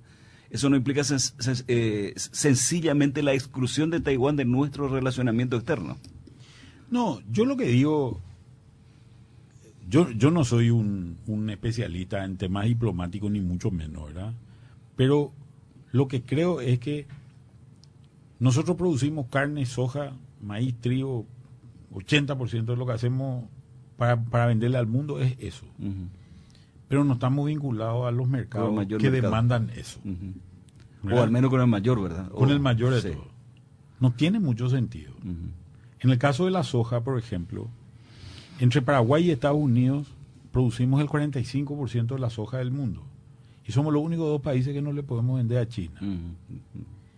Eso 0.51 0.71
no 0.71 0.77
implica 0.77 1.03
sen- 1.03 1.35
sen- 1.39 1.65
eh, 1.69 2.15
sencillamente 2.17 3.23
la 3.23 3.35
exclusión 3.35 3.91
de 3.91 4.01
Taiwán 4.01 4.37
de 4.37 4.45
nuestro 4.45 4.89
relacionamiento 4.89 5.57
externo. 5.57 5.99
No, 6.91 7.21
yo 7.31 7.45
lo 7.45 7.57
que 7.57 7.67
digo, 7.67 8.21
yo, 9.89 10.11
yo 10.11 10.31
no 10.31 10.45
soy 10.45 10.71
un, 10.71 11.19
un 11.27 11.51
especialista 11.51 12.25
en 12.25 12.37
temas 12.39 12.65
diplomáticos, 12.67 13.31
ni 13.31 13.41
mucho 13.41 13.71
menos, 13.71 14.07
¿verdad? 14.07 14.33
Pero 14.97 15.33
lo 15.93 16.09
que 16.09 16.23
creo 16.23 16.61
es 16.63 16.79
que 16.79 17.07
nosotros 18.39 18.77
producimos 18.77 19.27
carne, 19.29 19.67
soja, 19.67 20.13
maíz, 20.41 20.75
trigo, 20.81 21.27
80% 21.93 22.65
de 22.73 22.77
lo 22.77 22.87
que 22.87 22.93
hacemos 22.93 23.45
para, 23.97 24.23
para 24.23 24.47
venderle 24.47 24.79
al 24.79 24.87
mundo 24.87 25.21
es 25.21 25.35
eso. 25.41 25.67
Pero 26.89 27.05
no 27.05 27.15
estamos 27.15 27.47
vinculados 27.47 28.07
a 28.07 28.11
los 28.11 28.29
mercados 28.29 28.73
mayor 28.75 29.01
que 29.01 29.11
mercado. 29.11 29.31
demandan 29.31 29.71
eso. 29.77 30.01
O 31.05 31.21
al 31.21 31.31
menos 31.31 31.51
con 31.51 31.61
el 31.61 31.67
mayor, 31.67 32.03
¿verdad? 32.03 32.29
con 32.31 32.49
O- 32.49 32.53
el 32.53 32.61
mayor 32.61 32.95
de 32.95 33.01
sí. 33.03 33.11
todo. 33.13 33.29
No 34.01 34.13
tiene 34.13 34.41
mucho 34.41 34.69
sentido. 34.71 35.13
En 36.01 36.11
el 36.11 36.19
caso 36.19 36.45
de 36.45 36.51
la 36.51 36.63
soja, 36.63 37.03
por 37.03 37.19
ejemplo, 37.19 37.69
entre 38.61 38.81
Paraguay 38.83 39.25
y 39.27 39.31
Estados 39.31 39.59
Unidos 39.59 40.07
producimos 40.53 41.01
el 41.01 41.09
45% 41.09 42.15
de 42.15 42.19
la 42.21 42.31
soja 42.31 42.59
del 42.59 42.71
mundo. 42.71 43.03
Y 43.67 43.73
somos 43.73 43.93
los 43.93 44.03
únicos 44.03 44.27
dos 44.27 44.41
países 44.41 44.73
que 44.73 44.81
no 44.81 44.93
le 44.93 45.03
podemos 45.03 45.37
vender 45.37 45.59
a 45.59 45.69
China. 45.69 46.01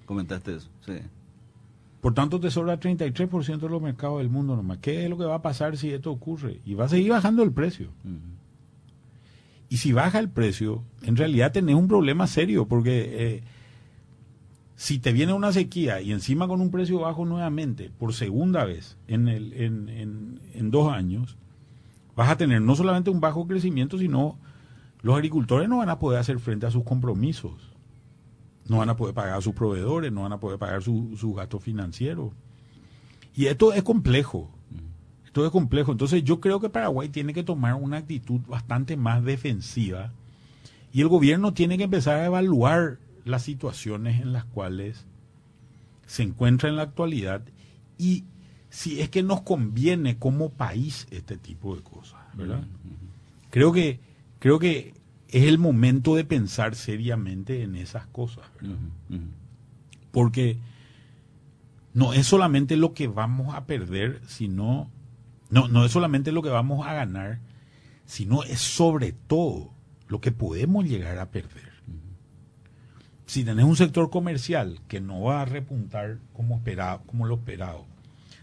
Comentaste 0.04 0.56
eso, 0.56 0.68
sí. 0.84 0.94
Por 2.00 2.14
tanto, 2.14 2.40
te 2.40 2.50
sobra 2.50 2.80
33% 2.80 3.58
de 3.60 3.68
los 3.68 3.82
mercados 3.82 4.18
del 4.18 4.30
mundo 4.30 4.56
nomás. 4.56 4.78
¿Qué 4.78 5.04
es 5.04 5.10
lo 5.10 5.18
que 5.18 5.24
va 5.24 5.36
a 5.36 5.42
pasar 5.42 5.76
si 5.76 5.90
esto 5.92 6.10
ocurre? 6.10 6.60
Y 6.64 6.74
va 6.74 6.86
a 6.86 6.88
seguir 6.88 7.10
bajando 7.10 7.42
el 7.42 7.52
precio. 7.52 7.90
Y 9.70 9.78
si 9.78 9.92
baja 9.92 10.18
el 10.18 10.28
precio, 10.28 10.82
en 11.02 11.16
realidad 11.16 11.52
tenés 11.52 11.76
un 11.76 11.88
problema 11.88 12.26
serio, 12.26 12.66
porque 12.68 13.36
eh, 13.36 13.42
si 14.74 14.98
te 14.98 15.12
viene 15.12 15.32
una 15.32 15.52
sequía 15.52 16.00
y 16.00 16.10
encima 16.12 16.48
con 16.48 16.60
un 16.60 16.70
precio 16.72 16.98
bajo 16.98 17.24
nuevamente, 17.24 17.90
por 17.96 18.12
segunda 18.12 18.64
vez 18.64 18.98
en, 19.06 19.28
el, 19.28 19.52
en, 19.54 20.40
en- 20.54 20.70
dos 20.72 20.92
años, 20.92 21.36
vas 22.16 22.30
a 22.30 22.36
tener 22.36 22.60
no 22.60 22.74
solamente 22.74 23.10
un 23.10 23.20
bajo 23.20 23.46
crecimiento, 23.46 23.96
sino 23.96 24.38
los 25.02 25.14
agricultores 25.14 25.68
no 25.68 25.78
van 25.78 25.88
a 25.88 25.98
poder 26.00 26.18
hacer 26.18 26.38
frente 26.40 26.66
a 26.66 26.70
sus 26.72 26.82
compromisos, 26.82 27.52
no 28.66 28.78
van 28.78 28.88
a 28.90 28.96
poder 28.96 29.14
pagar 29.14 29.38
a 29.38 29.40
sus 29.40 29.54
proveedores, 29.54 30.10
no 30.12 30.22
van 30.22 30.32
a 30.32 30.40
poder 30.40 30.58
pagar 30.58 30.82
su- 30.82 31.16
sus 31.16 31.36
gastos 31.36 31.62
financieros. 31.62 32.32
Y 33.36 33.46
esto 33.46 33.72
es 33.72 33.82
complejo. 33.84 34.50
Esto 35.30 35.46
es 35.46 35.52
complejo. 35.52 35.92
Entonces 35.92 36.24
yo 36.24 36.40
creo 36.40 36.58
que 36.58 36.70
Paraguay 36.70 37.08
tiene 37.08 37.32
que 37.32 37.44
tomar 37.44 37.74
una 37.74 37.98
actitud 37.98 38.40
bastante 38.48 38.96
más 38.96 39.22
defensiva 39.22 40.10
y 40.92 41.02
el 41.02 41.08
gobierno 41.08 41.54
tiene 41.54 41.78
que 41.78 41.84
empezar 41.84 42.16
a 42.16 42.26
evaluar 42.26 42.98
las 43.24 43.44
situaciones 43.44 44.20
en 44.20 44.32
las 44.32 44.44
cuales 44.44 45.06
se 46.04 46.24
encuentra 46.24 46.68
en 46.68 46.74
la 46.74 46.82
actualidad 46.82 47.42
y 47.96 48.24
si 48.70 49.00
es 49.00 49.08
que 49.08 49.22
nos 49.22 49.42
conviene 49.42 50.18
como 50.18 50.50
país 50.50 51.06
este 51.12 51.36
tipo 51.36 51.76
de 51.76 51.82
cosas, 51.82 52.18
¿verdad? 52.34 52.64
Creo 53.50 53.70
que 53.70 54.00
creo 54.40 54.58
que 54.58 54.94
es 55.28 55.44
el 55.44 55.58
momento 55.58 56.16
de 56.16 56.24
pensar 56.24 56.74
seriamente 56.74 57.62
en 57.62 57.76
esas 57.76 58.04
cosas, 58.08 58.46
¿verdad? 58.60 58.80
Porque 60.10 60.58
no 61.94 62.14
es 62.14 62.26
solamente 62.26 62.76
lo 62.76 62.94
que 62.94 63.06
vamos 63.06 63.54
a 63.54 63.66
perder, 63.66 64.22
sino 64.26 64.90
no, 65.50 65.68
no 65.68 65.84
es 65.84 65.92
solamente 65.92 66.32
lo 66.32 66.42
que 66.42 66.48
vamos 66.48 66.86
a 66.86 66.94
ganar, 66.94 67.40
sino 68.06 68.42
es 68.44 68.60
sobre 68.60 69.12
todo 69.12 69.72
lo 70.08 70.20
que 70.20 70.32
podemos 70.32 70.84
llegar 70.84 71.18
a 71.18 71.30
perder. 71.30 71.70
Si 73.26 73.44
tenés 73.44 73.64
un 73.64 73.76
sector 73.76 74.10
comercial 74.10 74.80
que 74.88 75.00
no 75.00 75.20
va 75.20 75.42
a 75.42 75.44
repuntar 75.44 76.18
como 76.32 76.56
esperado, 76.56 77.02
como 77.06 77.26
lo 77.26 77.36
esperado, 77.36 77.86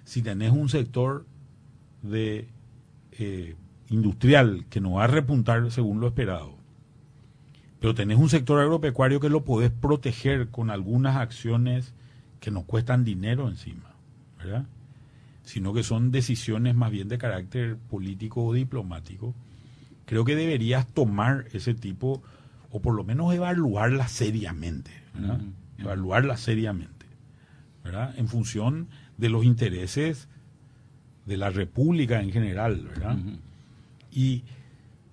si 0.05 0.21
tenés 0.21 0.51
un 0.51 0.69
sector 0.69 1.25
de 2.01 2.47
eh, 3.11 3.55
industrial 3.89 4.65
que 4.69 4.79
no 4.79 4.93
va 4.93 5.03
a 5.03 5.07
repuntar 5.07 5.69
según 5.71 5.99
lo 5.99 6.07
esperado, 6.07 6.55
pero 7.81 7.93
tenés 7.93 8.17
un 8.17 8.29
sector 8.29 8.61
agropecuario 8.61 9.19
que 9.19 9.29
lo 9.29 9.43
podés 9.43 9.71
proteger 9.71 10.49
con 10.49 10.69
algunas 10.69 11.17
acciones 11.17 11.93
que 12.39 12.51
no 12.51 12.63
cuestan 12.63 13.03
dinero 13.03 13.49
encima, 13.49 13.95
¿verdad? 14.37 14.65
Sino 15.47 15.73
que 15.73 15.81
son 15.81 16.11
decisiones 16.11 16.75
más 16.75 16.91
bien 16.91 17.07
de 17.07 17.17
carácter 17.17 17.77
político 17.77 18.43
o 18.43 18.53
diplomático. 18.53 19.33
Creo 20.05 20.25
que 20.25 20.35
deberías 20.35 20.85
tomar 20.87 21.45
ese 21.53 21.73
tipo, 21.73 22.21
o 22.69 22.81
por 22.81 22.93
lo 22.93 23.05
menos 23.05 23.33
evaluarla 23.33 24.09
seriamente, 24.09 24.91
¿verdad? 25.13 25.39
Evaluarla 25.77 26.35
seriamente, 26.35 27.05
¿verdad? 27.81 28.13
En 28.17 28.27
función 28.27 28.89
de 29.17 29.29
los 29.29 29.45
intereses 29.45 30.27
de 31.25 31.37
la 31.37 31.49
República 31.49 32.21
en 32.21 32.33
general, 32.33 32.85
¿verdad? 32.85 33.17
Y 34.11 34.43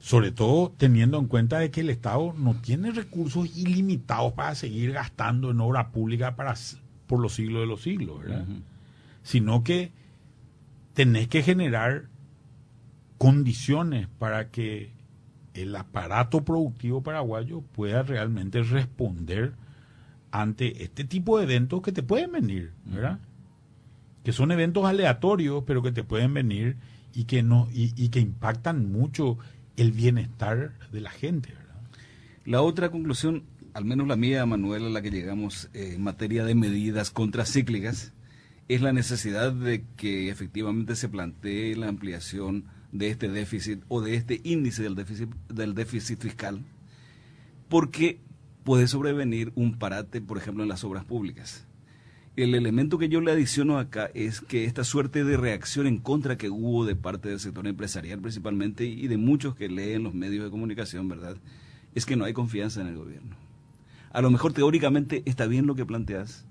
sobre 0.01 0.33
todo 0.33 0.75
teniendo 0.77 1.17
en 1.21 1.29
cuenta 1.29 1.61
de 1.61 1.71
que 1.71 1.83
el 1.83 1.91
Estado 1.91 2.35
no 2.37 2.55
tiene 2.55 2.91
recursos 2.91 3.57
ilimitados 3.57 4.33
para 4.33 4.57
seguir 4.57 4.95
gastando 4.95 5.53
en 5.53 5.61
obra 5.61 5.93
pública 5.93 6.35
para, 6.35 6.55
por 7.07 7.21
los 7.21 7.35
siglos 7.35 7.61
de 7.61 7.67
los 7.69 7.83
siglos, 7.83 8.19
¿verdad? 8.19 8.47
Sino 9.23 9.63
que 9.63 9.93
tenés 10.95 11.29
que 11.29 11.43
generar 11.43 12.09
condiciones 13.19 14.09
para 14.19 14.51
que 14.51 14.93
el 15.53 15.75
aparato 15.77 16.45
productivo 16.45 17.03
paraguayo 17.03 17.61
pueda 17.61 18.03
realmente 18.03 18.63
responder 18.63 19.55
ante 20.31 20.83
este 20.83 21.05
tipo 21.05 21.39
de 21.39 21.45
eventos 21.45 21.83
que 21.83 21.93
te 21.93 22.03
pueden 22.03 22.33
venir, 22.33 22.73
¿verdad? 22.85 23.21
Que 24.25 24.33
son 24.33 24.51
eventos 24.51 24.85
aleatorios, 24.85 25.63
pero 25.65 25.83
que 25.83 25.93
te 25.93 26.03
pueden 26.03 26.35
venir 26.35 26.77
y 27.13 27.25
que 27.25 27.43
no 27.43 27.69
y, 27.73 27.93
y 27.97 28.09
que 28.09 28.21
impactan 28.21 28.91
mucho 28.91 29.39
el 29.77 29.93
bienestar 29.93 30.73
de 30.91 31.01
la 31.01 31.11
gente, 31.11 31.51
¿verdad? 31.51 31.65
La 32.45 32.63
otra 32.63 32.91
conclusión, 32.91 33.45
al 33.75 33.85
menos 33.85 34.07
la 34.07 34.17
mía, 34.17 34.45
Manuel, 34.45 34.87
a 34.87 34.91
la 34.91 35.03
que 35.03 35.11
llegamos 35.11 35.71
eh, 35.73 35.93
en 35.95 36.03
materia 36.03 36.45
de 36.45 36.55
medidas 36.55 37.11
contracíclicas, 37.11 38.13
es 38.69 38.81
la 38.81 38.93
necesidad 38.93 39.53
de 39.53 39.85
que 39.97 40.31
efectivamente 40.31 40.97
se 40.97 41.09
plantee 41.09 41.77
la 41.77 41.89
ampliación 41.89 42.65
de 42.93 43.11
este 43.11 43.29
déficit 43.29 43.83
o 43.89 44.01
de 44.01 44.15
este 44.15 44.41
índice 44.45 44.83
del 44.83 44.95
déficit, 44.95 45.29
del 45.49 45.75
déficit 45.75 46.21
fiscal, 46.21 46.65
porque 47.69 48.21
puede 48.63 48.89
sobrevenir 48.89 49.53
un 49.55 49.79
parate, 49.79 50.21
por 50.21 50.39
ejemplo, 50.39 50.63
en 50.63 50.69
las 50.69 50.85
obras 50.85 51.05
públicas. 51.05 51.67
El 52.37 52.55
elemento 52.55 52.99
que 52.99 53.09
yo 53.09 53.21
le 53.21 53.31
adiciono 53.31 53.79
acá 53.79 54.11
es 54.15 54.41
que 54.41 54.65
esta 54.65 54.83
suerte 54.83 55.23
de 55.23 55.37
reacción 55.37 55.87
en 55.87 55.99
contra 55.99 56.37
que 56.37 56.51
hubo 56.51 56.85
de 56.85 56.97
parte 56.97 57.29
del 57.29 57.39
sector 57.39 57.67
empresarial 57.67 58.21
principalmente 58.21 58.87
y 58.87 59.07
de 59.07 59.17
muchos 59.17 59.55
que 59.55 59.69
leen 59.69 60.03
los 60.03 60.15
medios 60.15 60.45
de 60.45 60.51
comunicación, 60.51 61.09
¿verdad? 61.09 61.37
Es 61.95 62.07
que 62.07 62.17
no 62.17 62.25
hay 62.25 62.33
confianza 62.33 62.81
en 62.81 62.89
el 62.89 62.97
gobierno. 62.97 63.37
A 64.11 64.21
lo 64.21 64.31
mejor 64.31 64.53
teóricamente 64.53 65.23
está 65.27 65.47
bien 65.47 65.67
lo 65.67 65.77
que 65.77 65.87
planteas, 65.87 66.45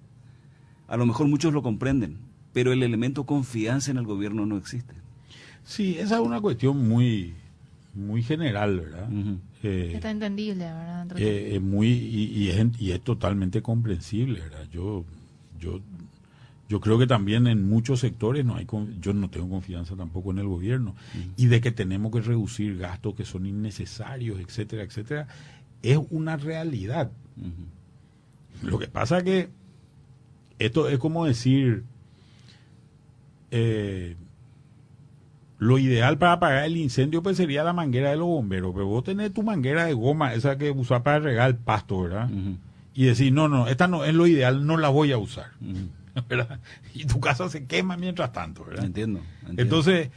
a 0.87 0.97
lo 0.97 1.05
mejor 1.05 1.27
muchos 1.27 1.53
lo 1.53 1.61
comprenden, 1.63 2.17
pero 2.53 2.71
el 2.71 2.83
elemento 2.83 3.25
confianza 3.25 3.91
en 3.91 3.97
el 3.97 4.05
gobierno 4.05 4.45
no 4.45 4.57
existe. 4.57 4.93
Sí, 5.63 5.97
esa 5.97 6.15
es 6.15 6.21
una 6.21 6.41
cuestión 6.41 6.87
muy, 6.87 7.33
muy 7.93 8.21
general, 8.21 8.79
¿verdad? 8.79 9.09
eh, 9.63 9.91
Está 9.95 10.11
entendible, 10.11 10.65
¿verdad? 10.65 11.07
Eh, 11.17 11.59
muy, 11.61 11.87
y, 11.87 12.23
y, 12.25 12.49
es, 12.49 12.65
y, 12.79 12.91
es, 12.91 13.01
totalmente 13.01 13.61
comprensible, 13.61 14.41
¿verdad? 14.41 14.67
Yo, 14.71 15.05
yo, 15.59 15.79
yo 16.67 16.79
creo 16.79 16.99
que 16.99 17.07
también 17.07 17.47
en 17.47 17.67
muchos 17.67 18.01
sectores 18.01 18.43
no 18.45 18.55
hay, 18.55 18.67
yo 18.99 19.13
no 19.13 19.29
tengo 19.29 19.49
confianza 19.49 19.95
tampoco 19.95 20.31
en 20.31 20.39
el 20.39 20.47
gobierno, 20.47 20.91
uh 20.91 21.17
-huh. 21.17 21.31
y 21.37 21.45
de 21.47 21.61
que 21.61 21.71
tenemos 21.71 22.11
que 22.11 22.21
reducir 22.21 22.77
gastos 22.77 23.15
que 23.15 23.25
son 23.25 23.45
innecesarios, 23.45 24.39
etcétera, 24.39 24.83
etcétera, 24.83 25.27
es 25.81 25.99
una 26.09 26.35
realidad. 26.35 27.11
Uh 27.37 27.45
-huh. 27.45 28.69
Lo 28.69 28.79
que 28.79 28.87
pasa 28.87 29.23
que 29.23 29.49
esto 30.59 30.89
es 30.89 30.99
como 30.99 31.25
decir, 31.25 31.83
eh, 33.51 34.15
lo 35.59 35.77
ideal 35.77 36.17
para 36.17 36.33
apagar 36.33 36.65
el 36.65 36.77
incendio 36.77 37.23
pues 37.23 37.37
sería 37.37 37.63
la 37.63 37.73
manguera 37.73 38.09
de 38.09 38.17
los 38.17 38.27
bomberos, 38.27 38.73
pero 38.73 38.87
vos 38.87 39.03
tenés 39.03 39.33
tu 39.33 39.43
manguera 39.43 39.85
de 39.85 39.93
goma, 39.93 40.33
esa 40.33 40.57
que 40.57 40.71
usás 40.71 41.01
para 41.01 41.19
regar 41.19 41.49
el 41.49 41.55
pasto, 41.55 42.01
¿verdad? 42.01 42.29
Uh 42.31 42.35
-huh. 42.35 42.57
Y 42.95 43.05
decir, 43.05 43.33
no, 43.33 43.47
no, 43.47 43.67
esta 43.67 43.87
no 43.87 44.05
es 44.05 44.13
lo 44.13 44.27
ideal, 44.27 44.65
no 44.65 44.77
la 44.77 44.89
voy 44.89 45.11
a 45.11 45.17
usar, 45.17 45.51
uh 45.61 45.65
-huh. 46.15 46.27
¿verdad? 46.27 46.59
Y 46.93 47.05
tu 47.05 47.19
casa 47.19 47.49
se 47.49 47.65
quema 47.65 47.97
mientras 47.97 48.31
tanto, 48.31 48.65
¿verdad? 48.65 48.85
Entiendo. 48.85 49.19
entiendo. 49.41 49.61
Entonces, 49.61 50.09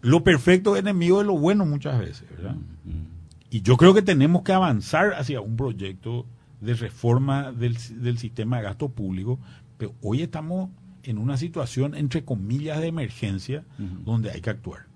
lo 0.00 0.22
perfecto 0.22 0.76
es 0.76 0.80
enemigo 0.80 1.18
de 1.18 1.24
lo 1.24 1.36
bueno 1.36 1.66
muchas 1.66 1.98
veces, 1.98 2.24
¿verdad? 2.30 2.54
Uh 2.54 2.90
-huh. 2.90 3.04
Y 3.50 3.62
yo 3.62 3.76
creo 3.76 3.94
que 3.94 4.02
tenemos 4.02 4.42
que 4.42 4.52
avanzar 4.52 5.14
hacia 5.14 5.40
un 5.40 5.56
proyecto 5.56 6.26
de 6.60 6.74
reforma 6.74 7.52
del, 7.52 7.76
del 8.02 8.18
sistema 8.18 8.58
de 8.58 8.64
gasto 8.64 8.88
público, 8.88 9.38
pero 9.76 9.94
hoy 10.02 10.22
estamos 10.22 10.70
en 11.02 11.18
una 11.18 11.36
situación, 11.36 11.94
entre 11.94 12.24
comillas, 12.24 12.80
de 12.80 12.88
emergencia, 12.88 13.64
uh 13.78 13.82
-huh. 13.82 14.04
donde 14.04 14.30
hay 14.30 14.40
que 14.40 14.50
actuar. 14.50 14.86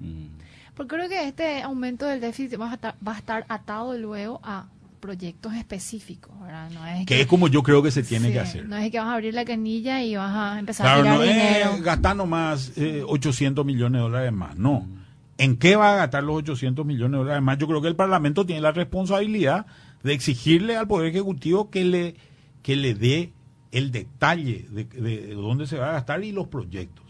Uh 0.00 0.04
-huh. 0.04 0.28
Porque 0.74 0.94
creo 0.94 1.08
que 1.08 1.26
este 1.26 1.62
aumento 1.62 2.06
del 2.06 2.20
déficit 2.20 2.58
va 2.58 2.70
a 2.70 2.74
estar, 2.74 2.94
va 3.06 3.14
a 3.14 3.18
estar 3.18 3.44
atado 3.48 3.98
luego 3.98 4.40
a 4.44 4.68
proyectos 5.00 5.54
específicos, 5.54 6.32
¿verdad? 6.40 6.70
No 6.70 6.86
es 6.86 7.00
que, 7.00 7.16
que, 7.16 7.20
es 7.22 7.26
como 7.26 7.48
yo 7.48 7.62
creo 7.62 7.82
que 7.82 7.90
se 7.90 8.02
tiene 8.02 8.28
sí, 8.28 8.32
que 8.32 8.40
hacer. 8.40 8.68
No 8.68 8.76
es 8.76 8.90
que 8.90 8.98
vas 8.98 9.08
a 9.08 9.14
abrir 9.14 9.34
la 9.34 9.44
canilla 9.44 10.02
y 10.02 10.16
vas 10.16 10.34
a 10.34 10.58
empezar 10.58 10.84
claro, 10.86 11.00
a 11.00 11.02
tirar 11.02 11.16
no 11.18 11.22
dinero. 11.22 11.70
es 11.74 11.82
gastar 11.82 12.16
nomás 12.16 12.72
eh, 12.76 13.02
800 13.06 13.64
millones 13.66 13.98
de 13.98 14.02
dólares 14.02 14.32
más, 14.32 14.56
no. 14.56 14.82
-huh. 14.82 14.98
¿En 15.38 15.56
qué 15.56 15.76
va 15.76 15.92
a 15.92 15.96
gastar 15.96 16.24
los 16.24 16.36
800 16.36 16.84
millones 16.84 17.12
de 17.12 17.18
dólares 17.18 17.42
más? 17.42 17.58
Yo 17.58 17.68
creo 17.68 17.80
que 17.80 17.88
el 17.88 17.94
Parlamento 17.96 18.44
tiene 18.44 18.60
la 18.60 18.72
responsabilidad 18.72 19.66
de 20.02 20.12
exigirle 20.12 20.76
al 20.76 20.86
Poder 20.86 21.08
Ejecutivo 21.08 21.70
que 21.70 21.84
le, 21.84 22.14
que 22.62 22.76
le 22.76 22.94
dé 22.94 23.32
el 23.72 23.90
detalle 23.90 24.66
de, 24.70 24.84
de, 24.84 25.26
de, 25.26 25.34
dónde 25.34 25.66
se 25.66 25.78
va 25.78 25.90
a 25.90 25.92
gastar 25.92 26.24
y 26.24 26.32
los 26.32 26.48
proyectos 26.48 27.04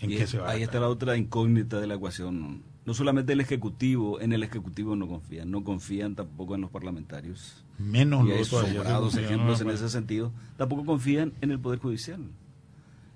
en 0.00 0.12
y 0.12 0.16
qué 0.16 0.26
se 0.26 0.38
va 0.38 0.48
a 0.48 0.50
Ahí 0.52 0.60
gastar. 0.60 0.76
está 0.76 0.80
la 0.80 0.88
otra 0.88 1.16
incógnita 1.16 1.80
de 1.80 1.86
la 1.86 1.94
ecuación. 1.94 2.62
No 2.86 2.94
solamente 2.94 3.32
el 3.34 3.40
Ejecutivo, 3.40 4.20
en 4.20 4.32
el 4.32 4.42
Ejecutivo 4.42 4.96
no 4.96 5.06
confían, 5.08 5.50
no 5.50 5.62
confían 5.64 6.14
tampoco 6.14 6.54
en 6.54 6.62
los 6.62 6.70
parlamentarios. 6.70 7.64
Menos 7.78 8.26
y 8.26 8.32
hay 8.32 8.38
los 8.38 8.48
sobrados 8.48 9.16
ejemplos 9.16 9.60
en 9.60 9.70
ese 9.70 9.88
sentido. 9.88 10.32
Tampoco 10.56 10.84
confían 10.86 11.32
en 11.40 11.50
el 11.50 11.58
Poder 11.60 11.80
Judicial. 11.80 12.20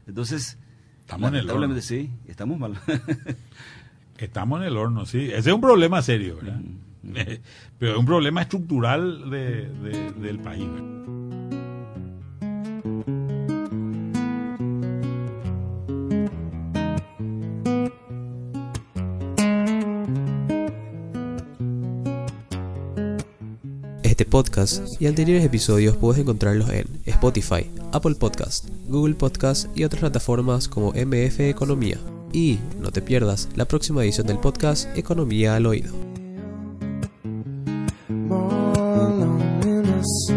Entonces, 0.06 0.58
estamos 1.00 1.30
en 1.30 1.36
el 1.36 1.50
horno. 1.50 1.80
Sí, 1.80 2.10
estamos 2.26 2.58
mal. 2.58 2.78
estamos 4.18 4.60
en 4.60 4.66
el 4.66 4.76
horno, 4.76 5.06
sí. 5.06 5.20
Ese 5.26 5.50
es 5.50 5.54
un 5.54 5.60
problema 5.60 6.02
serio, 6.02 6.36
¿verdad? 6.36 6.56
Mm. 6.58 6.91
Pero 7.78 7.92
es 7.92 7.98
un 7.98 8.06
problema 8.06 8.42
estructural 8.42 9.30
de, 9.30 9.68
de, 9.68 10.12
del 10.12 10.38
país. 10.38 10.68
Este 24.02 24.26
podcast 24.26 25.00
y 25.00 25.06
anteriores 25.06 25.44
episodios 25.44 25.96
puedes 25.96 26.20
encontrarlos 26.20 26.68
en 26.68 26.86
Spotify, 27.06 27.70
Apple 27.92 28.14
Podcast, 28.14 28.68
Google 28.86 29.14
Podcast 29.14 29.66
y 29.76 29.84
otras 29.84 30.00
plataformas 30.00 30.68
como 30.68 30.92
MF 30.92 31.40
Economía. 31.40 31.98
Y 32.32 32.58
no 32.78 32.90
te 32.90 33.02
pierdas 33.02 33.48
la 33.56 33.64
próxima 33.64 34.04
edición 34.04 34.26
del 34.26 34.38
podcast 34.38 34.96
Economía 34.96 35.56
al 35.56 35.66
Oído. 35.66 36.11
dance 40.02 40.31